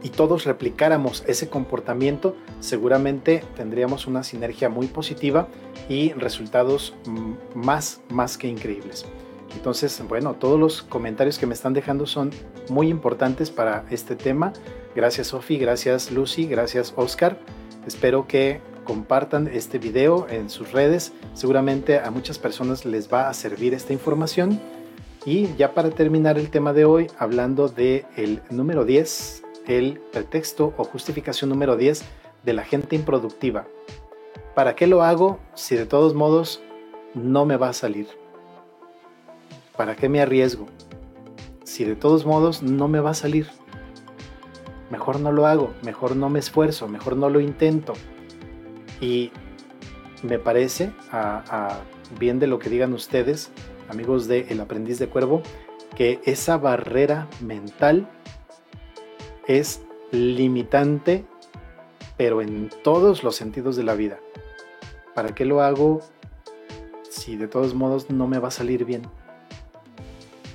y 0.02 0.10
todos 0.10 0.46
replicáramos 0.46 1.24
ese 1.28 1.48
comportamiento, 1.48 2.36
seguramente 2.62 3.44
tendríamos 3.56 4.08
una 4.08 4.24
sinergia 4.24 4.70
muy 4.70 4.88
positiva 4.88 5.48
y 5.88 6.14
resultados 6.14 6.96
mm, 7.06 7.34
más, 7.54 8.02
más 8.10 8.36
que 8.36 8.48
increíbles. 8.48 9.06
Entonces, 9.56 10.02
bueno, 10.08 10.34
todos 10.34 10.60
los 10.60 10.82
comentarios 10.82 11.38
que 11.38 11.46
me 11.46 11.54
están 11.54 11.74
dejando 11.74 12.08
son 12.08 12.32
muy 12.70 12.90
importantes 12.90 13.52
para 13.52 13.86
este 13.90 14.16
tema. 14.16 14.54
Gracias 14.96 15.28
Sofi, 15.28 15.58
gracias 15.58 16.12
Lucy, 16.12 16.48
gracias 16.48 16.94
Oscar. 16.96 17.38
Espero 17.86 18.28
que 18.28 18.62
compartan 18.84 19.48
este 19.48 19.78
video 19.78 20.28
en 20.30 20.50
sus 20.50 20.72
redes. 20.72 21.14
Seguramente 21.34 22.00
a 22.00 22.10
muchas 22.12 22.40
personas 22.40 22.86
les 22.86 23.12
va 23.12 23.30
a 23.30 23.34
servir 23.34 23.74
esta 23.74 23.94
información. 23.94 24.60
Y 25.26 25.54
ya 25.58 25.74
para 25.74 25.90
terminar 25.90 26.38
el 26.38 26.50
tema 26.50 26.74
de 26.74 26.86
hoy, 26.86 27.08
hablando 27.18 27.68
del 27.68 28.06
el 28.16 28.42
número 28.50 28.86
10, 28.86 29.44
el 29.68 30.00
pretexto 30.12 30.74
o 30.78 30.84
justificación 30.84 31.50
número 31.50 31.76
10 31.76 32.04
de 32.44 32.54
la 32.54 32.64
gente 32.64 32.96
improductiva. 32.96 33.68
¿Para 34.56 34.76
qué 34.76 34.88
lo 34.88 35.04
hago 35.04 35.40
si 35.54 35.76
de 35.76 35.86
todos 35.86 36.16
modos 36.16 36.62
no 37.14 37.46
me 37.46 37.58
va 37.58 37.70
a 37.70 37.74
salir? 37.74 38.08
¿Para 39.78 39.96
qué 39.96 40.10
me 40.10 40.22
arriesgo? 40.22 40.68
Si 41.70 41.86
de 41.86 41.96
todos 41.96 42.26
modos 42.26 42.64
no 42.64 42.88
me 42.88 43.00
va 43.00 43.12
a 43.12 43.14
salir. 43.14 43.48
Mejor 44.90 45.20
no 45.20 45.32
lo 45.32 45.46
hago, 45.46 45.76
mejor 45.84 46.16
no 46.16 46.28
me 46.28 46.40
esfuerzo, 46.40 46.88
mejor 46.88 47.16
no 47.16 47.30
lo 47.30 47.40
intento. 47.40 47.94
Y 49.00 49.30
me 50.24 50.40
parece, 50.40 50.92
a, 51.12 51.82
bien 52.20 52.40
de 52.40 52.48
lo 52.48 52.58
que 52.58 52.72
digan 52.72 52.92
ustedes, 52.94 53.52
amigos 53.88 54.28
de 54.28 54.48
El 54.50 54.62
aprendiz 54.62 54.98
de 54.98 55.10
cuervo, 55.10 55.44
que 55.96 56.20
esa 56.26 56.58
barrera 56.58 57.28
mental 57.40 58.10
es 59.48 59.84
limitante, 60.12 61.24
pero 62.18 62.42
en 62.42 62.72
todos 62.84 63.24
los 63.24 63.36
sentidos 63.36 63.76
de 63.76 63.84
la 63.84 63.94
vida. 63.94 64.18
¿Para 65.14 65.36
qué 65.36 65.46
lo 65.46 65.62
hago 65.62 66.02
si 67.12 67.36
de 67.36 67.48
todos 67.48 67.76
modos 67.76 68.10
no 68.10 68.28
me 68.28 68.40
va 68.40 68.48
a 68.48 68.52
salir 68.52 68.86
bien? 68.86 69.04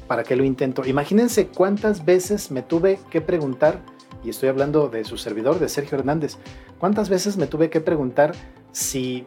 ¿Para 0.07 0.23
qué 0.23 0.37
lo 0.37 0.45
intento? 0.45 0.85
Imagínense 0.85 1.49
cuántas 1.49 2.05
veces 2.05 2.51
me 2.51 2.63
tuve 2.63 2.99
que 3.11 3.21
preguntar, 3.21 3.81
y 4.23 4.31
estoy 4.31 4.49
hablando 4.49 4.89
de 4.89 5.05
su 5.05 5.17
servidor, 5.17 5.59
de 5.59 5.69
Sergio 5.69 5.99
Hernández, 5.99 6.37
cuántas 6.79 7.09
veces 7.09 7.37
me 7.37 7.47
tuve 7.47 7.71
que 7.71 7.81
preguntar 7.81 8.33
si 8.73 9.25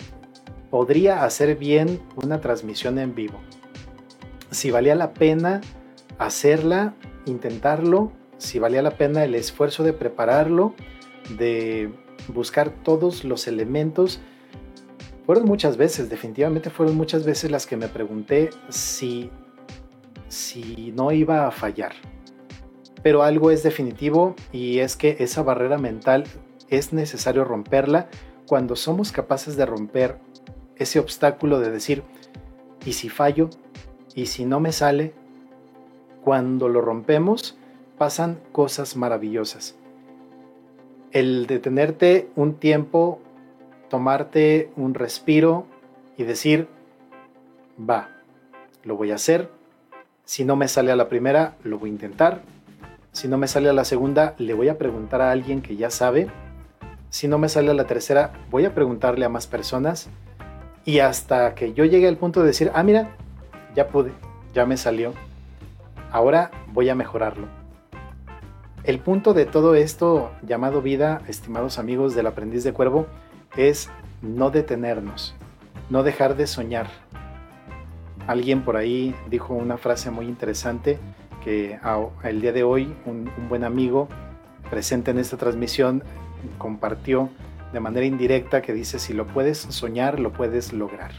podría 0.70 1.24
hacer 1.24 1.56
bien 1.56 2.02
una 2.16 2.42
transmisión 2.42 3.00
en 3.00 3.16
vivo. 3.16 3.40
Si 4.52 4.72
valía 4.72 4.96
la 4.96 5.14
pena 5.14 5.62
hacerla, 6.20 6.94
intentarlo, 7.26 8.12
si 8.38 8.60
valía 8.60 8.82
la 8.82 8.92
pena 8.92 9.24
el 9.24 9.36
esfuerzo 9.36 9.84
de 9.84 9.94
prepararlo, 9.94 10.74
de 11.38 11.92
buscar 12.28 12.70
todos 12.70 13.24
los 13.24 13.48
elementos. 13.48 14.20
Fueron 15.26 15.46
muchas 15.46 15.78
veces, 15.78 16.10
definitivamente 16.10 16.70
fueron 16.70 16.96
muchas 16.96 17.26
veces 17.26 17.52
las 17.52 17.66
que 17.66 17.78
me 17.78 17.88
pregunté 17.88 18.50
si, 18.70 19.30
si 20.28 20.92
no 20.96 21.12
iba 21.12 21.48
a 21.48 21.52
fallar. 21.52 21.94
Pero 23.04 23.24
algo 23.24 23.52
es 23.52 23.64
definitivo 23.64 24.36
y 24.52 24.80
es 24.80 24.96
que 24.96 25.18
esa 25.20 25.44
barrera 25.44 25.78
mental 25.78 26.26
es 26.70 26.94
necesario 26.94 27.44
romperla 27.44 28.10
cuando 28.48 28.76
somos 28.76 29.12
capaces 29.12 29.56
de 29.56 29.66
romper 29.66 30.18
ese 30.76 31.00
obstáculo 31.00 31.60
de 31.60 31.72
decir, 31.72 32.04
¿y 32.86 32.94
si 32.94 33.10
fallo? 33.10 33.50
¿Y 34.16 34.28
si 34.28 34.46
no 34.46 34.60
me 34.60 34.72
sale? 34.72 35.14
Cuando 36.24 36.70
lo 36.70 36.82
rompemos, 36.82 37.58
pasan 37.98 38.40
cosas 38.52 38.96
maravillosas. 38.96 39.76
El 41.12 41.48
detenerte 41.48 42.30
un 42.36 42.56
tiempo, 42.56 43.20
tomarte 43.90 44.72
un 44.76 44.94
respiro 44.94 45.66
y 46.18 46.24
decir, 46.24 46.68
va, 47.78 48.10
lo 48.84 48.98
voy 48.98 49.12
a 49.12 49.16
hacer. 49.16 49.57
Si 50.28 50.44
no 50.44 50.58
me 50.58 50.68
sale 50.68 50.92
a 50.92 50.98
la 50.98 51.08
primera, 51.08 51.56
lo 51.64 51.80
voy 51.80 51.90
a 51.90 51.94
intentar. 51.94 52.42
Si 53.14 53.30
no 53.30 53.38
me 53.38 53.48
sale 53.48 53.70
a 53.70 53.74
la 53.74 53.86
segunda, 53.86 54.36
le 54.38 54.54
voy 54.54 54.68
a 54.68 54.78
preguntar 54.78 55.22
a 55.22 55.32
alguien 55.32 55.62
que 55.62 55.78
ya 55.78 55.90
sabe. 55.90 56.28
Si 57.10 57.30
no 57.30 57.38
me 57.38 57.48
sale 57.48 57.72
a 57.72 57.74
la 57.74 57.86
tercera, 57.88 58.34
voy 58.52 58.66
a 58.66 58.76
preguntarle 58.76 59.24
a 59.24 59.30
más 59.30 59.48
personas. 59.48 60.10
Y 60.84 61.00
hasta 61.00 61.56
que 61.56 61.72
yo 61.72 61.86
llegue 61.86 62.10
al 62.10 62.18
punto 62.18 62.42
de 62.42 62.48
decir, 62.48 62.72
ah, 62.76 62.84
mira, 62.84 63.16
ya 63.74 63.88
pude, 63.88 64.12
ya 64.54 64.66
me 64.66 64.76
salió. 64.76 65.14
Ahora 66.12 66.52
voy 66.74 66.90
a 66.90 66.96
mejorarlo. 66.96 67.48
El 68.84 69.00
punto 69.00 69.34
de 69.34 69.46
todo 69.46 69.76
esto 69.76 70.32
llamado 70.46 70.82
vida, 70.82 71.22
estimados 71.30 71.80
amigos 71.80 72.16
del 72.16 72.28
aprendiz 72.28 72.66
de 72.66 72.74
cuervo, 72.74 73.08
es 73.56 73.90
no 74.22 74.50
detenernos, 74.50 75.36
no 75.90 76.04
dejar 76.04 76.36
de 76.36 76.48
soñar. 76.48 76.88
Alguien 78.28 78.64
por 78.64 78.76
ahí 78.76 79.16
dijo 79.30 79.54
una 79.54 79.78
frase 79.78 80.12
muy 80.12 80.26
interesante 80.26 81.00
que 81.44 81.80
el 82.24 82.42
día 82.42 82.52
de 82.52 82.64
hoy 82.64 82.94
un, 83.06 83.32
buen 83.48 83.64
amigo 83.64 84.10
presente 84.70 85.12
en 85.12 85.18
esta 85.18 85.38
transmisión 85.38 86.04
compartió 86.58 87.30
de 87.72 87.80
manera 87.80 88.06
indirecta 88.06 88.62
que 88.62 88.74
dice, 88.74 89.00
si 89.00 89.14
lo 89.14 89.28
puedes 89.28 89.58
soñar, 89.58 90.20
lo 90.20 90.34
puedes 90.34 90.74
lograr. 90.74 91.12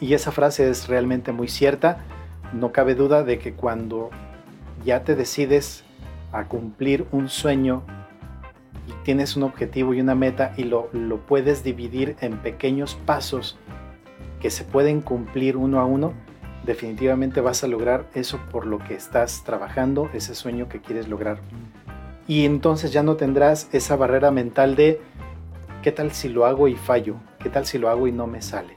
Y 0.00 0.14
esa 0.14 0.32
frase 0.32 0.68
es 0.68 0.88
realmente 0.88 1.30
muy 1.30 1.46
cierta. 1.46 1.98
No 2.52 2.72
cabe 2.72 2.96
duda 2.96 3.22
de 3.22 3.38
que 3.38 3.52
cuando 3.52 4.10
ya 4.84 5.04
te 5.04 5.14
decides 5.14 5.84
a 6.32 6.44
cumplir 6.46 7.06
un 7.12 7.28
sueño 7.28 7.84
tienes 9.04 9.36
un 9.36 9.44
objetivo 9.44 9.94
y 9.94 10.00
una 10.00 10.14
meta 10.14 10.52
y 10.56 10.64
lo, 10.64 10.88
lo 10.92 11.18
puedes 11.18 11.62
dividir 11.62 12.16
en 12.20 12.38
pequeños 12.38 12.96
pasos 13.06 13.56
que 14.44 14.50
se 14.50 14.64
pueden 14.64 15.00
cumplir 15.00 15.56
uno 15.56 15.80
a 15.80 15.86
uno, 15.86 16.12
definitivamente 16.66 17.40
vas 17.40 17.64
a 17.64 17.66
lograr 17.66 18.04
eso 18.12 18.38
por 18.52 18.66
lo 18.66 18.78
que 18.78 18.92
estás 18.92 19.42
trabajando, 19.42 20.10
ese 20.12 20.34
sueño 20.34 20.68
que 20.68 20.82
quieres 20.82 21.08
lograr. 21.08 21.38
Y 22.28 22.44
entonces 22.44 22.92
ya 22.92 23.02
no 23.02 23.16
tendrás 23.16 23.70
esa 23.72 23.96
barrera 23.96 24.30
mental 24.30 24.76
de 24.76 25.00
¿qué 25.82 25.92
tal 25.92 26.12
si 26.12 26.28
lo 26.28 26.44
hago 26.44 26.68
y 26.68 26.74
fallo? 26.74 27.16
¿Qué 27.38 27.48
tal 27.48 27.64
si 27.64 27.78
lo 27.78 27.88
hago 27.88 28.06
y 28.06 28.12
no 28.12 28.26
me 28.26 28.42
sale? 28.42 28.74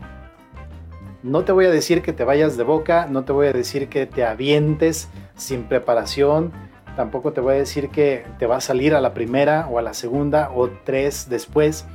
No 1.22 1.44
te 1.44 1.52
voy 1.52 1.66
a 1.66 1.70
decir 1.70 2.02
que 2.02 2.14
te 2.14 2.24
vayas 2.24 2.56
de 2.56 2.64
boca, 2.64 3.06
no 3.12 3.26
te 3.26 3.34
voy 3.34 3.48
a 3.48 3.52
decir 3.52 3.90
que 3.90 4.06
te 4.06 4.24
avientes 4.24 5.10
sin 5.36 5.64
preparación, 5.66 6.54
Tampoco 6.96 7.34
te 7.34 7.42
voy 7.42 7.56
a 7.56 7.58
decir 7.58 7.90
que 7.90 8.26
te 8.40 8.48
va 8.48 8.56
a 8.56 8.62
salir 8.62 8.96
a 8.96 9.02
la 9.02 9.14
primera 9.14 9.68
o 9.68 9.80
a 9.80 9.82
la 9.82 9.94
segunda 9.94 10.50
o 10.56 10.70
tres 10.70 11.30
después. 11.30 11.86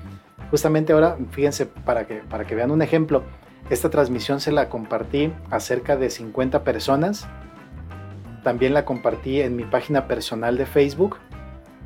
Justamente 0.51 0.93
ahora, 0.93 1.17
fíjense, 1.31 1.65
para 1.65 2.07
que, 2.07 2.17
para 2.17 2.47
que 2.47 2.55
vean 2.55 2.71
un 2.71 2.83
ejemplo, 2.83 3.25
esta 3.73 3.89
transmisión 3.89 4.39
se 4.39 4.53
la 4.53 4.69
compartí 4.69 5.33
a 5.51 5.59
cerca 5.59 5.97
de 5.97 6.11
50 6.11 6.63
personas. 6.63 7.27
También 8.45 8.75
la 8.75 8.85
compartí 8.85 9.41
en 9.41 9.57
mi 9.57 9.65
página 9.65 10.07
personal 10.07 10.59
de 10.59 10.67
Facebook, 10.67 11.17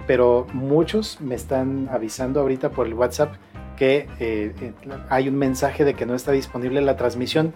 pero 0.04 0.48
muchos 0.52 1.20
me 1.20 1.36
están 1.36 1.88
avisando 1.92 2.40
ahorita 2.40 2.70
por 2.70 2.88
el 2.88 2.94
WhatsApp 2.94 3.36
que 3.76 4.08
eh, 4.18 4.72
hay 5.10 5.28
un 5.28 5.36
mensaje 5.36 5.84
de 5.84 5.94
que 5.94 6.06
no 6.06 6.16
está 6.16 6.32
disponible 6.32 6.80
la 6.80 6.96
transmisión. 6.96 7.54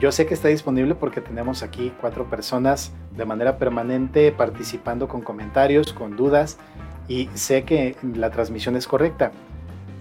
Yo 0.00 0.10
sé 0.10 0.26
que 0.26 0.34
está 0.34 0.48
disponible 0.48 0.96
porque 0.96 1.20
tenemos 1.20 1.62
aquí 1.62 1.92
cuatro 2.00 2.28
personas 2.28 2.92
de 3.16 3.24
manera 3.24 3.56
permanente 3.58 4.32
participando 4.32 5.06
con 5.06 5.20
comentarios, 5.20 5.92
con 5.92 6.16
dudas 6.16 6.58
y 7.06 7.28
sé 7.34 7.62
que 7.62 7.94
la 8.02 8.30
transmisión 8.30 8.74
es 8.74 8.88
correcta. 8.88 9.30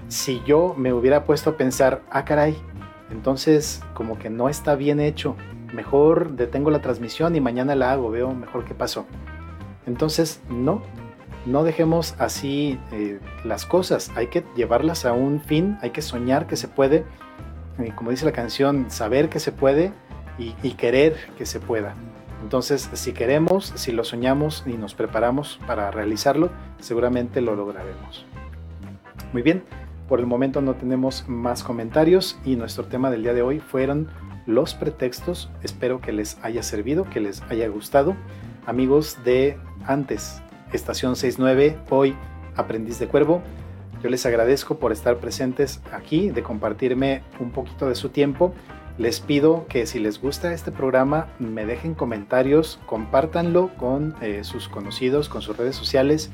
Si 0.07 0.41
yo 0.43 0.73
me 0.75 0.91
hubiera 0.91 1.23
puesto 1.23 1.51
a 1.51 1.57
pensar, 1.57 2.01
ah 2.09 2.25
caray, 2.25 2.55
entonces 3.13 3.81
como 3.93 4.19
que 4.19 4.29
no 4.29 4.49
está 4.49 4.75
bien 4.75 4.99
hecho, 4.99 5.37
mejor 5.73 6.31
detengo 6.35 6.69
la 6.69 6.81
transmisión 6.81 7.35
y 7.35 7.39
mañana 7.39 7.75
la 7.75 7.93
hago, 7.93 8.11
veo 8.11 8.33
mejor 8.33 8.65
qué 8.65 8.73
pasó. 8.73 9.05
Entonces 9.85 10.41
no, 10.49 10.81
no 11.45 11.63
dejemos 11.63 12.15
así 12.19 12.77
eh, 12.91 13.19
las 13.45 13.65
cosas, 13.65 14.11
hay 14.15 14.27
que 14.27 14.43
llevarlas 14.55 15.05
a 15.05 15.13
un 15.13 15.39
fin, 15.39 15.77
hay 15.81 15.91
que 15.91 16.01
soñar 16.01 16.47
que 16.47 16.57
se 16.57 16.67
puede 16.67 17.05
como 17.95 18.11
dice 18.11 18.25
la 18.25 18.31
canción, 18.31 18.89
saber 18.89 19.29
que 19.29 19.39
se 19.39 19.51
puede 19.51 19.91
y, 20.37 20.71
querer 20.71 21.15
que 21.37 21.45
se 21.45 21.59
pueda. 21.59 21.95
Entonces, 22.41 22.89
si 22.93 23.13
queremos, 23.13 23.71
si 23.75 23.91
lo 23.91 24.03
soñamos 24.03 24.63
y 24.65 24.73
nos 24.73 24.93
preparamos 24.93 25.59
para 25.65 25.91
realizarlo, 25.91 26.49
seguramente 26.79 27.41
lo 27.41 27.55
lograremos. 27.55 28.25
Muy 29.31 29.41
bien, 29.41 29.63
por 30.07 30.19
el 30.19 30.25
momento 30.25 30.61
no 30.61 30.75
tenemos 30.75 31.25
más 31.27 31.63
comentarios 31.63 32.37
y 32.45 32.55
nuestro 32.55 32.85
tema 32.85 33.09
del 33.09 33.23
día 33.23 33.33
de 33.33 33.41
hoy 33.41 33.59
fueron 33.59 34.09
los 34.45 34.73
pretextos. 34.73 35.49
Espero 35.63 36.01
que 36.01 36.11
les 36.11 36.37
haya 36.41 36.63
servido, 36.63 37.09
que 37.09 37.21
les 37.21 37.41
haya 37.43 37.67
gustado. 37.67 38.15
Amigos 38.65 39.17
de 39.23 39.57
antes, 39.85 40.41
estación 40.71 41.15
69, 41.15 41.77
hoy 41.89 42.15
aprendiz 42.55 42.99
de 42.99 43.07
cuervo. 43.07 43.41
Yo 44.01 44.09
les 44.09 44.25
agradezco 44.25 44.79
por 44.79 44.91
estar 44.91 45.17
presentes 45.17 45.81
aquí, 45.93 46.29
de 46.29 46.43
compartirme 46.43 47.23
un 47.39 47.51
poquito 47.51 47.87
de 47.87 47.95
su 47.95 48.09
tiempo. 48.09 48.53
Les 48.97 49.21
pido 49.21 49.65
que 49.67 49.85
si 49.85 49.99
les 49.99 50.21
gusta 50.21 50.53
este 50.53 50.71
programa 50.71 51.27
me 51.39 51.65
dejen 51.65 51.95
comentarios, 51.95 52.79
compártanlo 52.85 53.69
con 53.77 54.15
eh, 54.21 54.43
sus 54.43 54.67
conocidos, 54.67 55.29
con 55.29 55.41
sus 55.41 55.57
redes 55.57 55.75
sociales 55.75 56.29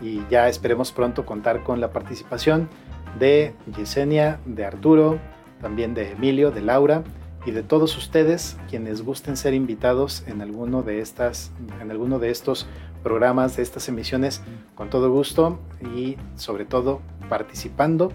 y 0.00 0.22
ya 0.30 0.48
esperemos 0.48 0.92
pronto 0.92 1.26
contar 1.26 1.62
con 1.62 1.80
la 1.80 1.92
participación 1.92 2.70
de 3.18 3.54
Yesenia, 3.76 4.40
de 4.46 4.64
Arturo, 4.64 5.18
también 5.60 5.94
de 5.94 6.12
Emilio, 6.12 6.50
de 6.50 6.60
Laura 6.60 7.02
y 7.44 7.50
de 7.50 7.62
todos 7.62 7.96
ustedes 7.96 8.56
quienes 8.68 9.02
gusten 9.02 9.36
ser 9.36 9.54
invitados 9.54 10.24
en 10.26 10.42
alguno 10.42 10.82
de 10.82 11.00
estas 11.00 11.52
en 11.80 11.90
alguno 11.90 12.18
de 12.18 12.30
estos 12.30 12.66
programas 13.02 13.56
de 13.56 13.62
estas 13.62 13.88
emisiones 13.88 14.42
con 14.74 14.90
todo 14.90 15.10
gusto 15.10 15.58
y 15.96 16.16
sobre 16.36 16.64
todo 16.64 17.00
participando, 17.28 18.12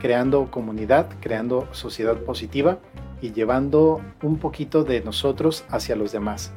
creando 0.00 0.50
comunidad, 0.50 1.08
creando 1.20 1.68
sociedad 1.72 2.16
positiva 2.18 2.78
y 3.20 3.32
llevando 3.32 4.00
un 4.22 4.38
poquito 4.38 4.84
de 4.84 5.00
nosotros 5.00 5.64
hacia 5.68 5.96
los 5.96 6.12
demás. 6.12 6.52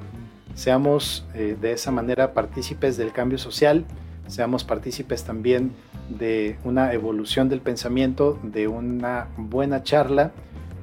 Seamos 0.55 1.25
eh, 1.33 1.57
de 1.59 1.73
esa 1.73 1.91
manera 1.91 2.33
partícipes 2.33 2.97
del 2.97 3.11
cambio 3.11 3.37
social, 3.37 3.85
seamos 4.27 4.63
partícipes 4.63 5.23
también 5.23 5.71
de 6.09 6.57
una 6.63 6.93
evolución 6.93 7.49
del 7.49 7.61
pensamiento, 7.61 8.39
de 8.43 8.67
una 8.67 9.27
buena 9.37 9.83
charla 9.83 10.31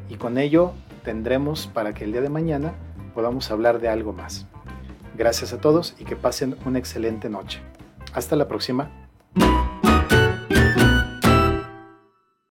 y 0.08 0.16
con 0.16 0.38
ello 0.38 0.72
tendremos 1.04 1.66
para 1.66 1.94
que 1.94 2.04
el 2.04 2.12
día 2.12 2.20
de 2.20 2.28
mañana 2.28 2.72
podamos 3.14 3.50
hablar 3.50 3.80
de 3.80 3.88
algo 3.88 4.12
más. 4.12 4.46
Gracias 5.16 5.52
a 5.52 5.60
todos 5.60 5.94
y 5.98 6.04
que 6.04 6.16
pasen 6.16 6.56
una 6.64 6.78
excelente 6.78 7.28
noche. 7.28 7.60
Hasta 8.14 8.36
la 8.36 8.48
próxima. 8.48 8.90